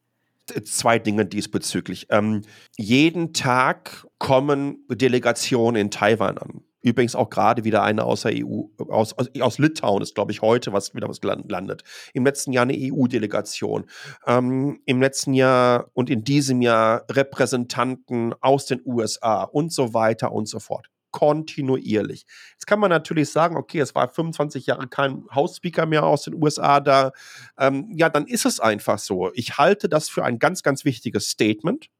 Zwei 0.64 0.98
Dinge 0.98 1.26
diesbezüglich. 1.26 2.06
Ähm, 2.10 2.42
jeden 2.76 3.32
Tag 3.32 4.06
kommen 4.18 4.84
Delegationen 4.88 5.80
in 5.80 5.90
Taiwan 5.90 6.38
an. 6.38 6.62
Übrigens 6.80 7.16
auch 7.16 7.28
gerade 7.28 7.64
wieder 7.64 7.82
eine 7.82 8.04
aus 8.04 8.22
der 8.22 8.32
EU, 8.34 8.62
aus, 8.88 9.12
aus, 9.12 9.28
aus 9.40 9.58
Litauen 9.58 10.00
ist, 10.00 10.14
glaube 10.14 10.30
ich, 10.30 10.42
heute 10.42 10.72
was 10.72 10.94
wieder 10.94 11.08
was 11.08 11.20
landet. 11.22 11.82
Im 12.14 12.24
letzten 12.24 12.52
Jahr 12.52 12.62
eine 12.62 12.74
EU-Delegation. 12.76 13.86
Ähm, 14.26 14.80
Im 14.86 15.00
letzten 15.00 15.34
Jahr 15.34 15.90
und 15.94 16.08
in 16.08 16.22
diesem 16.22 16.62
Jahr 16.62 17.04
Repräsentanten 17.10 18.34
aus 18.40 18.66
den 18.66 18.80
USA 18.84 19.42
und 19.42 19.72
so 19.72 19.92
weiter 19.92 20.32
und 20.32 20.48
so 20.48 20.60
fort 20.60 20.88
kontinuierlich. 21.18 22.26
Jetzt 22.52 22.68
kann 22.68 22.78
man 22.78 22.90
natürlich 22.90 23.30
sagen, 23.30 23.56
okay, 23.56 23.80
es 23.80 23.92
war 23.96 24.08
25 24.08 24.66
Jahre 24.66 24.86
kein 24.86 25.24
Hausspeaker 25.34 25.84
mehr 25.84 26.04
aus 26.04 26.22
den 26.22 26.40
USA 26.40 26.78
da. 26.78 27.10
Ähm, 27.58 27.90
ja, 27.96 28.08
dann 28.08 28.28
ist 28.28 28.46
es 28.46 28.60
einfach 28.60 29.00
so. 29.00 29.32
Ich 29.34 29.58
halte 29.58 29.88
das 29.88 30.08
für 30.08 30.24
ein 30.24 30.38
ganz, 30.38 30.62
ganz 30.62 30.84
wichtiges 30.84 31.28
Statement, 31.28 31.90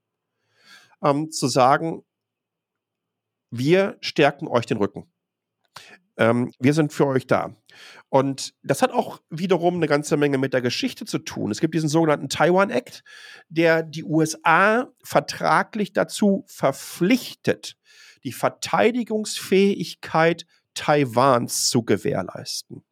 ähm, 1.02 1.32
zu 1.32 1.48
sagen, 1.48 2.04
wir 3.50 3.96
stärken 4.02 4.46
euch 4.46 4.66
den 4.66 4.78
Rücken. 4.78 5.10
Ähm, 6.16 6.52
wir 6.60 6.72
sind 6.72 6.92
für 6.92 7.08
euch 7.08 7.26
da. 7.26 7.56
Und 8.10 8.54
das 8.62 8.82
hat 8.82 8.92
auch 8.92 9.20
wiederum 9.30 9.74
eine 9.74 9.88
ganze 9.88 10.16
Menge 10.16 10.38
mit 10.38 10.52
der 10.52 10.62
Geschichte 10.62 11.06
zu 11.06 11.18
tun. 11.18 11.50
Es 11.50 11.58
gibt 11.58 11.74
diesen 11.74 11.88
sogenannten 11.88 12.28
Taiwan 12.28 12.70
Act, 12.70 13.02
der 13.48 13.82
die 13.82 14.04
USA 14.04 14.92
vertraglich 15.02 15.92
dazu 15.92 16.44
verpflichtet, 16.46 17.74
die 18.24 18.32
Verteidigungsfähigkeit 18.32 20.44
Taiwans 20.74 21.70
zu 21.70 21.82
gewährleisten. 21.82 22.84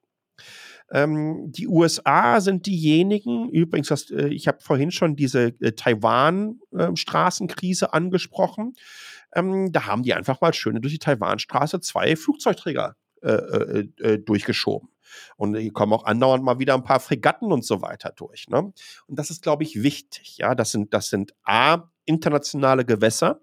Ähm, 0.90 1.50
die 1.50 1.66
USA 1.66 2.40
sind 2.40 2.66
diejenigen, 2.66 3.48
übrigens, 3.50 3.88
das, 3.88 4.08
äh, 4.10 4.28
ich 4.28 4.46
habe 4.46 4.58
vorhin 4.60 4.92
schon 4.92 5.16
diese 5.16 5.48
äh, 5.60 5.72
Taiwan-Straßenkrise 5.72 7.86
äh, 7.86 7.90
angesprochen. 7.90 8.74
Ähm, 9.34 9.72
da 9.72 9.86
haben 9.86 10.04
die 10.04 10.14
einfach 10.14 10.40
mal 10.40 10.54
schön 10.54 10.80
durch 10.80 10.94
die 10.94 11.00
Taiwanstraße 11.00 11.80
zwei 11.80 12.14
Flugzeugträger 12.14 12.94
äh, 13.22 13.32
äh, 13.32 13.88
äh, 13.98 14.18
durchgeschoben. 14.18 14.90
Und 15.36 15.56
hier 15.56 15.72
kommen 15.72 15.92
auch 15.92 16.04
andauernd 16.04 16.44
mal 16.44 16.58
wieder 16.58 16.74
ein 16.74 16.84
paar 16.84 17.00
Fregatten 17.00 17.50
und 17.50 17.64
so 17.64 17.82
weiter 17.82 18.12
durch. 18.14 18.46
Ne? 18.48 18.58
Und 18.58 19.18
das 19.18 19.30
ist, 19.30 19.42
glaube 19.42 19.64
ich, 19.64 19.82
wichtig. 19.82 20.36
Ja, 20.38 20.54
das 20.54 20.70
sind, 20.70 20.94
das 20.94 21.08
sind 21.08 21.34
A, 21.42 21.90
internationale 22.04 22.84
Gewässer. 22.84 23.40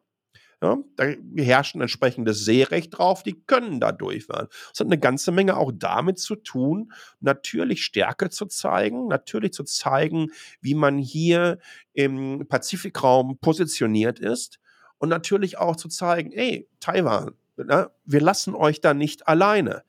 Ja, 0.64 0.78
da 0.96 1.08
herrscht 1.36 1.76
ein 1.76 1.82
entsprechendes 1.82 2.46
Seerecht 2.46 2.98
drauf, 2.98 3.22
die 3.22 3.34
können 3.34 3.82
da 3.82 3.92
durchfahren. 3.92 4.48
Das 4.70 4.80
hat 4.80 4.88
eine 4.88 4.98
ganze 4.98 5.34
Menge 5.34 5.58
auch 5.58 5.74
damit 5.76 6.20
zu 6.20 6.38
tun, 6.38 6.94
natürlich 7.20 7.84
Stärke 7.84 8.30
zu 8.30 8.46
zeigen, 8.46 9.10
natürlich 9.10 9.52
zu 9.52 9.66
zeigen, 9.66 10.32
wie 10.62 10.74
man 10.74 10.98
hier 10.98 11.60
im 11.92 12.48
Pazifikraum 12.48 13.40
positioniert 13.40 14.20
ist 14.20 14.62
und 15.00 15.10
natürlich 15.10 15.58
auch 15.58 15.76
zu 15.76 15.90
zeigen, 15.90 16.32
ey, 16.32 16.70
Taiwan, 16.80 17.32
na, 17.58 17.92
wir 18.06 18.22
lassen 18.22 18.56
euch 18.56 18.80
da 18.80 18.94
nicht 18.94 19.28
alleine. 19.28 19.84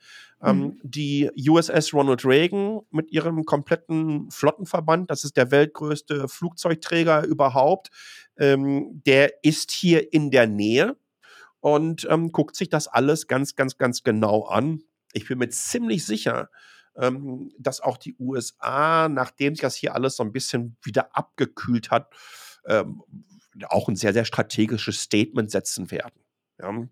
Ähm, 0.45 0.59
mhm. 0.59 0.80
die 0.82 1.30
USS 1.49 1.95
Ronald 1.95 2.24
Reagan 2.24 2.80
mit 2.90 3.11
ihrem 3.11 3.45
kompletten 3.45 4.30
Flottenverband, 4.30 5.11
das 5.11 5.24
ist 5.24 5.36
der 5.36 5.51
weltgrößte 5.51 6.28
Flugzeugträger 6.28 7.24
überhaupt, 7.24 7.90
ähm, 8.36 9.03
der 9.07 9.42
ist 9.42 9.70
hier 9.70 10.12
in 10.12 10.30
der 10.30 10.47
Nähe 10.47 10.97
und 11.61 12.07
ähm, 12.11 12.30
guckt 12.30 12.57
sich 12.57 12.68
das 12.68 12.88
alles 12.88 13.26
ganz, 13.26 13.57
ganz, 13.57 13.78
ganz 13.78 14.03
genau 14.03 14.45
an. 14.45 14.82
Ich 15.14 15.28
bin 15.28 15.38
mir 15.38 15.49
ziemlich 15.49 16.05
sicher, 16.05 16.51
ähm, 16.97 17.53
dass 17.59 17.80
auch 17.80 17.97
die 17.97 18.14
USA, 18.18 19.09
nachdem 19.09 19.55
sich 19.55 19.62
das 19.62 19.76
hier 19.76 19.95
alles 19.95 20.16
so 20.16 20.22
ein 20.22 20.32
bisschen 20.32 20.76
wieder 20.82 21.16
abgekühlt 21.16 21.90
hat, 21.90 22.12
ähm, 22.66 23.03
auch 23.68 23.88
ein 23.88 23.97
sehr, 23.97 24.12
sehr 24.12 24.24
strategisches 24.24 25.01
Statement 25.01 25.51
setzen 25.51 25.90
werden. 25.90 26.20
Ja. 26.61 26.86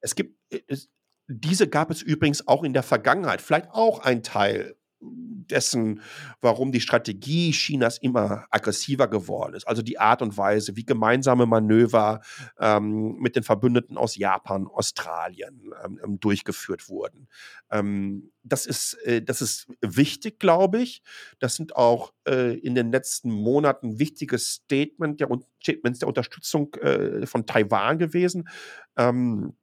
Es 0.00 0.14
gibt, 0.14 0.38
äh, 0.50 0.60
es, 0.66 0.88
diese 1.28 1.68
gab 1.68 1.90
es 1.90 2.02
übrigens 2.02 2.46
auch 2.46 2.62
in 2.62 2.72
der 2.72 2.82
Vergangenheit, 2.82 3.40
vielleicht 3.40 3.70
auch 3.70 4.00
ein 4.00 4.22
Teil 4.22 4.76
dessen, 5.00 6.00
warum 6.40 6.72
die 6.72 6.80
Strategie 6.80 7.52
Chinas 7.52 7.98
immer 7.98 8.46
aggressiver 8.50 9.08
geworden 9.08 9.54
ist. 9.54 9.66
Also 9.66 9.82
die 9.82 9.98
Art 9.98 10.22
und 10.22 10.36
Weise, 10.36 10.76
wie 10.76 10.84
gemeinsame 10.84 11.46
Manöver 11.46 12.20
ähm, 12.58 13.16
mit 13.18 13.36
den 13.36 13.42
Verbündeten 13.42 13.96
aus 13.96 14.16
Japan, 14.16 14.66
Australien 14.66 15.72
ähm, 15.84 16.00
ähm 16.02 16.20
durchgeführt 16.20 16.88
wurden. 16.88 17.28
Ähm, 17.70 18.32
das, 18.42 18.66
ist, 18.66 18.94
äh, 19.04 19.22
das 19.22 19.42
ist 19.42 19.68
wichtig, 19.80 20.40
glaube 20.40 20.82
ich. 20.82 21.02
Das 21.38 21.54
sind 21.54 21.76
auch 21.76 22.12
äh, 22.26 22.58
in 22.58 22.74
den 22.74 22.90
letzten 22.90 23.30
Monaten 23.30 23.98
wichtige 23.98 24.38
Statement 24.38 25.20
der, 25.20 25.28
Statements 25.62 26.00
der 26.00 26.08
Unterstützung 26.08 26.74
äh, 26.74 27.26
von 27.26 27.46
Taiwan 27.46 27.98
gewesen. 27.98 28.48
Ähm, 28.96 29.54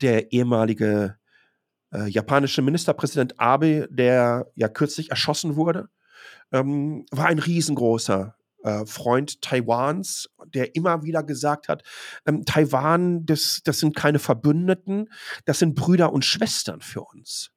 der 0.00 0.32
ehemalige 0.32 1.16
äh, 1.92 2.08
japanische 2.08 2.62
Ministerpräsident 2.62 3.38
Abe, 3.40 3.88
der 3.90 4.50
ja 4.54 4.68
kürzlich 4.68 5.10
erschossen 5.10 5.56
wurde, 5.56 5.88
ähm, 6.52 7.06
war 7.10 7.26
ein 7.26 7.38
riesengroßer 7.38 8.34
äh, 8.62 8.86
Freund 8.86 9.40
Taiwans, 9.40 10.28
der 10.46 10.74
immer 10.74 11.02
wieder 11.02 11.22
gesagt 11.22 11.68
hat, 11.68 11.82
ähm, 12.26 12.44
Taiwan, 12.44 13.24
das, 13.24 13.60
das 13.64 13.78
sind 13.78 13.94
keine 13.94 14.18
Verbündeten, 14.18 15.10
das 15.44 15.60
sind 15.60 15.74
Brüder 15.74 16.12
und 16.12 16.24
Schwestern 16.24 16.80
für 16.80 17.02
uns. 17.02 17.50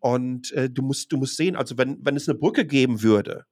Und 0.00 0.52
äh, 0.52 0.70
du 0.70 0.82
musst, 0.82 1.12
du 1.12 1.16
musst 1.16 1.36
sehen, 1.36 1.56
also 1.56 1.76
wenn, 1.78 2.04
wenn 2.04 2.16
es 2.16 2.28
eine 2.28 2.38
Brücke 2.38 2.64
geben 2.64 3.02
würde, 3.02 3.44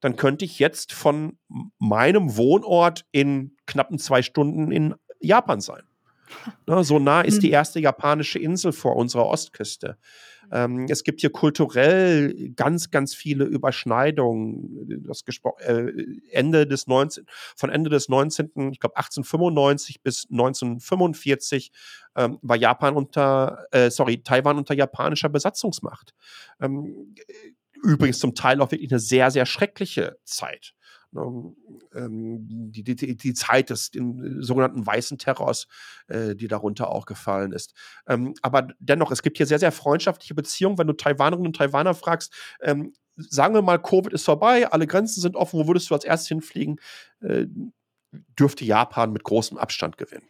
dann 0.00 0.16
könnte 0.16 0.44
ich 0.44 0.58
jetzt 0.58 0.92
von 0.92 1.38
meinem 1.78 2.36
Wohnort 2.36 3.04
in 3.12 3.56
knappen 3.66 3.98
zwei 3.98 4.22
Stunden 4.22 4.72
in 4.72 4.94
Japan 5.20 5.60
sein. 5.60 5.82
Ne, 6.66 6.84
so 6.84 6.98
nah 6.98 7.20
ist 7.22 7.42
die 7.42 7.48
hm. 7.48 7.54
erste 7.54 7.80
japanische 7.80 8.38
Insel 8.38 8.72
vor 8.72 8.96
unserer 8.96 9.26
Ostküste. 9.26 9.96
Ähm, 10.52 10.86
es 10.88 11.04
gibt 11.04 11.20
hier 11.20 11.30
kulturell 11.30 12.50
ganz, 12.56 12.90
ganz 12.90 13.14
viele 13.14 13.44
Überschneidungen. 13.44 15.04
Das 15.06 15.22
äh, 15.60 15.92
Ende 16.30 16.66
des 16.66 16.86
19, 16.86 17.24
von 17.56 17.70
Ende 17.70 17.90
des 17.90 18.08
19., 18.08 18.72
ich 18.72 18.80
glaube 18.80 18.96
1895 18.96 20.02
bis 20.02 20.26
1945 20.30 21.70
ähm, 22.16 22.38
war 22.42 22.56
Japan 22.56 22.96
unter, 22.96 23.66
äh, 23.70 23.90
sorry, 23.90 24.22
Taiwan 24.22 24.58
unter 24.58 24.74
japanischer 24.74 25.28
Besatzungsmacht. 25.28 26.14
Ähm, 26.60 27.14
übrigens 27.82 28.18
zum 28.18 28.34
Teil 28.34 28.60
auch 28.60 28.72
wirklich 28.72 28.90
eine 28.90 29.00
sehr, 29.00 29.30
sehr 29.30 29.46
schreckliche 29.46 30.18
Zeit. 30.24 30.74
Ne, 31.12 31.54
ähm, 31.94 32.70
die, 32.70 32.84
die, 32.84 33.16
die 33.16 33.34
Zeit 33.34 33.70
des 33.70 33.90
den 33.90 34.42
sogenannten 34.42 34.86
weißen 34.86 35.18
Terrors, 35.18 35.66
äh, 36.06 36.36
die 36.36 36.46
darunter 36.46 36.88
auch 36.90 37.04
gefallen 37.04 37.52
ist. 37.52 37.74
Ähm, 38.06 38.34
aber 38.42 38.68
dennoch, 38.78 39.10
es 39.10 39.22
gibt 39.22 39.36
hier 39.36 39.46
sehr, 39.46 39.58
sehr 39.58 39.72
freundschaftliche 39.72 40.34
Beziehungen. 40.34 40.78
Wenn 40.78 40.86
du 40.86 40.92
Taiwanerinnen 40.92 41.48
und 41.48 41.56
Taiwaner 41.56 41.94
fragst, 41.94 42.32
ähm, 42.60 42.92
sagen 43.16 43.54
wir 43.54 43.62
mal, 43.62 43.78
Covid 43.78 44.12
ist 44.12 44.24
vorbei, 44.24 44.70
alle 44.70 44.86
Grenzen 44.86 45.20
sind 45.20 45.34
offen, 45.34 45.58
wo 45.58 45.66
würdest 45.66 45.90
du 45.90 45.94
als 45.94 46.04
erstes 46.04 46.28
hinfliegen? 46.28 46.80
Äh, 47.20 47.46
dürfte 48.38 48.64
Japan 48.64 49.12
mit 49.12 49.24
großem 49.24 49.58
Abstand 49.58 49.96
gewinnen. 49.98 50.28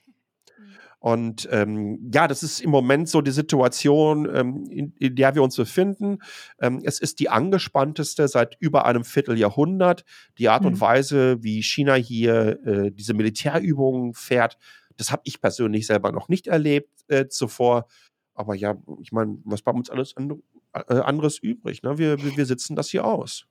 Und 1.01 1.49
ähm, 1.51 2.11
ja, 2.13 2.29
das 2.29 2.43
ist 2.43 2.61
im 2.61 2.69
Moment 2.69 3.09
so 3.09 3.23
die 3.23 3.31
Situation, 3.31 4.29
ähm, 4.35 4.67
in, 4.71 4.93
in, 4.99 5.17
der 5.17 5.35
wir 5.35 5.43
uns 5.43 5.57
befinden. 5.57 6.19
Ähm, 6.61 6.83
es 6.85 7.01
ist 7.01 7.21
die 7.21 7.31
angespannteste 7.31 8.29
seit 8.29 8.57
über 8.61 8.85
einem 8.85 9.05
Vierteljahrhundert. 9.05 10.05
Die 10.37 10.51
Art 10.51 10.63
mhm. 10.63 10.69
und 10.69 10.81
Weise, 10.81 11.43
wie 11.43 11.63
China 11.63 11.95
hier 11.95 12.65
äh, 12.67 12.91
diese 12.93 13.15
Militärübungen 13.15 14.13
fährt, 14.13 14.59
das 14.99 15.11
habe 15.11 15.23
ich 15.25 15.41
persönlich 15.41 15.87
selber 15.87 16.13
noch 16.13 16.29
nicht 16.29 16.47
erlebt 16.47 16.91
äh, 17.09 17.29
zuvor. 17.29 17.87
Aber 18.35 18.55
ja, 18.55 18.77
ich 19.01 19.11
meine, 19.11 19.39
was 19.45 19.63
bleibt 19.63 19.79
uns 19.79 19.89
alles 19.89 20.15
and 20.19 20.35
äh, 20.75 20.97
anderes 20.97 21.39
übrig? 21.39 21.83
Ne? 21.83 21.97
Wir, 21.97 22.19
wir 22.37 22.45
sitzen 22.45 22.77
das 22.77 22.91
hier 22.91 23.07
aus. 23.07 23.47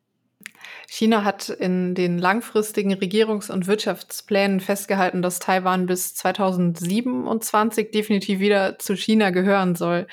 China 0.87 1.23
hat 1.23 1.49
in 1.49 1.95
den 1.95 2.17
langfristigen 2.17 2.93
Regierungs- 2.93 3.51
und 3.51 3.67
Wirtschaftsplänen 3.67 4.59
festgehalten, 4.59 5.21
dass 5.21 5.39
Taiwan 5.39 5.85
bis 5.85 6.15
2027 6.15 7.91
definitiv 7.91 8.39
wieder 8.39 8.79
zu 8.79 8.95
China 8.95 9.29
gehören 9.29 9.75
soll. 9.75 10.07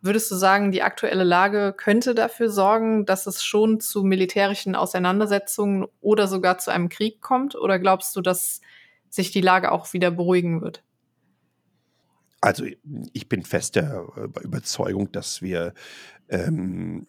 Würdest 0.00 0.30
du 0.30 0.34
sagen, 0.34 0.72
die 0.72 0.82
aktuelle 0.82 1.24
Lage 1.24 1.74
könnte 1.76 2.14
dafür 2.14 2.50
sorgen, 2.50 3.06
dass 3.06 3.26
es 3.26 3.42
schon 3.42 3.80
zu 3.80 4.02
militärischen 4.02 4.74
Auseinandersetzungen 4.74 5.86
oder 6.00 6.28
sogar 6.28 6.58
zu 6.58 6.70
einem 6.70 6.88
Krieg 6.88 7.20
kommt? 7.20 7.54
Oder 7.54 7.78
glaubst 7.78 8.14
du, 8.16 8.20
dass 8.20 8.60
sich 9.08 9.30
die 9.30 9.40
Lage 9.40 9.72
auch 9.72 9.92
wieder 9.92 10.10
beruhigen 10.10 10.60
wird? 10.60 10.82
Also 12.40 12.64
ich 13.12 13.28
bin 13.28 13.42
fest 13.42 13.76
der 13.76 14.06
Überzeugung, 14.42 15.10
dass 15.10 15.42
wir 15.42 15.72
ähm, 16.28 17.06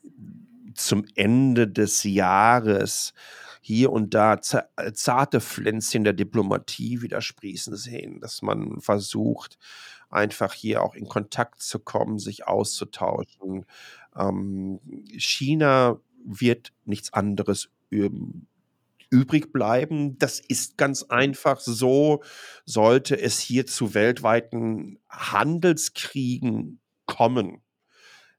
zum 0.79 1.05
Ende 1.15 1.67
des 1.67 2.03
Jahres 2.03 3.13
hier 3.61 3.91
und 3.91 4.13
da 4.13 4.39
zarte 4.41 5.41
Pflänzchen 5.41 6.03
der 6.03 6.13
Diplomatie 6.13 7.01
wieder 7.01 7.21
sprießen 7.21 7.75
sehen, 7.75 8.21
dass 8.21 8.41
man 8.41 8.79
versucht, 8.79 9.57
einfach 10.09 10.53
hier 10.53 10.83
auch 10.83 10.95
in 10.95 11.07
Kontakt 11.07 11.61
zu 11.61 11.79
kommen, 11.79 12.17
sich 12.17 12.47
auszutauschen. 12.47 13.65
Ähm, 14.15 14.79
China 15.17 15.99
wird 16.23 16.71
nichts 16.85 17.11
anderes 17.11 17.69
übrig 19.09 19.51
bleiben. 19.51 20.17
Das 20.17 20.39
ist 20.39 20.77
ganz 20.77 21.03
einfach 21.03 21.59
so. 21.59 22.23
Sollte 22.65 23.19
es 23.19 23.39
hier 23.39 23.65
zu 23.65 23.93
weltweiten 23.93 24.99
Handelskriegen 25.09 26.79
kommen, 27.05 27.61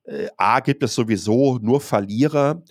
äh, 0.08 0.28
A 0.36 0.60
gibt 0.60 0.82
es 0.82 0.94
sowieso 0.94 1.58
nur 1.58 1.80
Verlierer, 1.80 2.62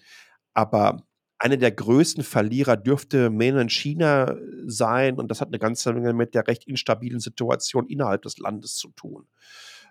aber 0.53 1.03
eine 1.39 1.57
der 1.57 1.71
größten 1.71 2.23
Verlierer 2.23 2.77
dürfte 2.77 3.29
Mainland 3.29 3.71
China 3.71 4.35
sein 4.65 5.17
und 5.19 5.29
das 5.29 5.39
hat 5.39 5.49
eine 5.49 5.59
ganze 5.59 5.93
Menge 5.93 6.13
mit 6.13 6.33
der 6.33 6.47
recht 6.47 6.67
instabilen 6.67 7.19
Situation 7.19 7.87
innerhalb 7.87 8.23
des 8.23 8.39
Landes 8.39 8.75
zu 8.75 8.89
tun. 8.89 9.27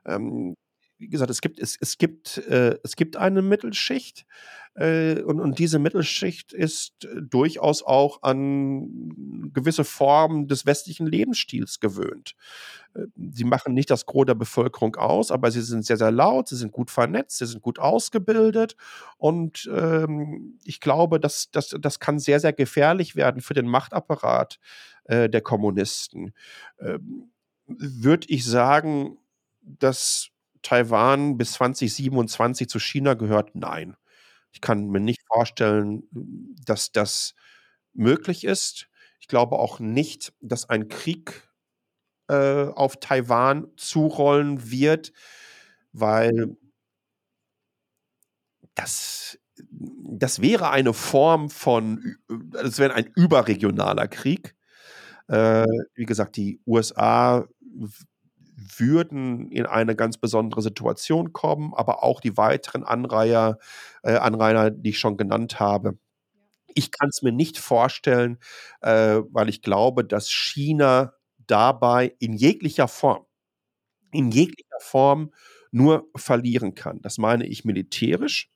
Ähm, 0.05 0.55
wie 0.99 1.09
gesagt, 1.09 1.31
es 1.31 1.41
gibt, 1.41 1.59
es, 1.59 1.77
es 1.81 1.99
gibt, 1.99 2.39
äh, 2.39 2.79
es 2.83 2.97
gibt 2.97 3.17
eine 3.17 3.43
Mittelschicht 3.43 4.27
äh, 4.77 5.23
und, 5.23 5.41
und 5.41 5.59
diese 5.59 5.79
Mittelschicht 5.79 6.53
ist 6.53 7.05
äh, 7.05 7.23
durchaus 7.23 7.83
auch 7.83 8.23
an 8.23 9.51
gewisse 9.53 9.85
Formen 9.85 10.49
des 10.49 10.67
westlichen 10.67 11.07
Lebensstils 11.07 11.81
gewöhnt. 11.81 12.35
Äh, 12.95 13.07
sie 13.33 13.45
machen 13.45 13.73
nicht 13.73 13.91
das 13.91 14.05
Gros 14.05 14.27
der 14.27 14.35
Bevölkerung 14.35 14.97
aus, 14.97 15.31
aber 15.31 15.51
sie 15.51 15.63
sind 15.63 15.87
sehr, 15.87 15.97
sehr 15.97 16.11
laut, 16.11 16.49
sie 16.49 16.57
sind 16.57 16.73
gut 16.73 16.91
vernetzt, 16.91 17.39
sie 17.39 17.47
sind 17.47 17.63
gut 17.63 17.79
ausgebildet 17.79 18.77
und 19.17 19.69
ähm, 19.73 20.59
ich 20.63 20.81
glaube, 20.81 21.21
dass, 21.21 21.51
dass, 21.51 21.75
das 21.81 21.99
kann 21.99 22.19
sehr, 22.19 22.41
sehr 22.41 22.53
gefährlich 22.53 23.17
werden 23.17 23.41
für 23.41 23.55
den 23.55 23.67
Machtapparat 23.67 24.59
äh, 25.05 25.31
der 25.31 25.41
Kommunisten. 25.41 26.35
Ähm, 26.79 27.31
Würde 27.67 28.27
ich 28.29 28.45
sagen, 28.45 29.17
dass 29.63 30.31
Taiwan 30.63 31.37
bis 31.39 31.53
2027 31.55 32.69
zu 32.69 32.79
China 32.79 33.15
gehört? 33.15 33.55
Nein. 33.55 33.97
Ich 34.53 34.61
kann 34.61 34.89
mir 34.89 35.01
nicht 35.01 35.21
vorstellen, 35.27 36.05
dass 36.65 36.93
das 36.93 37.35
möglich 37.93 38.45
ist. 38.45 38.89
Ich 39.21 39.29
glaube 39.29 39.59
auch 39.59 39.81
nicht, 39.81 40.33
dass 40.41 40.69
ein 40.69 40.89
Krieg 40.89 41.43
äh, 42.29 42.65
auf 42.65 42.99
Taiwan 42.99 43.69
zurollen 43.77 44.71
wird, 44.71 45.13
weil 45.93 46.57
das, 48.75 49.39
das 49.59 50.41
wäre 50.41 50.71
eine 50.71 50.93
Form 50.93 51.51
von, 51.51 52.17
das 52.29 52.79
wäre 52.79 52.95
ein 52.95 53.11
überregionaler 53.17 54.09
Krieg. 54.09 54.55
Äh, 55.29 55.67
wie 55.95 56.07
gesagt, 56.07 56.37
die 56.37 56.61
USA 56.67 57.47
würden 58.57 59.51
in 59.51 59.67
eine 59.67 59.95
ganz 59.95 60.19
besondere 60.19 60.63
Situation 60.63 61.33
kommen, 61.33 61.75
aber 61.75 62.03
auch 62.03 62.21
die 62.21 62.37
weiteren 62.37 62.85
Anreiher, 62.85 63.59
äh, 64.03 64.15
Anrainer, 64.17 64.71
die 64.71 64.91
ich 64.91 64.99
schon 64.99 65.17
genannt 65.17 65.61
habe. 65.61 65.99
Ich 66.75 66.91
kann 66.93 67.11
es 67.11 67.23
mir 67.23 67.33
nicht 67.33 67.59
vorstellen, 67.59 68.39
äh, 68.83 69.21
weil 69.31 69.49
ich 69.49 69.63
glaube, 69.63 70.05
dass 70.05 70.31
China 70.31 71.15
dabei 71.47 72.15
in 72.19 72.35
jeglicher 72.35 72.89
Form, 72.89 73.27
in 74.13 74.31
jeglicher 74.31 74.81
Form 74.81 75.33
nur 75.71 76.09
verlieren 76.17 76.75
kann. 76.75 77.01
Das 77.03 77.19
meine 77.19 77.47
ich 77.47 77.65
militärisch, 77.65 78.51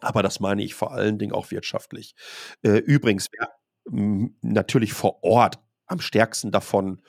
aber 0.00 0.22
das 0.22 0.40
meine 0.40 0.62
ich 0.62 0.74
vor 0.74 0.92
allen 0.92 1.18
Dingen 1.18 1.32
auch 1.32 1.50
wirtschaftlich. 1.50 2.14
Äh, 2.62 2.78
übrigens, 2.78 3.28
wer 3.32 3.50
natürlich 3.90 4.92
vor 4.92 5.24
Ort 5.24 5.58
am 5.86 6.00
stärksten 6.00 6.52
davon 6.52 7.02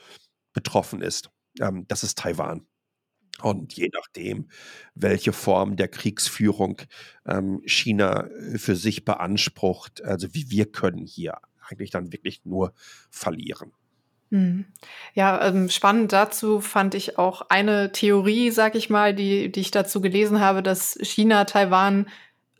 betroffen 0.53 1.01
ist, 1.01 1.29
ähm, 1.59 1.85
das 1.87 2.03
ist 2.03 2.17
Taiwan. 2.17 2.65
Und 3.41 3.73
je 3.73 3.89
nachdem, 3.91 4.49
welche 4.93 5.33
Form 5.33 5.75
der 5.75 5.87
Kriegsführung 5.87 6.81
ähm, 7.25 7.61
China 7.65 8.27
äh, 8.27 8.57
für 8.57 8.75
sich 8.75 9.05
beansprucht, 9.05 10.03
also 10.03 10.33
wie 10.33 10.49
wir 10.49 10.71
können 10.71 11.05
hier 11.05 11.39
eigentlich 11.67 11.89
dann 11.89 12.11
wirklich 12.11 12.45
nur 12.45 12.73
verlieren. 13.09 13.71
Hm. 14.29 14.65
Ja, 15.13 15.47
ähm, 15.47 15.69
spannend 15.69 16.11
dazu 16.11 16.59
fand 16.59 16.95
ich 16.95 17.17
auch 17.17 17.43
eine 17.49 17.91
Theorie, 17.91 18.51
sag 18.51 18.75
ich 18.75 18.89
mal, 18.89 19.13
die, 19.13 19.51
die 19.51 19.59
ich 19.61 19.71
dazu 19.71 20.01
gelesen 20.01 20.39
habe, 20.39 20.63
dass 20.63 20.97
China 21.01 21.45
Taiwan 21.45 22.07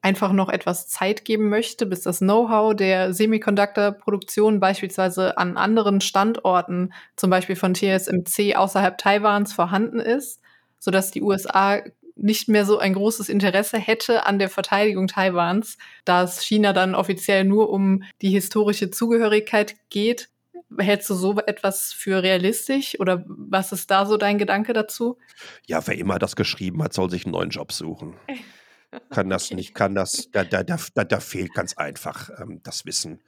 einfach 0.04 0.34
noch 0.34 0.50
etwas 0.50 0.88
Zeit 0.88 1.24
geben 1.24 1.50
möchte, 1.50 1.86
bis 1.86 2.02
das 2.02 2.20
Know-how 2.20 2.76
der 2.76 3.14
Semiconductor-Produktion 3.14 4.60
beispielsweise 4.60 5.38
an 5.38 5.56
anderen 5.56 6.02
Standorten, 6.02 6.94
zum 7.16 7.30
Beispiel 7.30 7.56
von 7.56 7.74
TSMC 7.74 8.56
außerhalb 8.56 8.98
Taiwans, 8.98 9.54
vorhanden 9.54 10.00
ist, 10.00 10.42
sodass 10.78 11.12
die 11.12 11.22
USA 11.22 11.82
nicht 12.16 12.50
mehr 12.50 12.66
so 12.66 12.78
ein 12.78 12.94
großes 12.94 13.30
Interesse 13.30 13.80
hätte 13.80 14.26
an 14.26 14.40
der 14.40 14.50
Verteidigung 14.50 15.08
Taiwans, 15.08 15.78
da 16.04 16.24
es 16.24 16.44
China 16.44 16.74
dann 16.74 16.96
offiziell 16.96 17.46
nur 17.46 17.70
um 17.70 18.04
die 18.22 18.30
historische 18.30 18.92
Zugehörigkeit 18.92 19.76
geht. 19.90 20.30
Hältst 20.78 21.10
du 21.10 21.14
so 21.14 21.40
etwas 21.40 21.94
für 21.94 22.22
realistisch 22.22 23.00
oder 23.00 23.24
was 23.28 23.72
ist 23.72 23.90
da 23.90 24.06
so 24.06 24.18
dein 24.18 24.38
Gedanke 24.38 24.74
dazu? 24.74 25.18
Ja, 25.66 25.86
wer 25.88 25.98
immer 25.98 26.20
das 26.20 26.36
geschrieben 26.36 26.84
hat, 26.84 26.94
soll 26.94 27.10
sich 27.10 27.26
einen 27.26 27.32
neuen 27.34 27.52
Job 27.52 27.72
suchen. 27.72 28.16
kann 29.10 29.30
das 29.30 29.52
nicht, 29.52 29.74
kann 29.74 29.96
das, 29.96 30.30
da, 30.32 30.44
da, 30.44 30.64
da, 30.64 30.78
da 30.78 31.20
fehlt 31.20 31.54
ganz 31.54 31.74
einfach 31.76 32.30
ähm, 32.40 32.62
das 32.64 32.86
Wissen, 32.86 33.22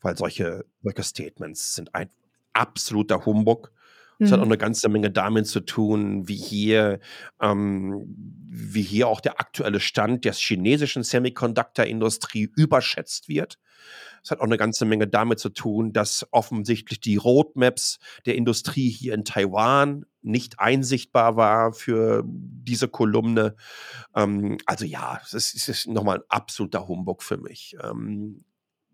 weil 0.00 0.16
solche, 0.16 0.64
solche 0.82 1.02
Statements 1.02 1.74
sind 1.74 1.94
ein 1.94 2.10
absoluter 2.52 3.24
Humbug. 3.24 3.72
Es 4.18 4.30
mhm. 4.30 4.34
hat 4.34 4.40
auch 4.40 4.46
eine 4.46 4.58
ganze 4.58 4.88
Menge 4.88 5.10
damit 5.10 5.46
zu 5.46 5.60
tun, 5.60 6.28
wie 6.28 6.36
hier, 6.36 7.00
ähm, 7.40 8.04
wie 8.48 8.82
hier 8.82 9.08
auch 9.08 9.20
der 9.20 9.40
aktuelle 9.40 9.80
Stand 9.80 10.24
der 10.24 10.34
chinesischen 10.34 11.02
Semiconductor-Industrie 11.02 12.50
überschätzt 12.56 13.28
wird. 13.28 13.58
Es 14.22 14.30
hat 14.30 14.40
auch 14.40 14.44
eine 14.44 14.56
ganze 14.56 14.84
Menge 14.84 15.08
damit 15.08 15.40
zu 15.40 15.48
tun, 15.48 15.92
dass 15.92 16.26
offensichtlich 16.30 17.00
die 17.00 17.16
Roadmaps 17.16 17.98
der 18.24 18.36
Industrie 18.36 18.88
hier 18.88 19.14
in 19.14 19.24
Taiwan 19.24 20.04
nicht 20.22 20.60
einsichtbar 20.60 21.36
war 21.36 21.72
für 21.72 22.22
diese 22.26 22.88
Kolumne. 22.88 23.56
Ähm, 24.14 24.58
also 24.66 24.84
ja, 24.84 25.20
es 25.24 25.34
ist, 25.34 25.68
ist 25.68 25.88
nochmal 25.88 26.18
ein 26.18 26.24
absoluter 26.28 26.86
Humbug 26.86 27.22
für 27.22 27.36
mich. 27.36 27.76
Ähm, 27.82 28.44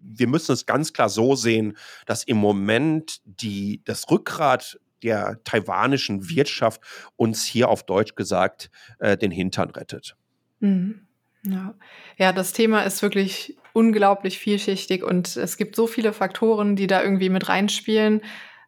wir 0.00 0.28
müssen 0.28 0.52
es 0.52 0.64
ganz 0.64 0.92
klar 0.92 1.08
so 1.08 1.34
sehen, 1.34 1.76
dass 2.06 2.24
im 2.24 2.36
Moment 2.36 3.20
die, 3.24 3.82
das 3.84 4.10
Rückgrat 4.10 4.78
der 5.02 5.42
taiwanischen 5.44 6.28
Wirtschaft 6.28 6.80
uns 7.16 7.44
hier 7.44 7.68
auf 7.68 7.84
Deutsch 7.84 8.14
gesagt 8.14 8.70
äh, 8.98 9.16
den 9.16 9.30
Hintern 9.30 9.70
rettet. 9.70 10.16
Mhm. 10.60 11.06
Ja. 11.44 11.74
ja, 12.16 12.32
das 12.32 12.52
Thema 12.52 12.82
ist 12.82 13.00
wirklich 13.00 13.56
unglaublich 13.78 14.40
vielschichtig 14.40 15.04
und 15.04 15.36
es 15.36 15.56
gibt 15.56 15.76
so 15.76 15.86
viele 15.86 16.12
Faktoren, 16.12 16.74
die 16.74 16.88
da 16.88 17.00
irgendwie 17.00 17.28
mit 17.28 17.48
reinspielen. 17.48 18.22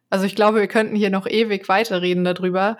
Also 0.09 0.25
ich 0.25 0.37
glaube, 0.37 0.61
wir 0.61 0.67
könnten 0.67 0.95
hier 0.95 1.09
noch 1.09 1.27
ewig 1.27 1.67
weiterreden 1.67 2.23
darüber. 2.23 2.77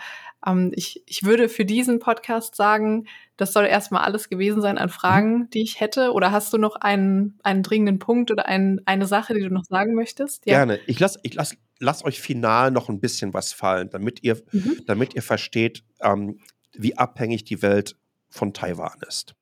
Ähm, 0.47 0.71
ich, 0.73 1.03
ich 1.07 1.25
würde 1.25 1.49
für 1.49 1.65
diesen 1.65 1.99
Podcast 1.99 2.55
sagen, 2.55 3.07
das 3.35 3.51
soll 3.51 3.65
erstmal 3.65 4.03
alles 4.05 4.29
gewesen 4.29 4.61
sein 4.61 4.77
an 4.77 4.87
Fragen, 4.87 5.39
mhm. 5.39 5.49
die 5.49 5.61
ich 5.61 5.81
hätte. 5.81 6.13
Oder 6.13 6.31
hast 6.31 6.53
du 6.53 6.57
noch 6.57 6.77
einen, 6.77 7.37
einen 7.43 7.63
dringenden 7.63 7.99
Punkt 7.99 8.31
oder 8.31 8.45
ein, 8.45 8.79
eine 8.85 9.07
Sache, 9.07 9.33
die 9.33 9.41
du 9.41 9.49
noch 9.49 9.65
sagen 9.65 9.93
möchtest? 9.93 10.45
Ja. 10.45 10.59
Gerne. 10.59 10.79
Ich 10.87 11.01
lasse 11.01 11.19
ich 11.23 11.33
lass, 11.33 11.57
lass 11.79 12.05
euch 12.05 12.21
final 12.21 12.71
noch 12.71 12.87
ein 12.87 13.01
bisschen 13.01 13.33
was 13.33 13.51
fallen, 13.51 13.89
damit 13.89 14.23
ihr, 14.23 14.41
mhm. 14.53 14.79
damit 14.87 15.15
ihr 15.15 15.21
versteht, 15.21 15.83
ähm, 15.99 16.39
wie 16.77 16.97
abhängig 16.97 17.43
die 17.43 17.61
Welt 17.61 17.97
von 18.29 18.53
Taiwan 18.53 19.01
ist. 19.05 19.35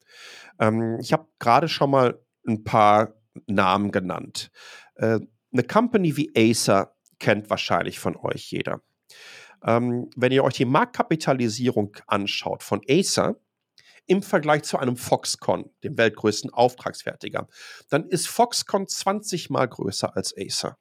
Ähm, 0.59 0.97
ich 0.99 1.13
habe 1.13 1.27
gerade 1.37 1.67
schon 1.67 1.91
mal 1.91 2.19
ein 2.47 2.63
paar 2.63 3.13
Namen 3.47 3.91
genannt. 3.91 4.51
Äh, 4.95 5.19
eine 5.51 5.63
Company 5.63 6.15
wie 6.17 6.31
Acer 6.35 6.95
kennt 7.19 7.49
wahrscheinlich 7.49 7.99
von 7.99 8.15
euch 8.15 8.51
jeder. 8.51 8.81
Ähm, 9.63 10.09
wenn 10.15 10.31
ihr 10.31 10.43
euch 10.43 10.53
die 10.53 10.65
Marktkapitalisierung 10.65 11.97
anschaut 12.07 12.63
von 12.63 12.81
Acer 12.89 13.35
im 14.05 14.23
Vergleich 14.23 14.63
zu 14.63 14.77
einem 14.77 14.95
Foxconn, 14.95 15.69
dem 15.83 15.97
weltgrößten 15.97 16.51
Auftragsfertiger, 16.51 17.47
dann 17.89 18.07
ist 18.07 18.27
Foxconn 18.27 18.87
20 18.87 19.49
mal 19.49 19.67
größer 19.67 20.15
als 20.15 20.33
Acer. 20.37 20.77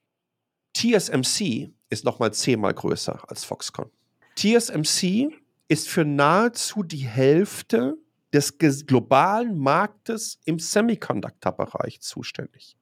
TSMC 0.74 1.70
ist 1.90 2.04
nochmal 2.04 2.32
10 2.32 2.60
mal 2.60 2.72
größer 2.72 3.22
als 3.28 3.44
Foxconn. 3.44 3.90
TSMC 4.36 5.30
ist 5.66 5.88
für 5.88 6.04
nahezu 6.04 6.82
die 6.82 7.06
Hälfte 7.06 7.96
des 8.32 8.58
globalen 8.58 9.58
Marktes 9.58 10.38
im 10.44 10.58
Semiconductor-Bereich 10.58 12.00
zuständig. 12.00 12.76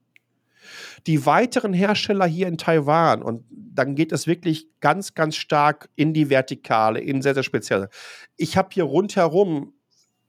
Die 1.06 1.24
weiteren 1.26 1.72
Hersteller 1.72 2.26
hier 2.26 2.48
in 2.48 2.58
Taiwan, 2.58 3.22
und 3.22 3.44
dann 3.50 3.94
geht 3.94 4.10
es 4.10 4.26
wirklich 4.26 4.68
ganz, 4.80 5.14
ganz 5.14 5.36
stark 5.36 5.88
in 5.94 6.12
die 6.12 6.28
Vertikale, 6.28 7.00
in 7.00 7.22
sehr, 7.22 7.34
sehr 7.34 7.44
spezielle. 7.44 7.88
Ich 8.36 8.56
habe 8.56 8.70
hier 8.72 8.84
rundherum 8.84 9.74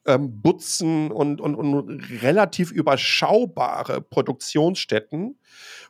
ähm, 0.08 0.42
Butzen 0.42 1.12
und, 1.12 1.42
und, 1.42 1.56
und 1.56 2.02
relativ 2.22 2.72
überschaubare 2.72 4.02
Produktionsstätten 4.02 5.38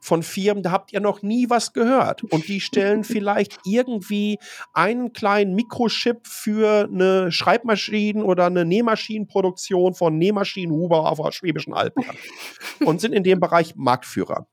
von 0.02 0.24
Firmen, 0.24 0.64
da 0.64 0.72
habt 0.72 0.92
ihr 0.92 1.00
noch 1.00 1.22
nie 1.22 1.50
was 1.50 1.72
gehört. 1.72 2.24
Und 2.24 2.48
die 2.48 2.60
stellen 2.60 3.04
vielleicht 3.04 3.60
irgendwie 3.64 4.40
einen 4.74 5.14
kleinen 5.14 5.54
Mikrochip 5.54 6.26
für 6.26 6.90
eine 6.92 7.32
Schreibmaschinen- 7.32 8.24
oder 8.24 8.48
eine 8.48 8.66
Nähmaschinenproduktion 8.66 9.94
von 9.94 10.18
Nähmaschinenhuber 10.18 11.10
auf 11.10 11.22
der 11.22 11.32
Schwäbischen 11.32 11.74
Alb 11.74 11.94
und 12.84 13.00
sind 13.00 13.14
in 13.14 13.24
dem 13.24 13.40
Bereich 13.40 13.76
Marktführer. 13.76 14.48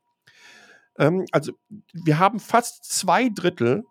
Ähm, 0.99 1.25
also 1.33 1.53
wir 1.93 2.19
haben 2.19 2.39
fast 2.39 2.85
zwei 2.85 3.31
Drittel 3.31 3.85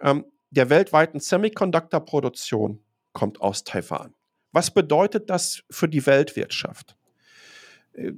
ähm, 0.00 0.24
der 0.50 0.70
weltweiten 0.70 1.20
Semiconductor-Produktion 1.20 2.82
kommt 3.12 3.40
aus 3.40 3.64
Taiwan. 3.64 4.14
Was 4.58 4.72
bedeutet 4.72 5.30
das 5.30 5.62
für 5.70 5.88
die 5.88 6.04
Weltwirtschaft? 6.04 6.96
Äh, 7.92 8.14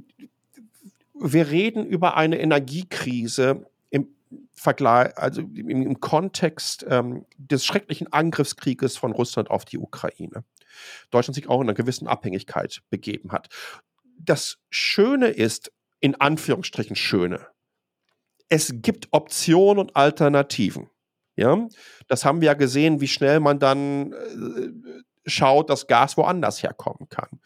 wir 1.12 1.50
reden 1.50 1.84
über 1.84 2.16
eine 2.16 2.40
Energiekrise 2.40 3.66
im 3.90 4.08
Vergleich, 4.54 5.18
also 5.18 5.42
im, 5.42 6.00
Kontext 6.00 6.86
ähm, 6.88 7.26
des 7.36 7.66
schrecklichen 7.66 8.10
Angriffskrieges 8.10 8.96
von 8.96 9.12
Russland 9.12 9.50
auf 9.50 9.66
die 9.66 9.76
Ukraine. 9.76 10.42
Deutschland 11.10 11.34
sich 11.34 11.46
auch 11.46 11.60
in 11.60 11.66
einer 11.66 11.74
gewissen 11.74 12.08
Abhängigkeit 12.08 12.80
begeben 12.88 13.32
hat. 13.32 13.50
Das 14.18 14.56
Schöne 14.70 15.28
ist, 15.28 15.70
in 15.98 16.14
Anführungsstrichen 16.22 16.96
Schöne, 16.96 17.48
es 18.48 18.72
gibt 18.76 19.08
Optionen 19.10 19.78
und 19.78 19.94
Alternativen. 19.94 20.88
Ja, 21.36 21.68
das 22.08 22.24
haben 22.24 22.40
wir 22.40 22.46
ja 22.46 22.54
gesehen, 22.54 23.02
wie 23.02 23.08
schnell 23.08 23.40
man 23.40 23.58
dann 23.58 24.14
äh, 24.14 25.02
schaut, 25.30 25.70
dass 25.70 25.86
Gas 25.86 26.16
woanders 26.16 26.62
herkommen 26.62 27.08
kann. 27.08 27.40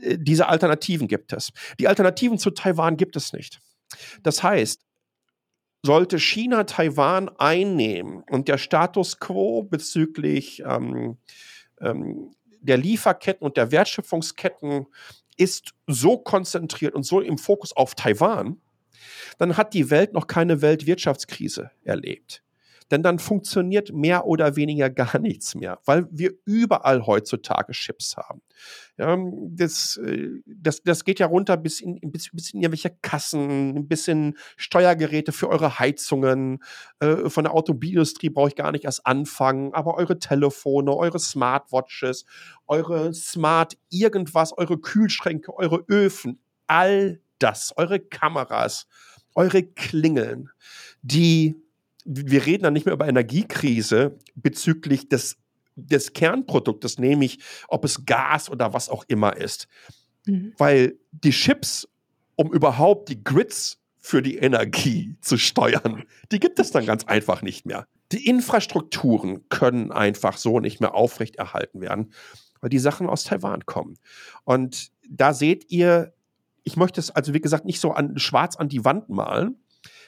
Äh, 0.00 0.18
diese 0.18 0.48
Alternativen 0.48 1.08
gibt 1.08 1.32
es. 1.32 1.50
Die 1.78 1.88
Alternativen 1.88 2.38
zu 2.38 2.50
Taiwan 2.50 2.96
gibt 2.96 3.16
es 3.16 3.32
nicht. 3.32 3.60
Das 4.22 4.42
heißt, 4.42 4.84
sollte 5.82 6.18
China 6.18 6.64
Taiwan 6.64 7.28
einnehmen 7.38 8.24
und 8.30 8.48
der 8.48 8.58
Status 8.58 9.20
quo 9.20 9.62
bezüglich 9.62 10.62
ähm, 10.66 11.18
ähm, 11.80 12.34
der 12.60 12.78
Lieferketten 12.78 13.44
und 13.44 13.58
der 13.58 13.70
Wertschöpfungsketten 13.70 14.86
ist 15.36 15.74
so 15.86 16.16
konzentriert 16.16 16.94
und 16.94 17.04
so 17.04 17.20
im 17.20 17.36
Fokus 17.36 17.76
auf 17.76 17.94
Taiwan, 17.94 18.60
dann 19.38 19.56
hat 19.56 19.74
die 19.74 19.90
Welt 19.90 20.14
noch 20.14 20.26
keine 20.26 20.62
Weltwirtschaftskrise 20.62 21.70
erlebt. 21.82 22.42
Denn 22.90 23.02
dann 23.02 23.18
funktioniert 23.18 23.92
mehr 23.92 24.26
oder 24.26 24.56
weniger 24.56 24.90
gar 25.04 25.18
nichts 25.18 25.54
mehr, 25.54 25.78
weil 25.84 26.06
wir 26.10 26.32
überall 26.44 27.06
heutzutage 27.06 27.72
Chips 27.72 28.16
haben. 28.16 28.42
Ja, 28.96 29.18
das, 29.48 29.96
äh, 29.96 30.28
das, 30.46 30.82
das 30.82 31.04
geht 31.04 31.18
ja 31.18 31.26
runter 31.26 31.56
bis 31.56 31.80
in, 31.80 31.98
bis, 32.12 32.30
bis 32.32 32.52
in 32.52 32.60
irgendwelche 32.60 32.96
Kassen, 33.02 33.88
bis 33.88 34.06
in 34.06 34.36
Steuergeräte 34.56 35.32
für 35.32 35.48
eure 35.48 35.78
Heizungen. 35.78 36.62
Äh, 37.00 37.28
von 37.28 37.44
der 37.44 37.54
Automobilindustrie 37.54 38.30
brauche 38.30 38.48
ich 38.48 38.56
gar 38.56 38.72
nicht 38.72 38.84
erst 38.84 39.06
anfangen, 39.06 39.74
aber 39.74 39.96
eure 39.96 40.18
Telefone, 40.18 40.94
eure 40.94 41.18
Smartwatches, 41.18 42.24
eure 42.66 43.12
Smart 43.12 43.76
irgendwas, 43.90 44.56
eure 44.56 44.78
Kühlschränke, 44.78 45.56
eure 45.56 45.84
Öfen, 45.88 46.38
all 46.66 47.20
das, 47.38 47.74
eure 47.76 48.00
Kameras, 48.00 48.86
eure 49.34 49.62
Klingeln, 49.62 50.50
die 51.02 51.56
wir 52.04 52.44
reden 52.44 52.64
dann 52.64 52.72
nicht 52.72 52.86
mehr 52.86 52.94
über 52.94 53.08
Energiekrise 53.08 54.18
bezüglich 54.34 55.08
des, 55.08 55.36
des 55.74 56.12
Kernproduktes, 56.12 56.98
nämlich 56.98 57.38
ob 57.68 57.84
es 57.84 58.04
Gas 58.04 58.50
oder 58.50 58.72
was 58.72 58.88
auch 58.88 59.04
immer 59.08 59.36
ist. 59.36 59.68
Mhm. 60.26 60.52
Weil 60.58 60.98
die 61.12 61.30
Chips, 61.30 61.88
um 62.36 62.52
überhaupt 62.52 63.08
die 63.08 63.22
Grids 63.22 63.78
für 64.00 64.20
die 64.20 64.36
Energie 64.36 65.16
zu 65.20 65.38
steuern, 65.38 66.04
die 66.30 66.40
gibt 66.40 66.58
es 66.58 66.70
dann 66.70 66.84
ganz 66.84 67.04
einfach 67.04 67.42
nicht 67.42 67.64
mehr. 67.64 67.86
Die 68.12 68.26
Infrastrukturen 68.26 69.48
können 69.48 69.90
einfach 69.90 70.36
so 70.36 70.60
nicht 70.60 70.80
mehr 70.80 70.94
aufrechterhalten 70.94 71.80
werden, 71.80 72.12
weil 72.60 72.70
die 72.70 72.78
Sachen 72.78 73.08
aus 73.08 73.24
Taiwan 73.24 73.64
kommen. 73.64 73.96
Und 74.44 74.90
da 75.08 75.32
seht 75.32 75.70
ihr, 75.70 76.12
ich 76.64 76.76
möchte 76.76 77.00
es 77.00 77.10
also 77.10 77.32
wie 77.32 77.40
gesagt 77.40 77.64
nicht 77.64 77.80
so 77.80 77.92
an, 77.92 78.18
schwarz 78.18 78.56
an 78.56 78.68
die 78.68 78.84
Wand 78.84 79.08
malen, 79.08 79.56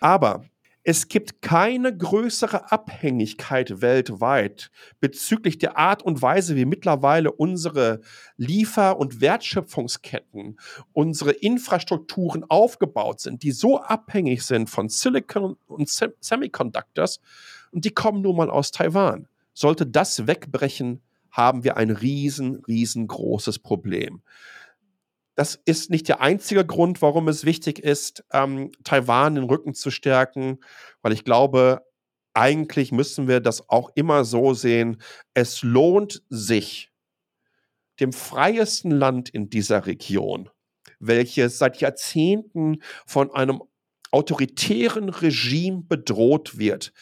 aber 0.01 0.45
es 0.89 1.09
gibt 1.09 1.43
keine 1.43 1.97
größere 1.97 2.71
Abhängigkeit 2.71 3.83
weltweit 3.83 4.71
bezüglich 5.01 5.59
der 5.59 5.77
Art 5.77 6.05
und 6.05 6.23
Weise, 6.23 6.55
wie 6.55 6.65
mittlerweile 6.65 7.33
unsere 7.33 8.03
Liefer- 8.37 8.97
und 8.97 9.21
Wertschöpfungsketten, 9.21 10.61
unsere 10.93 11.33
Infrastrukturen 11.33 12.45
aufgebaut 12.45 13.19
sind, 13.19 13.43
die 13.43 13.51
so 13.51 13.81
abhängig 13.81 14.45
sind 14.45 14.71
von 14.71 14.89
Silicon 14.89 15.57
und 15.67 15.89
Semiconductors 16.21 17.21
und 17.73 17.85
die 17.85 17.91
kommen 17.91 18.23
nun 18.23 18.37
mal 18.37 18.49
aus 18.49 18.71
Taiwan. 18.71 19.27
Sollte 19.55 19.87
das 19.87 20.29
wegbrechen, 20.29 21.03
haben 21.33 21.65
wir 21.65 21.77
ein 21.77 21.91
riesen, 21.91 22.63
riesengroßes 22.69 23.59
Problem. 23.59 24.23
Das 25.37 25.55
ist 25.67 25.91
nicht 25.91 26.09
der 26.09 26.21
einzige 26.21 26.65
Grund, 26.65 27.03
warum 27.03 27.29
es 27.29 27.45
wichtig 27.45 27.79
ist, 27.79 28.25
ähm, 28.33 28.73
Taiwan 28.85 29.37
den 29.37 29.45
Rücken 29.45 29.75
zu 29.75 29.91
stärken, 29.91 30.59
weil 31.03 31.13
ich 31.13 31.25
glaube, 31.25 31.83
eigentlich 32.35 32.91
müssen 32.91 33.29
wir 33.29 33.41
das 33.41 33.69
auch 33.69 33.91
immer 33.95 34.25
so 34.25 34.55
sehen, 34.55 35.01
es 35.35 35.63
lohnt 35.63 36.23
sich, 36.29 36.91
dem 38.01 38.13
freiesten 38.13 38.91
Land 38.91 39.29
in 39.31 39.49
dieser 39.49 39.87
Region, 39.87 40.51
welches 40.99 41.59
seit 41.59 41.81
Jahrzehnten 41.81 42.83
von 43.07 43.31
einem 43.31 43.63
autoritären 44.11 45.09
Regime 45.09 45.83
bedroht 45.83 46.59
wird, 46.59 46.93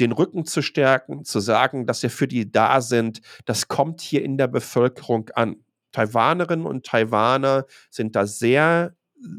den 0.00 0.12
Rücken 0.12 0.44
zu 0.44 0.62
stärken, 0.62 1.24
zu 1.24 1.40
sagen, 1.40 1.86
dass 1.86 2.02
wir 2.02 2.10
für 2.10 2.26
die 2.26 2.50
da 2.50 2.80
sind, 2.80 3.20
das 3.44 3.68
kommt 3.68 4.00
hier 4.00 4.22
in 4.22 4.38
der 4.38 4.48
Bevölkerung 4.48 5.30
an. 5.30 5.63
Taiwanerinnen 5.94 6.66
und 6.66 6.84
Taiwaner 6.84 7.66
sind 7.88 8.16
da 8.16 8.26
sehr, 8.26 8.96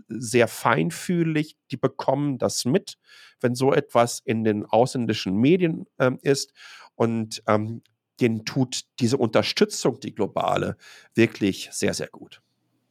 sehr 0.07 0.47
feinfühlig. 0.47 1.57
Die 1.71 1.77
bekommen 1.77 2.37
das 2.37 2.65
mit, 2.65 2.97
wenn 3.41 3.55
so 3.55 3.73
etwas 3.73 4.21
in 4.23 4.43
den 4.43 4.65
ausländischen 4.65 5.35
Medien 5.35 5.85
ähm, 5.99 6.17
ist. 6.21 6.53
Und 6.95 7.43
ähm, 7.47 7.83
denen 8.21 8.45
tut 8.45 8.85
diese 8.99 9.17
Unterstützung, 9.17 9.99
die 9.99 10.15
globale, 10.15 10.77
wirklich 11.13 11.69
sehr, 11.71 11.93
sehr 11.93 12.07
gut. 12.07 12.41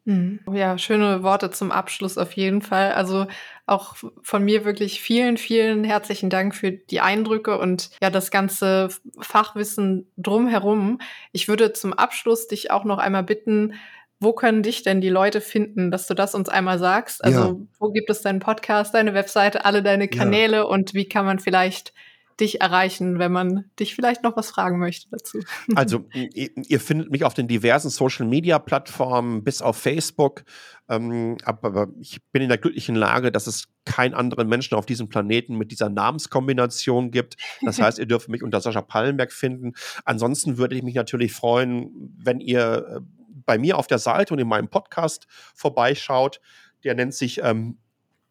Mhm. 0.04 0.40
Ja, 0.52 0.76
schöne 0.76 1.22
Worte 1.22 1.50
zum 1.50 1.72
Abschluss 1.72 2.18
auf 2.18 2.32
jeden 2.32 2.60
Fall. 2.60 2.92
Also 2.92 3.26
auch 3.66 3.96
von 4.22 4.44
mir 4.44 4.64
wirklich 4.64 5.00
vielen, 5.00 5.38
vielen 5.38 5.84
herzlichen 5.84 6.28
Dank 6.28 6.54
für 6.54 6.72
die 6.72 7.00
Eindrücke 7.00 7.58
und 7.58 7.90
ja, 8.02 8.10
das 8.10 8.30
ganze 8.30 8.88
Fachwissen 9.18 10.06
drumherum. 10.18 10.98
Ich 11.32 11.48
würde 11.48 11.72
zum 11.72 11.94
Abschluss 11.94 12.46
dich 12.46 12.70
auch 12.70 12.84
noch 12.84 12.98
einmal 12.98 13.22
bitten, 13.22 13.74
wo 14.20 14.32
können 14.32 14.62
dich 14.62 14.82
denn 14.82 15.00
die 15.00 15.08
Leute 15.08 15.40
finden, 15.40 15.90
dass 15.90 16.06
du 16.06 16.14
das 16.14 16.34
uns 16.34 16.48
einmal 16.48 16.78
sagst? 16.78 17.24
Also, 17.24 17.40
ja. 17.40 17.56
wo 17.78 17.90
gibt 17.90 18.10
es 18.10 18.22
deinen 18.22 18.40
Podcast, 18.40 18.94
deine 18.94 19.14
Webseite, 19.14 19.64
alle 19.64 19.82
deine 19.82 20.08
Kanäle 20.08 20.58
ja. 20.58 20.62
und 20.62 20.94
wie 20.94 21.08
kann 21.08 21.24
man 21.24 21.38
vielleicht 21.38 21.92
dich 22.40 22.60
erreichen, 22.60 23.18
wenn 23.18 23.32
man 23.32 23.64
dich 23.78 23.94
vielleicht 23.94 24.22
noch 24.22 24.36
was 24.36 24.50
fragen 24.50 24.78
möchte 24.78 25.08
dazu? 25.10 25.40
Also, 25.74 26.04
ihr 26.12 26.80
findet 26.80 27.10
mich 27.10 27.24
auf 27.24 27.34
den 27.34 27.48
diversen 27.48 27.90
Social 27.90 28.26
Media 28.26 28.58
Plattformen, 28.58 29.44
bis 29.44 29.62
auf 29.62 29.76
Facebook. 29.76 30.44
Ähm, 30.88 31.36
aber 31.44 31.88
ich 31.98 32.22
bin 32.32 32.42
in 32.42 32.48
der 32.48 32.58
glücklichen 32.58 32.94
Lage, 32.94 33.32
dass 33.32 33.46
es 33.46 33.68
keinen 33.84 34.14
anderen 34.14 34.48
Menschen 34.48 34.76
auf 34.76 34.86
diesem 34.86 35.08
Planeten 35.08 35.56
mit 35.56 35.70
dieser 35.70 35.88
Namenskombination 35.88 37.10
gibt. 37.10 37.36
Das 37.62 37.80
heißt, 37.80 37.98
ihr 37.98 38.06
dürft 38.06 38.28
mich 38.28 38.42
unter 38.42 38.60
Sascha 38.60 38.82
Pallenberg 38.82 39.32
finden. 39.32 39.72
Ansonsten 40.04 40.58
würde 40.58 40.76
ich 40.76 40.82
mich 40.82 40.94
natürlich 40.94 41.32
freuen, 41.32 41.90
wenn 42.18 42.40
ihr 42.40 42.86
äh, 42.88 43.00
bei 43.46 43.58
mir 43.58 43.78
auf 43.78 43.86
der 43.86 43.98
Seite 43.98 44.34
und 44.34 44.40
in 44.40 44.48
meinem 44.48 44.68
Podcast 44.68 45.26
vorbeischaut. 45.54 46.40
Der 46.82 46.94
nennt 46.94 47.14
sich 47.14 47.40
ähm, 47.42 47.78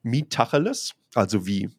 Meet 0.04 0.32
Tacheles, 0.32 0.94
also 1.16 1.46
wie 1.48 1.70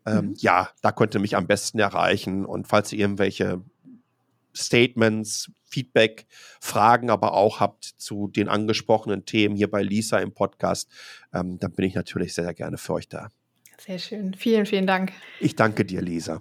Ähm, 0.06 0.26
mhm. 0.26 0.34
Ja, 0.38 0.70
da 0.82 0.92
könnt 0.92 1.14
ihr 1.14 1.20
mich 1.20 1.36
am 1.36 1.46
besten 1.46 1.78
erreichen. 1.78 2.44
Und 2.44 2.66
falls 2.66 2.92
ihr 2.92 3.00
irgendwelche 3.00 3.62
Statements, 4.54 5.50
Feedback, 5.64 6.26
Fragen 6.60 7.10
aber 7.10 7.34
auch 7.34 7.60
habt 7.60 7.84
zu 7.84 8.28
den 8.28 8.48
angesprochenen 8.48 9.24
Themen 9.24 9.56
hier 9.56 9.70
bei 9.70 9.82
Lisa 9.82 10.18
im 10.18 10.32
Podcast, 10.32 10.88
ähm, 11.34 11.58
dann 11.58 11.72
bin 11.72 11.84
ich 11.84 11.94
natürlich 11.94 12.34
sehr, 12.34 12.44
sehr 12.44 12.54
gerne 12.54 12.78
für 12.78 12.94
euch 12.94 13.08
da. 13.08 13.30
Sehr 13.78 13.98
schön. 13.98 14.34
Vielen, 14.34 14.64
vielen 14.64 14.86
Dank. 14.86 15.12
Ich 15.40 15.54
danke 15.54 15.84
dir, 15.84 16.00
Lisa. 16.00 16.40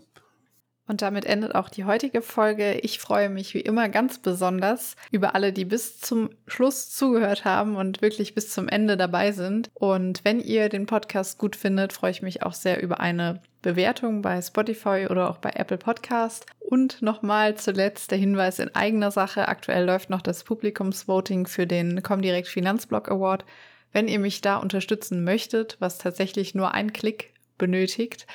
Und 0.88 1.02
damit 1.02 1.26
endet 1.26 1.56
auch 1.56 1.70
die 1.70 1.86
heutige 1.86 2.22
Folge. 2.22 2.74
Ich 2.82 3.00
freue 3.00 3.30
mich 3.30 3.54
wie 3.56 3.62
immer 3.62 3.90
ganz 3.90 4.20
besonders 4.20 4.96
über 5.12 5.34
alle, 5.34 5.52
die 5.52 5.66
bis 5.66 6.00
zum 6.00 6.30
Schluss 6.48 6.92
zugehört 6.92 7.44
haben 7.44 7.76
und 7.76 8.02
wirklich 8.04 8.36
bis 8.36 8.52
zum 8.52 8.68
Ende 8.68 8.96
dabei 8.96 9.32
sind. 9.32 9.70
Und 9.74 10.24
wenn 10.24 10.40
ihr 10.40 10.70
den 10.70 10.86
Podcast 10.86 11.40
gut 11.40 11.56
findet, 11.56 11.92
freue 11.92 12.12
ich 12.12 12.22
mich 12.22 12.44
auch 12.44 12.54
sehr 12.54 12.84
über 12.84 13.00
eine 13.00 13.42
Bewertung 13.64 14.22
bei 14.22 14.40
Spotify 14.44 15.08
oder 15.10 15.32
auch 15.32 15.38
bei 15.38 15.50
Apple 15.56 15.80
Podcast. 15.80 16.46
Und 16.60 17.02
nochmal 17.02 17.56
zuletzt 17.56 18.12
der 18.12 18.20
Hinweis 18.20 18.60
in 18.60 18.74
eigener 18.76 19.10
Sache. 19.10 19.48
Aktuell 19.48 19.86
läuft 19.86 20.12
noch 20.12 20.22
das 20.22 20.44
Publikumsvoting 20.44 21.48
für 21.48 21.66
den 21.66 22.04
Comdirect 22.04 22.48
Finanzblog 22.48 23.10
Award. 23.10 23.44
Wenn 23.92 24.08
ihr 24.08 24.20
mich 24.20 24.42
da 24.42 24.58
unterstützen 24.58 25.24
möchtet, 25.24 25.78
was 25.80 25.98
tatsächlich 25.98 26.54
nur 26.54 26.76
ein 26.76 26.94
Klick 26.94 27.34
benötigt, 27.58 28.28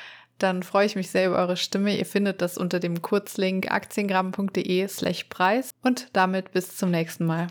dann 0.43 0.62
freue 0.62 0.86
ich 0.86 0.97
mich 0.97 1.11
sehr 1.11 1.28
über 1.28 1.38
eure 1.38 1.57
Stimme. 1.57 1.97
Ihr 1.97 2.07
findet 2.07 2.43
das 2.43 2.59
unter 2.59 2.80
dem 2.80 3.03
Kurzlink 3.03 3.70
aktiengramm.de 3.70 4.88
slash 4.88 5.24
Preis 5.24 5.70
und 5.82 6.09
damit 6.12 6.53
bis 6.53 6.76
zum 6.76 6.91
nächsten 6.91 7.26
Mal. 7.26 7.49